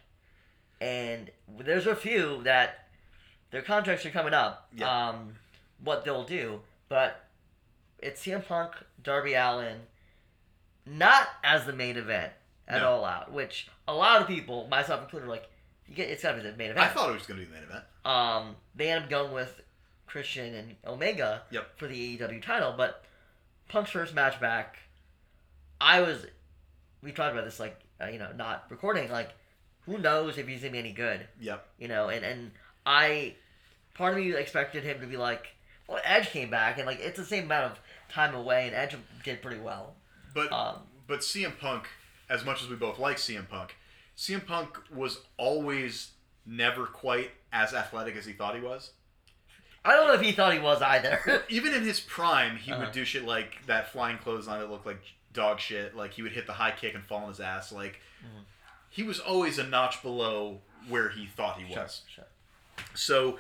[0.81, 2.89] and there's a few that
[3.51, 5.09] their contracts are coming up, Yeah.
[5.11, 5.35] um,
[5.83, 7.25] what they'll do, but
[7.99, 8.73] it's CM Punk,
[9.03, 9.79] Darby Allin,
[10.87, 12.33] not as the main event
[12.69, 12.91] at No.
[12.95, 15.49] All Out, which a lot of people, myself included, like
[15.87, 16.87] you get it's gotta be the main event.
[16.87, 19.33] i thought it was going to be the main event Um, they ended up going
[19.33, 19.61] with
[20.07, 21.79] Christian and Omega Yep.
[21.79, 23.05] for the AEW title, but
[23.69, 24.79] Punk's first match back,
[25.81, 26.25] I was,
[27.03, 29.31] we talked about this like uh, you know not recording like,
[29.87, 32.51] who knows if he's gonna be any good, yep you know, and and
[32.87, 33.35] I,
[33.95, 35.47] part of me expected him to be like,
[35.89, 37.79] well Edge came back and like it's the same amount of
[38.09, 39.95] time away and Edge did pretty well.
[40.35, 41.89] But Um, but CM Punk,
[42.29, 43.77] as much as we both like CM Punk,
[44.17, 46.13] CM Punk was always
[46.47, 48.91] never quite as athletic as he thought he was.
[49.85, 51.45] I don't know if he thought he was either.
[51.51, 52.85] Even in his prime, he Uh-huh.
[52.85, 55.03] would do shit like that flying clothesline that looked like
[55.35, 55.95] dog shit.
[55.95, 57.71] Like he would hit the high kick and fall on his ass.
[57.71, 58.45] Like Mhm.
[58.89, 62.03] he was always a notch below where he thought he was.
[62.15, 62.25] Sure.
[62.95, 63.39] So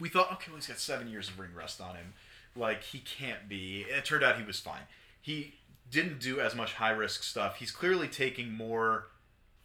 [0.00, 2.14] we thought, okay, well, he's got seven years of ring rust on him.
[2.56, 3.84] Like he can't be.
[3.88, 4.82] It turned out he was fine.
[5.20, 5.54] He
[5.90, 7.56] didn't do as much high risk stuff.
[7.56, 9.06] He's clearly taking more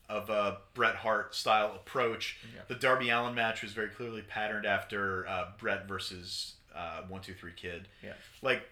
[0.10, 2.38] of a Bret Hart style approach.
[2.54, 2.62] Yeah.
[2.68, 7.34] The Darby Allin match was very clearly patterned after uh, Bret versus uh, One Two
[7.34, 7.88] Three Kid.
[8.04, 8.14] Yeah.
[8.42, 8.64] Like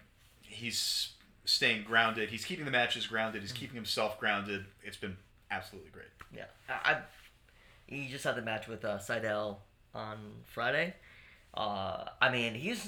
[0.42, 1.12] he's
[1.44, 2.28] staying grounded.
[2.28, 3.40] He's keeping the matches grounded.
[3.40, 3.46] Mm-hmm.
[3.46, 4.66] He's keeping himself grounded.
[4.84, 5.16] It's been
[5.50, 6.06] absolutely great.
[6.34, 6.98] Yeah, I, I
[7.86, 9.56] he just had the match with uh, Sydal
[9.94, 10.94] on Friday.
[11.54, 12.84] Uh, I mean, he's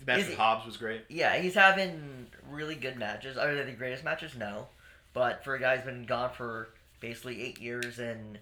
[0.00, 1.04] The match with Hobbs was great.
[1.08, 3.36] yeah, he's having really good matches.
[3.36, 4.34] Are they the greatest matches?
[4.36, 4.66] No,
[5.12, 6.68] but for a guy who's been gone for
[7.00, 8.38] basically eight years and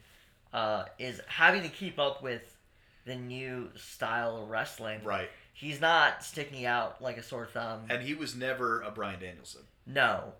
[0.52, 2.56] uh, is having to keep up with
[3.04, 5.28] the new style of wrestling, Right.
[5.52, 7.82] he's not sticking out like a sore thumb.
[7.90, 9.62] And he was never a Bryan Danielson.
[9.86, 10.32] no.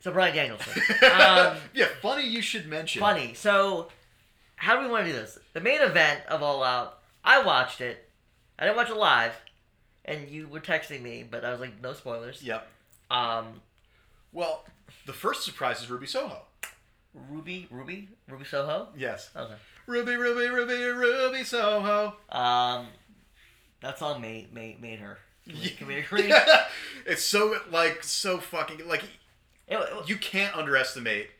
[0.00, 0.80] So Bryan Danielson.
[1.02, 3.00] um, yeah, funny you should mention.
[3.00, 3.34] Funny.
[3.34, 3.88] So,
[4.54, 5.38] how do we want to do this?
[5.54, 8.08] The main event of All Out, I watched it.
[8.58, 9.32] I didn't watch it live,
[10.04, 12.42] and you were texting me, but I was like, no spoilers.
[12.42, 12.66] Yep.
[13.10, 13.60] Um,
[14.32, 14.64] Well,
[15.06, 16.42] the first surprise is Ruby Soho.
[17.30, 18.88] Ruby, Ruby, Ruby Soho.
[18.96, 19.30] Yes.
[19.34, 19.54] Okay.
[19.86, 22.14] Ruby, Ruby, Ruby, Ruby Soho.
[22.30, 22.88] Um,
[23.80, 25.18] that song made made made her.
[25.48, 26.32] Can we, can we agree?
[27.06, 29.02] it's so like so fucking like
[29.66, 31.30] It- you can't underestimate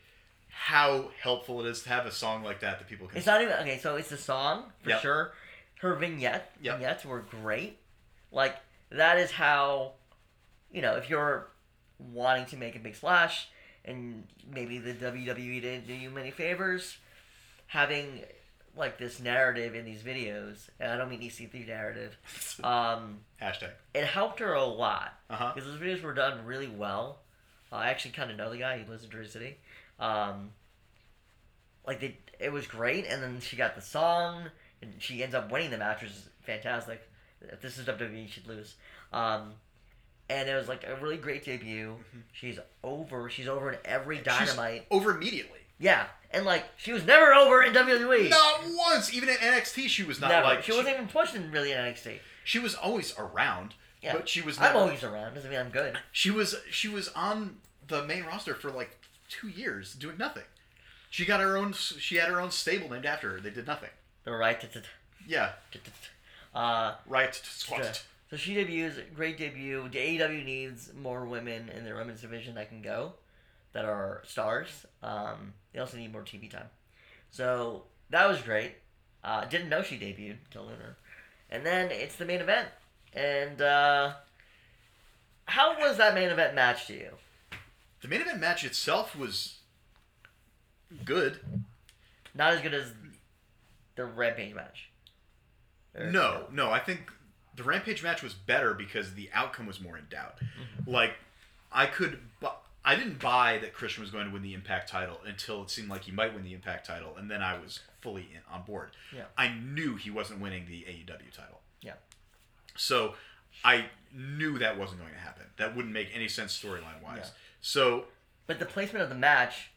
[0.49, 3.17] how helpful it is to have a song like that that people can.
[3.17, 3.77] It's not even okay.
[3.77, 5.01] So it's the song for Yep.
[5.01, 5.31] sure.
[5.79, 6.77] Her vignette Yep.
[6.79, 7.77] vignettes were great.
[8.31, 8.55] Like
[8.91, 9.93] that is how,
[10.71, 11.47] you know, if you're
[11.99, 13.47] wanting to make a big splash,
[13.85, 16.97] and maybe the WWE didn't do you many favors,
[17.67, 18.21] having
[18.75, 22.17] like this narrative in these videos, and I don't mean EC3 narrative.
[22.63, 23.71] Um, Hashtag.
[23.93, 25.51] it helped her a lot Uh huh.
[25.55, 27.19] because those videos were done really well.
[27.71, 28.77] Uh, I actually kind of know the guy.
[28.79, 29.57] He lives in Jersey City.
[29.99, 30.51] Um,
[31.87, 34.43] like they, it was great, and then she got the song,
[34.81, 37.01] and she ends up winning the match, which is fantastic.
[37.41, 38.75] If this is WWE, she'd lose.
[39.13, 39.53] Um,
[40.29, 41.95] and it was like a really great debut.
[42.33, 43.29] She's over.
[43.29, 44.85] She's over in every She's Dynamite.
[44.91, 45.59] over immediately.
[45.79, 48.29] yeah, and like she was never over in WWE.
[48.29, 49.13] Not once.
[49.13, 50.45] Even in NXT, she was not never.
[50.45, 52.19] like she wasn't even pushed in really in NXT.
[52.43, 53.73] she was always around.
[54.01, 54.13] Yeah.
[54.13, 55.33] But she was I'm always around.
[55.33, 55.97] Doesn't mean I'm good.
[56.11, 57.57] She was she was on
[57.87, 58.97] the main roster for like
[59.29, 60.43] two years doing nothing.
[61.09, 61.73] She got her own.
[61.73, 63.39] She had her own stable named after her.
[63.39, 63.89] They did nothing.
[64.37, 64.63] Right
[65.27, 65.51] Yeah.
[66.53, 67.35] uh, Right.
[67.35, 68.03] Squat.
[68.29, 69.89] So she debuts, great debut.
[69.89, 73.13] The AEW needs more women in their women's division that can go,
[73.73, 74.85] that are stars.
[75.01, 76.69] Um, they also need more TV time.
[77.31, 78.75] So that was great.
[79.23, 80.95] Uh, didn't know she debuted until Lunar.
[81.49, 82.69] And then it's the main event.
[83.13, 84.13] And uh,
[85.45, 87.09] how was that main event match to you?
[88.01, 89.57] The main event match itself was
[91.03, 91.39] good.
[92.35, 92.93] Not as good as
[93.99, 94.89] the Rampage match.
[95.95, 97.11] Or- No, no, I think
[97.55, 100.37] the Rampage match was better because the outcome was more in doubt.
[100.39, 100.89] Mm-hmm.
[100.91, 101.13] Like,
[101.71, 102.47] I could, bu-
[102.85, 105.89] I didn't buy that Christian was going to win the Impact title until it seemed
[105.89, 108.91] like he might win the Impact title, and then I was fully in, on board.
[109.15, 109.23] Yeah.
[109.37, 111.59] I knew he wasn't winning the AEW title.
[111.81, 111.93] Yeah.
[112.77, 113.15] So
[113.65, 115.43] I knew that wasn't going to happen.
[115.57, 117.17] That wouldn't make any sense storyline wise.
[117.23, 117.29] Yeah.
[117.61, 118.05] So
[118.47, 119.71] But the placement of the match,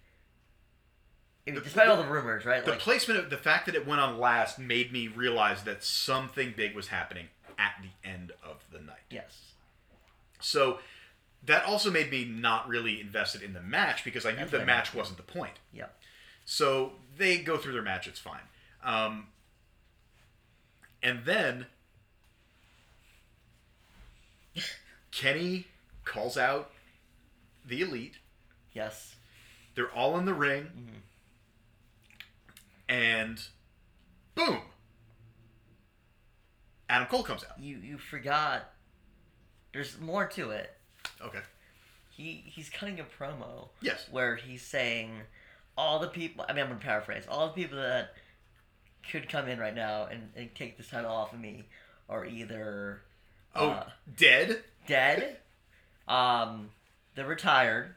[1.44, 2.64] The- despite all the rumors, right?
[2.64, 5.82] the Like, placement of the fact that it went on last made me realize that
[5.82, 7.28] something big was happening
[7.58, 9.02] at the end of the night.
[9.10, 9.52] yes.
[10.40, 10.80] So
[11.44, 14.64] that also made me not really invested in the match because I knew That's the
[14.64, 15.58] match wasn't the point.
[15.72, 15.86] Yeah.
[16.44, 18.42] So they go through their match, it's fine.
[18.82, 19.28] Um,
[21.02, 21.66] and then
[25.12, 25.66] Kenny
[26.04, 26.70] calls out
[27.64, 28.16] the elite.
[28.72, 29.14] Yes.
[29.74, 30.64] They're all in the ring.
[30.64, 30.96] Mm-hmm.
[32.92, 33.40] And
[34.34, 34.60] boom!
[36.90, 37.58] Adam Cole comes out.
[37.58, 38.70] You you forgot.
[39.72, 40.70] There's more to it.
[41.24, 41.38] Okay.
[42.10, 44.06] He he's cutting a promo Yes.
[44.10, 45.10] where he's saying
[45.78, 46.44] all the people.
[46.46, 47.24] I mean, I'm gonna paraphrase.
[47.30, 48.12] All the people that
[49.10, 51.64] could come in right now and, and take this title off of me
[52.10, 53.00] are either
[53.54, 54.62] Oh, uh, dead?
[54.86, 55.38] dead,
[56.08, 56.70] um,
[57.14, 57.94] they're retired,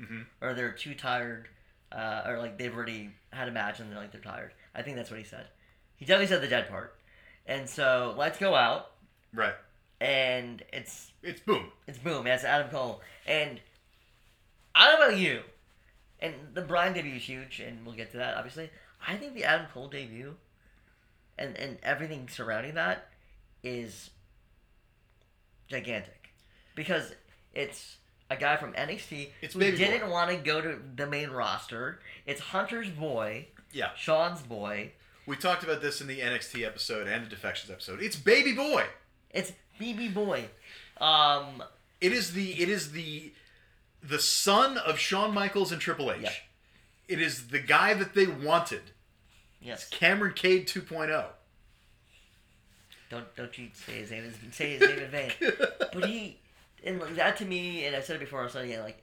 [0.00, 0.22] mm-hmm.
[0.40, 1.48] or they're too tired,
[1.92, 4.52] uh, or like they've already had a match and they're like they're tired.
[4.74, 5.46] I think that's what he said.
[5.96, 6.94] He definitely said the dead part.
[7.46, 8.90] And so let's go out,
[9.32, 9.54] Right.
[10.00, 11.72] and it's It's boom.
[11.86, 12.24] it's boom.
[12.24, 13.60] That's Adam Cole, and
[14.74, 15.40] I don't know about you,
[16.20, 18.70] and the Bryan debut is huge, and we'll get to that obviously.
[19.06, 20.36] I think the Adam Cole debut,
[21.38, 23.08] and and everything surrounding that,
[23.62, 24.10] is
[25.68, 26.30] gigantic,
[26.74, 27.12] because
[27.54, 27.96] it's
[28.30, 29.84] a guy from NXT It's who Baby Boy.
[29.84, 32.00] didn't want to go to the main roster.
[32.26, 33.90] It's Hunter's boy, Yeah.
[33.96, 34.92] Shawn's boy.
[35.26, 38.02] We talked about this in the NXT episode and the Defections episode.
[38.02, 38.84] It's Baby Boy.
[39.30, 40.46] It's BB boy.
[41.00, 41.62] Um,
[42.00, 43.32] It is the it is the
[44.02, 46.22] the son of Shawn Michaels and Triple H.
[46.22, 46.30] Yeah.
[47.08, 48.82] It is the guy that they wanted.
[49.60, 49.88] yes.
[49.90, 50.80] Cameron Cade oh.
[50.80, 51.24] 2.0.
[53.10, 55.32] Don't don't you say his name say his name in vain.
[55.92, 56.38] But he
[56.84, 58.44] and like, that to me, and I said it before.
[58.44, 58.80] I said it.
[58.80, 59.02] Like,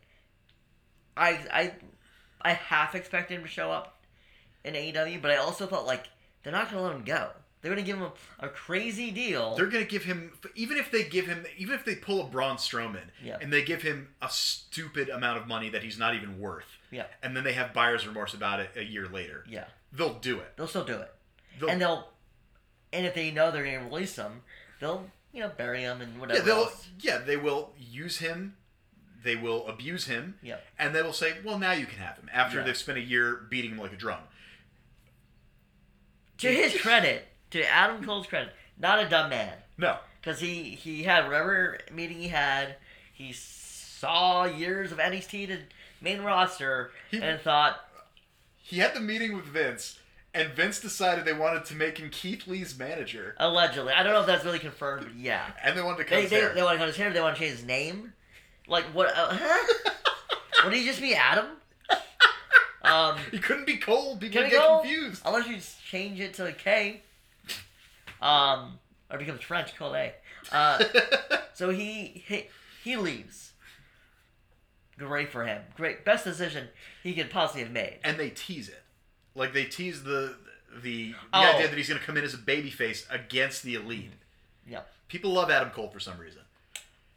[1.17, 1.73] I I
[2.41, 4.01] I half expected him to show up
[4.63, 6.07] in AEW, but I also felt like
[6.43, 7.29] they're not gonna let him go.
[7.61, 9.55] They're gonna give him a, a crazy deal.
[9.55, 12.57] They're gonna give him even if they give him even if they pull a Braun
[12.57, 13.37] Strowman Yeah.
[13.41, 17.05] and they give him a stupid amount of money that he's not even worth, yeah,
[17.23, 19.65] and then they have buyer's remorse about it a year later, yeah.
[19.91, 20.53] they'll do it.
[20.57, 21.11] They'll still do it,
[21.59, 22.07] They'll, and they'll
[22.93, 24.43] and if they know they're gonna release him,
[24.79, 26.87] they'll you know bury him and whatever yeah, they'll else.
[26.99, 28.55] yeah they will use him,
[29.23, 30.57] they will abuse him, Yeah.
[30.79, 32.63] and they will say, well now you can have him after Yeah.
[32.63, 34.21] they've spent a year beating him like a drum.
[36.39, 39.53] To his credit, to Adam Cole's credit, not a dumb man.
[39.77, 42.75] No, because he he had whatever meeting he had.
[43.13, 45.59] He saw years of NXT to
[46.01, 47.79] main roster He- and thought,
[48.57, 49.99] He had the meeting with Vince,
[50.35, 54.19] and Vince decided they wanted to make him Keith Lee's manager, allegedly, I don't know
[54.21, 55.45] if that's really confirmed, but yeah.
[55.63, 56.53] and they wanted to cut They, his they, hair.
[56.53, 57.11] they want to cut his hair.
[57.11, 58.13] They want to change his name.
[58.67, 59.09] Like what?
[59.15, 59.91] Uh, huh?
[60.65, 61.45] Would he just be Adam?
[62.83, 64.19] Um, he couldn't be cold.
[64.21, 64.79] People Can would he get go?
[64.81, 65.21] confused.
[65.25, 67.01] unless you just change it to a K.
[68.21, 68.77] Um,
[69.09, 70.13] or becomes French, called A.
[70.51, 70.83] Uh,
[71.55, 72.45] so he, he
[72.83, 73.53] he leaves.
[74.97, 75.61] Great for him.
[75.75, 76.67] Great, best decision
[77.03, 77.97] he could possibly have made.
[78.03, 78.81] and they tease it,
[79.35, 80.35] like they tease the
[80.81, 81.41] the, the Oh.
[81.55, 84.11] idea that he's going to come in as a babyface against the elite.
[84.67, 86.41] Yeah, People love Adam Cole for some reason.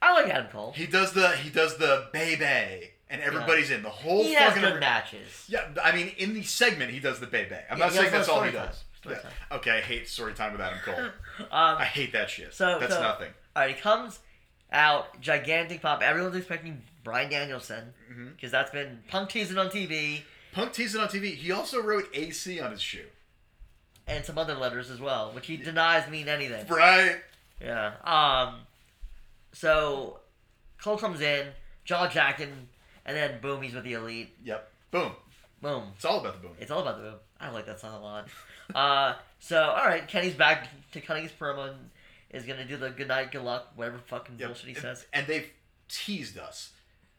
[0.01, 0.73] I like Adam Cole.
[0.77, 4.63] He does the he does the baby, and everybody's in the whole He has fucking.
[4.71, 5.45] good matches.
[5.49, 7.57] Yeah, I mean, in the segment, he does the baby.
[7.71, 8.85] I'm Yeah, not saying that's all he does.
[9.09, 9.19] Yeah.
[9.53, 10.95] Okay, I hate story time with Adam Cole.
[11.41, 12.53] Um, I hate that shit.
[12.53, 13.31] So- that's so- nothing.
[13.57, 14.19] All right, he comes
[14.73, 16.03] out, gigantic pop.
[16.03, 17.95] Everyone's expecting Bryan Danielson
[18.37, 20.23] because that's been punk teasing on TV
[20.59, 21.35] Punk teased it on TV.
[21.35, 23.07] He also wrote AC on his shoe.
[24.07, 26.67] and some other letters as well, which he denies mean anything.
[26.67, 27.17] Right.
[27.61, 27.93] Yeah.
[28.05, 28.61] Um.
[29.53, 30.21] So
[30.83, 31.49] Cole comes in,
[31.85, 32.69] jaw jacking,
[33.05, 34.31] and then boom, he's with the elite.
[34.45, 34.71] Yep.
[34.91, 35.13] Boom.
[35.61, 35.85] Boom.
[35.97, 36.57] It's all about the boom.
[36.61, 37.15] It's all about the boom.
[37.41, 38.29] I like that song a lot.
[38.75, 39.15] uh.
[39.41, 41.91] So all right, Kenny's back to his promo and
[42.31, 44.49] is gonna do the good night, good luck, whatever fucking Yep.
[44.49, 45.07] bullshit he and, says.
[45.13, 45.49] and they've
[45.89, 46.73] teased us.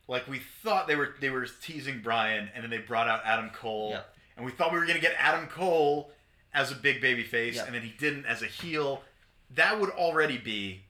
[0.09, 3.51] Like we thought they were they were teasing Bryan, and then they brought out Adam
[3.51, 4.15] Cole, Yep.
[4.37, 6.11] and we thought we were gonna get Adam Cole
[6.53, 7.67] as a big baby face, Yep.
[7.67, 9.03] and then he didn't as a heel.
[9.51, 10.81] That would already be.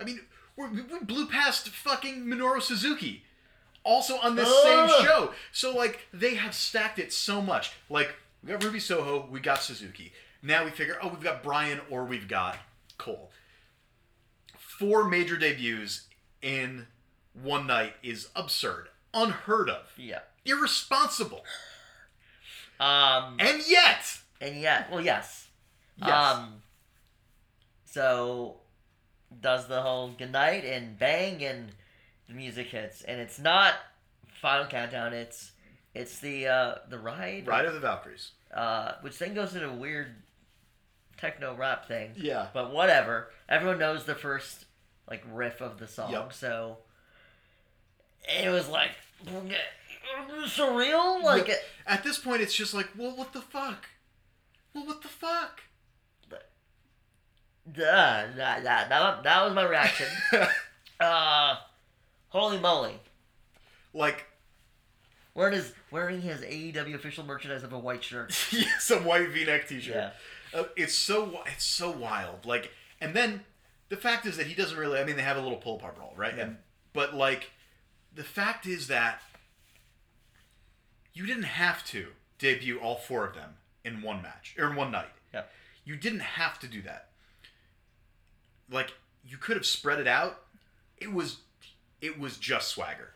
[0.00, 0.20] I mean,
[0.56, 3.24] we're, we blew past fucking Minoru Suzuki,
[3.82, 4.62] also on this Ugh.
[4.90, 5.34] same show.
[5.50, 7.72] So like they have stacked it so much.
[7.90, 10.12] Like we got Ruby Soho, we got Suzuki.
[10.42, 12.56] Now we figure, oh, we've got Bryan or we've got
[12.98, 13.32] Cole
[14.56, 16.02] four major debuts
[16.40, 16.86] in
[17.42, 20.20] one night is absurd, unheard of, Yeah.
[20.44, 21.44] irresponsible,
[22.80, 23.36] Um.
[23.40, 25.48] and yet, And yet, well, yes.
[25.96, 26.62] yes, Um.
[27.84, 28.60] So,
[29.40, 31.72] does the whole good night and bang and
[32.28, 33.74] the music hits, and it's not
[34.40, 35.12] final countdown.
[35.12, 35.52] It's
[35.94, 38.32] it's the uh the ride, Ride of the Valkyries.
[38.54, 40.22] uh, which then goes into a weird
[41.16, 42.12] techno rap thing.
[42.16, 43.32] Yeah, But whatever.
[43.48, 44.66] Everyone knows the first
[45.10, 46.32] like riff of the song, Yep.
[46.32, 46.78] so
[48.28, 48.90] it was like
[50.46, 51.22] surreal.
[51.22, 51.54] Like Yeah.
[51.86, 53.86] at this point, it's just like, well, what the fuck?
[54.74, 55.62] Well, what the fuck?
[57.70, 57.82] duh,
[58.34, 60.06] that, that, that, that was my reaction.
[61.00, 61.54] Uh,
[62.30, 62.98] holy moly.
[63.94, 64.24] like,
[65.32, 68.32] Wearing his wearing his AEW official merchandise of a white shirt.
[68.80, 69.94] some white V-neck T-shirt.
[69.94, 70.10] Yeah.
[70.52, 72.44] Uh, it's so it's so wild.
[72.46, 73.44] Like, and then
[73.90, 74.98] the fact is that he doesn't really.
[74.98, 76.34] I mean, they have a little pull apart brawl, right?
[76.36, 76.42] Yeah.
[76.46, 76.56] And
[76.92, 77.52] but like,
[78.18, 79.22] the fact is that
[81.14, 82.08] you didn't have to
[82.40, 83.50] debut all four of them
[83.84, 85.12] in one match or in one night.
[85.32, 85.42] Yeah.
[85.84, 87.10] You didn't have to do that.
[88.68, 88.92] Like,
[89.24, 90.42] you could have spread it out.
[90.96, 91.36] It was,
[92.00, 93.10] it was just swagger.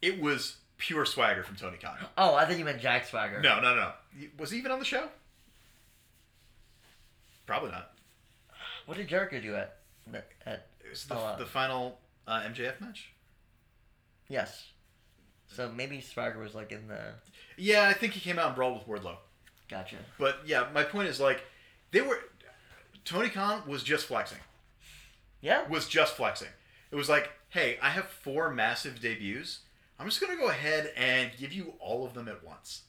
[0.00, 1.96] It was pure swagger from Tony Khan.
[2.16, 3.40] Oh, I think you meant Jack Swagger.
[3.40, 3.90] No, no, no.
[4.38, 5.08] Was he even on the show?
[7.46, 7.90] Probably not.
[8.86, 9.78] What did Jericho do at
[10.46, 11.98] at It was the, Oh, uh, the final
[12.28, 13.11] uh, MJF match.
[14.32, 14.72] Yes?
[15.46, 17.00] So maybe Swagger was like in the
[17.56, 19.16] Yeah, I think he came out and brawled with Wardlow.
[19.68, 19.96] gotcha.
[20.18, 21.44] But yeah, my point is like
[21.90, 22.18] they were.
[23.04, 24.38] Tony Khan was just flexing.
[25.40, 25.68] Yeah.
[25.68, 26.48] Was just flexing.
[26.90, 29.60] It was like, hey, I have four massive debuts.
[29.98, 32.82] I'm just gonna go ahead and give you all of them at once.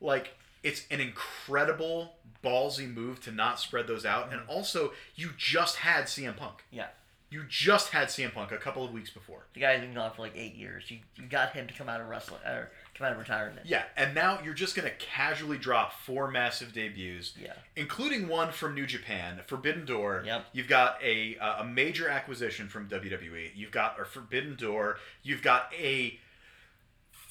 [0.00, 4.50] Like it's an incredible ballsy move to not spread those out, and mm-hmm.
[4.50, 6.64] also you just had CM Punk.
[6.70, 6.88] Yeah.
[7.28, 9.46] You just had CM Punk a couple of weeks before.
[9.54, 10.88] The guy's been gone for like eight years.
[10.90, 13.66] You you got him to come out of wrestling or come out of retirement.
[13.66, 17.54] Yeah, and now you're just gonna casually drop four massive debuts, Yeah.
[17.74, 20.22] including one from New Japan, Forbidden Door.
[20.24, 20.44] Yep.
[20.52, 23.50] You've got a uh, a major acquisition from WWE.
[23.56, 24.98] You've got a Forbidden Door.
[25.24, 26.20] You've got a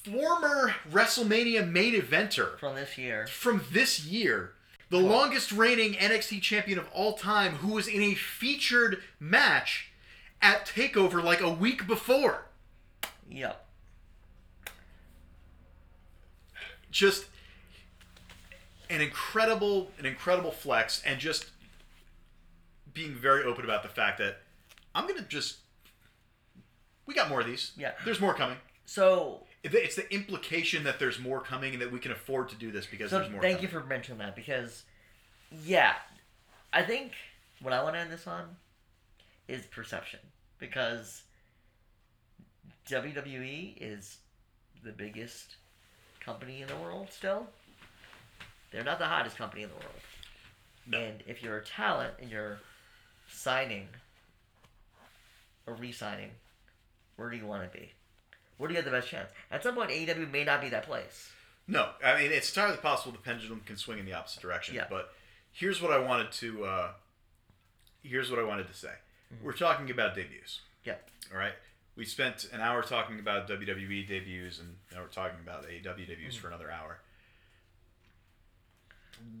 [0.04, 3.26] former WrestleMania main eventer From this year.
[3.26, 4.52] from this year,
[4.88, 9.90] the longest reigning NXT champion of all time, who was in a featured match
[10.40, 12.46] at Takeover like a week before.
[13.28, 13.66] Yep.
[16.96, 17.26] just
[18.88, 21.50] an incredible an incredible flex and just
[22.94, 24.38] being very open about the fact that
[24.94, 25.58] I'm gonna just
[27.04, 27.72] we got more of these.
[27.76, 27.92] Yeah.
[28.04, 28.56] There's more coming.
[28.86, 32.70] So It's the implication that there's more coming and that we can afford to do
[32.70, 33.70] this because So there's more thank coming.
[33.72, 34.84] you for mentioning that because,
[35.64, 35.94] yeah,
[36.72, 37.12] I think
[37.60, 38.56] what I want to end this on
[39.48, 40.20] is perception
[40.58, 41.22] because
[42.88, 44.18] WWE is
[44.84, 45.56] the biggest
[46.20, 47.46] company in the world still.
[48.70, 50.00] They're not the hottest company in the world.
[50.86, 50.98] No.
[51.00, 52.58] And if you're a talent and you're
[53.28, 53.88] signing
[55.66, 56.30] or re-signing,
[57.16, 57.90] where do you want to be?
[58.58, 59.30] Where do you have the best chance?
[59.50, 61.30] At some point, AEW may not be that place.
[61.68, 64.74] No, I mean it's entirely possible the pendulum can swing in the opposite direction.
[64.74, 64.86] Yeah.
[64.88, 65.12] But
[65.52, 66.64] here's what I wanted to.
[66.64, 66.90] Uh,
[68.02, 68.92] here's what I wanted to say.
[69.42, 70.60] We're talking about debuts.
[70.84, 70.94] Yeah.
[71.32, 71.54] All right.
[71.96, 76.36] We spent an hour talking about WWE debuts, and now we're talking about AEW debuts
[76.36, 76.98] for another hour.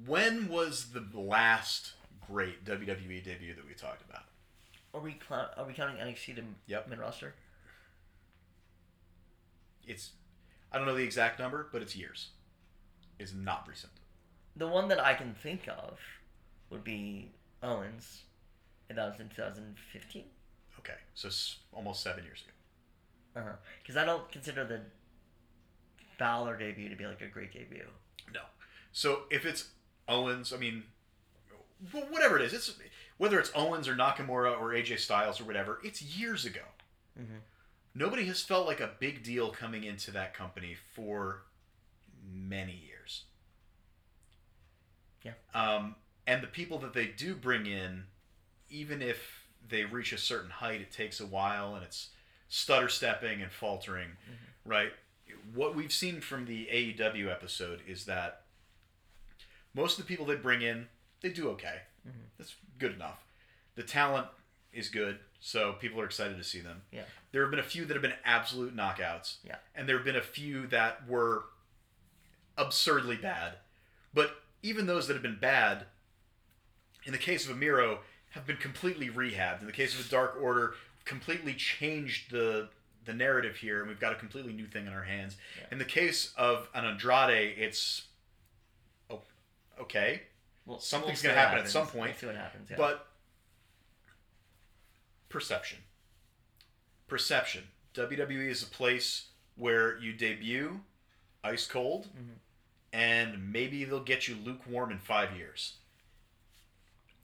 [0.06, 1.92] When was the last
[2.26, 4.24] great WWE debut that we talked about?
[4.94, 6.88] Are we cl- are we counting NXT to Yep.
[6.88, 7.34] mid roster?
[9.86, 10.10] It's
[10.72, 12.30] I don't know the exact number, but it's years.
[13.18, 13.92] It's not recent.
[14.56, 15.98] The one that I can think of
[16.70, 17.30] would be
[17.62, 18.22] Owens,
[18.88, 20.24] and that was in 2015.
[20.78, 23.40] Okay, so s- almost seven years ago.
[23.42, 23.56] Uh-huh.
[23.82, 24.80] Because I don't consider the
[26.18, 27.84] Balor debut to be like a great debut.
[28.32, 28.40] No.
[28.92, 29.68] So if it's
[30.08, 30.84] Owens, I mean,
[31.92, 32.74] whatever it is, it's
[33.18, 36.62] whether it's Owens or Nakamura or AJ Styles or whatever, it's years ago.
[37.18, 37.40] Mhm.
[37.96, 41.44] Nobody has felt like a big deal coming into that company for
[42.30, 43.24] many years.
[45.22, 45.32] Yeah.
[45.54, 45.94] Um,
[46.26, 48.04] and the people that they do bring in,
[48.68, 52.10] even if they reach a certain height, it takes a while and it's
[52.48, 54.10] stutter stepping and faltering,
[54.66, 54.92] right?
[55.54, 58.42] What we've seen from the AEW episode is that
[59.74, 60.88] most of the people they bring in,
[61.22, 61.80] they do okay.
[62.38, 63.24] That's good enough.
[63.74, 64.26] The talent
[64.76, 66.82] is good, so people are excited to see them.
[66.92, 67.02] Yeah.
[67.32, 69.36] There have been a few that have been absolute knockouts.
[69.44, 69.56] Yeah.
[69.74, 71.44] And there have been a few that were
[72.56, 73.54] absurdly bad.
[74.14, 75.86] But even those that have been bad,
[77.04, 78.00] in the case of Amiro,
[78.30, 79.60] have been completely rehabbed.
[79.60, 80.74] In the case of the Dark Order,
[81.04, 82.68] completely changed the
[83.04, 85.36] the narrative here, and we've got a completely new thing in our hands.
[85.56, 85.66] Yeah.
[85.70, 88.02] In the case of an Andrade, it's
[89.08, 89.20] oh,
[89.80, 90.22] okay,
[90.66, 92.68] Well, Something's see gonna what happen at some point, We'll see what happens.
[92.68, 92.76] Yeah.
[92.76, 93.06] but
[95.40, 95.78] perception.
[97.08, 97.64] Perception.
[97.94, 100.80] WWE is a place where you debut
[101.44, 102.32] ice cold, Mm-hmm.
[102.94, 105.74] and maybe they'll get you lukewarm in five years.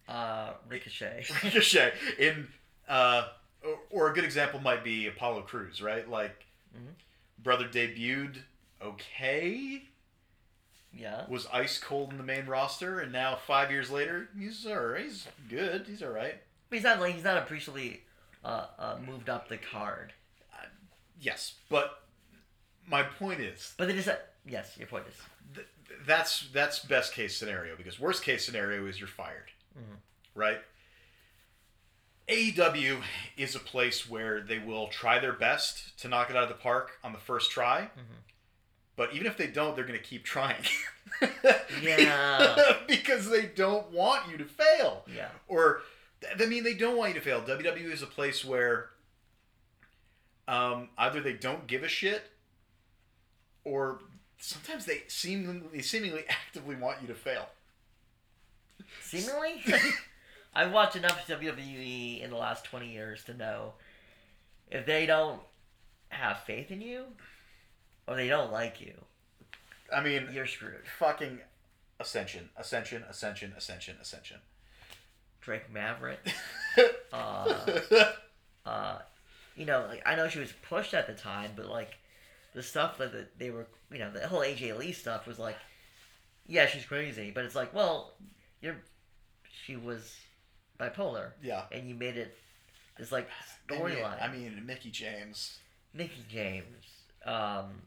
[0.09, 1.25] uh, Ricochet.
[1.43, 2.49] Ricochet in
[2.87, 3.29] uh,
[3.65, 6.07] or, or a good example might be Apollo Crews, right?
[6.09, 6.45] Like,
[6.77, 6.93] Mhm.
[7.43, 8.43] brother debuted
[8.83, 9.85] okay,
[10.93, 11.25] yeah.
[11.29, 15.05] was ice cold in the main roster, and now five years later, he's alright.
[15.05, 15.87] He's good.
[15.87, 16.43] He's all right.
[16.73, 18.01] But he's not like he's not appreciably
[18.43, 20.15] uh, uh, moved up the card.
[21.21, 22.03] Yes, but
[22.89, 24.09] my point is But they just
[24.47, 25.15] yes, your point is
[25.55, 25.67] th-
[26.07, 29.97] that's that's best case scenario because worst case scenario is you're fired, Mhm.
[30.35, 30.61] right?
[32.29, 33.03] AEW
[33.37, 36.55] is a place where they will try their best to knock it out of the
[36.55, 37.91] park on the first try,
[38.97, 40.65] but even if they don't, they're going to keep trying.
[41.83, 42.79] Yeah.
[42.89, 45.05] because they don't want you to fail.
[45.15, 45.29] yeah.
[45.49, 45.83] or
[46.39, 47.41] I mean, they don't want you to fail.
[47.43, 48.91] WWE is a place where
[50.49, 52.31] um, either they don't give a shit,
[53.65, 54.01] or
[54.39, 57.49] sometimes they seemingly seemingly actively want you to fail.
[59.01, 59.63] Seemingly,
[60.55, 63.75] I've watched enough WWE in the last twenty years to know
[64.71, 65.41] if they don't
[66.09, 67.05] have faith in you
[68.07, 68.95] or they don't like you,
[69.95, 70.83] I mean, you're screwed.
[70.99, 71.39] fucking
[72.01, 74.39] ascension, ascension, ascension, ascension, ascension.
[75.43, 76.21] Drake Maverick,
[77.13, 77.55] uh,
[78.65, 78.99] uh,
[79.57, 81.99] you know, like I know she was pushed at the time, but like
[82.55, 85.57] the stuff that they were, you know, the whole AJ Lee stuff was like,
[86.47, 88.13] yeah, she's crazy, but it's like, well,
[88.61, 88.77] you're,
[89.65, 90.17] she was
[90.79, 91.65] bipolar, yeah.
[91.73, 92.37] and you made it
[92.99, 93.29] this like
[93.71, 94.23] I mean, storyline.
[94.23, 95.59] I mean, Mickie James.
[95.95, 96.87] Mickie James,
[97.27, 97.83] um,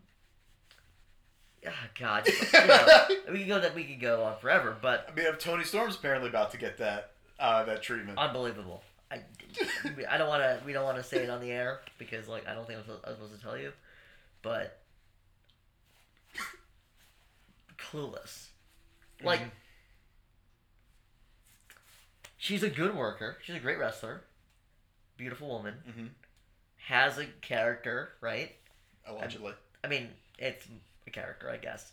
[1.66, 2.88] ah, God, you know,
[3.32, 6.30] we could go that we could go on forever, but I mean, Toni Storm's apparently
[6.30, 8.18] about to get that uh, that treatment.
[8.18, 8.82] unbelievable.
[9.12, 9.20] I,
[10.10, 10.60] I don't want to.
[10.66, 12.86] We don't want to say it on the air because, like, I don't think I'm
[12.86, 13.72] supposed, I'm supposed to tell you,
[14.42, 14.80] but
[17.78, 18.48] clueless.
[19.24, 19.52] Like, Mhm.
[22.38, 23.38] she's a good worker.
[23.44, 24.24] She's a great wrestler.
[25.18, 25.76] Beautiful woman.
[25.88, 26.10] Mhm.
[26.88, 28.56] Has a character, right?
[29.06, 29.54] Allegedly.
[29.84, 30.68] I mean, it's
[31.08, 31.92] a character, I guess.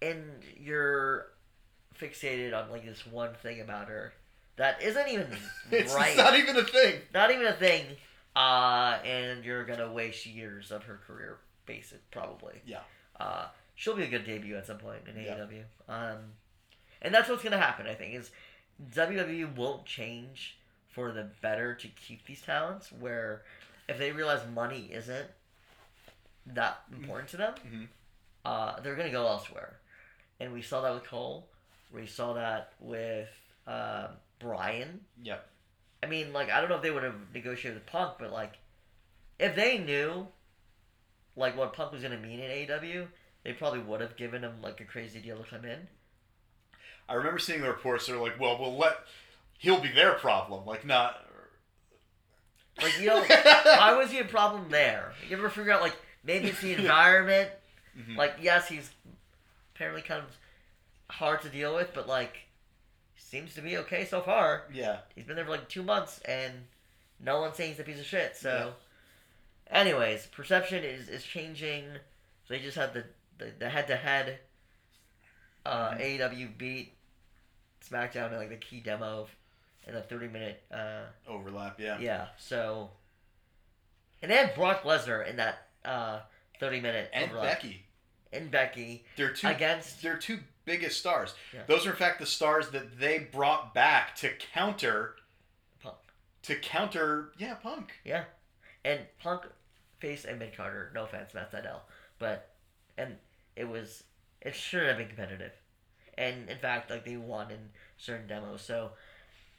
[0.00, 1.32] And you're
[2.00, 4.12] fixated on like this one thing about her
[4.56, 5.26] that isn't even
[5.70, 6.16] It's right.
[6.16, 7.00] not even a thing.
[7.14, 7.84] Not even a thing.
[8.34, 12.60] Uh, and you're gonna waste years of her career, basic probably.
[12.66, 12.80] Yeah.
[13.18, 15.34] Uh, she'll be a good debut at some point in Yeah.
[15.36, 15.62] AEW.
[15.88, 16.18] Um,
[17.02, 17.86] and that's what's gonna happen.
[17.86, 18.30] I think is
[18.94, 20.56] WWE won't change
[20.88, 22.90] for the better to keep these talents.
[22.92, 23.42] Where
[23.88, 25.28] if they realize money isn't
[26.46, 27.88] that important to them, Mhm.
[28.44, 29.78] uh, they're gonna go elsewhere.
[30.40, 31.48] And we saw that with Cole.
[31.92, 33.28] We saw that with
[33.66, 34.08] uh,
[34.38, 35.00] Bryan.
[35.22, 35.46] Yep.
[36.02, 38.58] I mean, like I don't know if they would have negotiated with Punk, but like
[39.38, 40.26] if they knew
[41.36, 43.06] like what Punk was gonna mean in AEW,
[43.44, 45.88] they probably would have given him like a crazy deal to come in.
[47.08, 48.98] I remember seeing the reports They're like, well, we'll let
[49.58, 51.24] he'll be their problem, like not.
[52.80, 53.22] Like you know,
[53.64, 55.12] why was he a problem there?
[55.28, 57.50] You ever figure out like maybe it's the environment?
[57.98, 58.16] Mhm.
[58.16, 58.90] Like yes, he's
[59.74, 60.36] apparently kind of
[61.10, 62.36] hard to deal with, but like
[63.16, 64.64] seems to be okay so far.
[64.72, 64.98] Yeah.
[65.14, 66.52] He's been there for like two months, and
[67.22, 68.36] no one's saying he's a piece of shit.
[68.36, 68.72] So,
[69.70, 71.84] anyways, perception is is changing.
[72.46, 73.04] So they just had the
[73.38, 74.38] the, the head-to-head
[75.66, 76.92] uh, AEW beat
[77.88, 79.26] SmackDown in like the key demo
[79.86, 80.62] in a thirty-minute.
[80.72, 81.78] Uh, Overlap.
[81.80, 81.98] Yeah.
[82.00, 82.26] yeah.
[82.38, 82.90] So,
[84.22, 86.20] and they had Brock Lesnar in that uh,
[86.60, 87.60] thirty-minute And overlap.
[87.62, 87.84] Becky.
[88.32, 89.48] and Becky They're two.
[89.48, 91.34] against They're two biggest stars.
[91.52, 91.62] Yeah.
[91.66, 95.16] Those are in fact the stars that they brought back to counter
[95.82, 95.96] Punk.
[96.42, 97.30] to counter.
[97.38, 97.92] Yeah, Punk.
[98.04, 98.24] Yeah,
[98.84, 99.42] and Punk
[99.98, 100.92] faced a mid carder.
[100.94, 101.80] No offense, Matt Sydal,
[102.18, 102.50] but
[102.96, 103.16] and
[103.56, 104.04] it was
[104.40, 105.52] it should have been competitive,
[106.16, 108.62] and in fact, like they won in certain demos.
[108.62, 108.90] So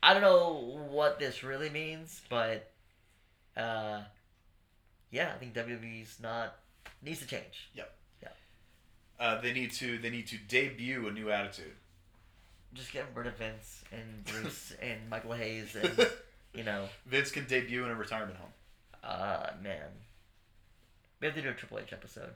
[0.01, 2.71] I don't know what this really means, but
[3.57, 4.03] uh,
[5.11, 6.55] yeah, I think WWE's not
[7.01, 7.69] needs to change.
[9.19, 9.97] Uh, they need to.
[9.97, 11.73] They need to debut a new attitude.
[12.73, 16.07] Just get rid of Vince and Bruce and Michael Hayes and
[16.53, 18.51] you know, Vince can debut in a retirement home.
[19.03, 19.87] uh, man,
[21.19, 22.29] we have to do a Triple H episode.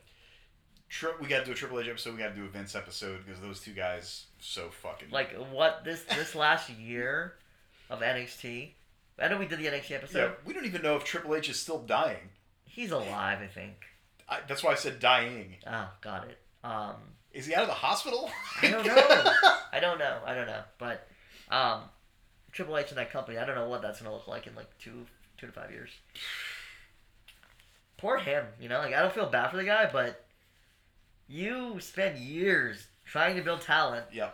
[0.90, 2.14] Tri- we got to do a Triple H episode.
[2.14, 5.84] We got to do a Vince episode because those two guys so fucking like what
[5.86, 7.36] this this last year
[7.90, 8.72] of NXT.
[9.20, 10.18] I know we did the NXT episode.
[10.18, 10.38] Yeah, episode.
[10.46, 12.30] we don't even know if Triple H is still dying.
[12.66, 13.76] He's alive, I think.
[14.28, 15.56] I, that's why I said dying.
[15.68, 16.40] Oh, got it.
[16.64, 16.96] Um,
[17.34, 18.30] Is he out of the hospital?
[18.62, 18.96] I don't know.
[19.72, 20.18] I don't know.
[20.26, 20.62] I don't know.
[20.78, 21.08] But
[21.50, 21.82] um,
[22.52, 24.70] Triple H and that company, I don't know what that's gonna look like in like
[24.80, 25.06] two
[25.38, 25.90] two to five years.
[27.98, 28.46] Poor him.
[28.60, 30.26] You know, like I don't feel bad for the guy, but
[31.28, 34.30] you spend years trying to build talent yeah.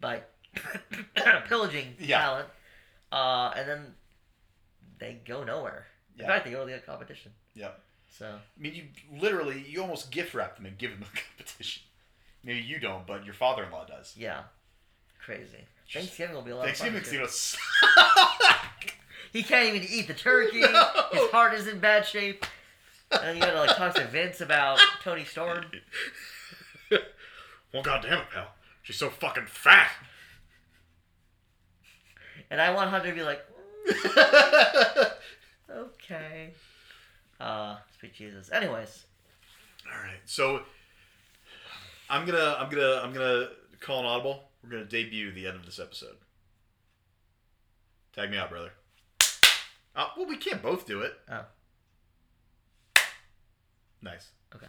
[0.00, 0.22] by
[1.48, 2.20] pillaging Yeah.
[2.20, 2.48] talent,
[3.10, 3.94] uh, and then
[4.98, 5.86] they go nowhere.
[6.16, 6.28] In Yeah.
[6.28, 7.32] fact, they go to the competition.
[7.54, 7.70] Yeah.
[8.18, 8.84] So I mean, you
[9.18, 11.82] literally, you almost gift wrap them and give them a competition.
[12.44, 14.14] Maybe you don't, but your father-in-law does.
[14.16, 14.42] yeah,
[15.24, 15.64] crazy.
[15.92, 17.14] Thanksgiving will be a lot Thanksgiving, of fun.
[17.14, 17.20] you
[17.96, 18.04] know,
[19.32, 20.60] He can't even eat the turkey.
[20.60, 20.88] No.
[21.12, 22.44] His heart is in bad shape.
[23.10, 25.64] And you gotta like talk to Vince about Toni Storm.
[27.72, 28.48] well, goddamn it, pal.
[28.82, 29.90] She's so fucking fat.
[32.50, 33.44] And I want Hunter to be like,
[35.70, 36.50] okay.
[37.40, 38.50] Uh, sweet Jesus.
[38.50, 39.04] Anyways,
[39.86, 40.62] All right, so
[42.10, 43.46] I'm gonna, I'm gonna, I'm gonna
[43.78, 44.48] call an audible.
[44.62, 46.16] We're gonna debut the end of this episode.
[48.12, 48.72] Tag me out, brother.
[49.94, 51.12] Uh, well, we can't both do it.
[51.30, 51.44] Oh.
[54.02, 54.30] Nice.
[54.56, 54.66] okay.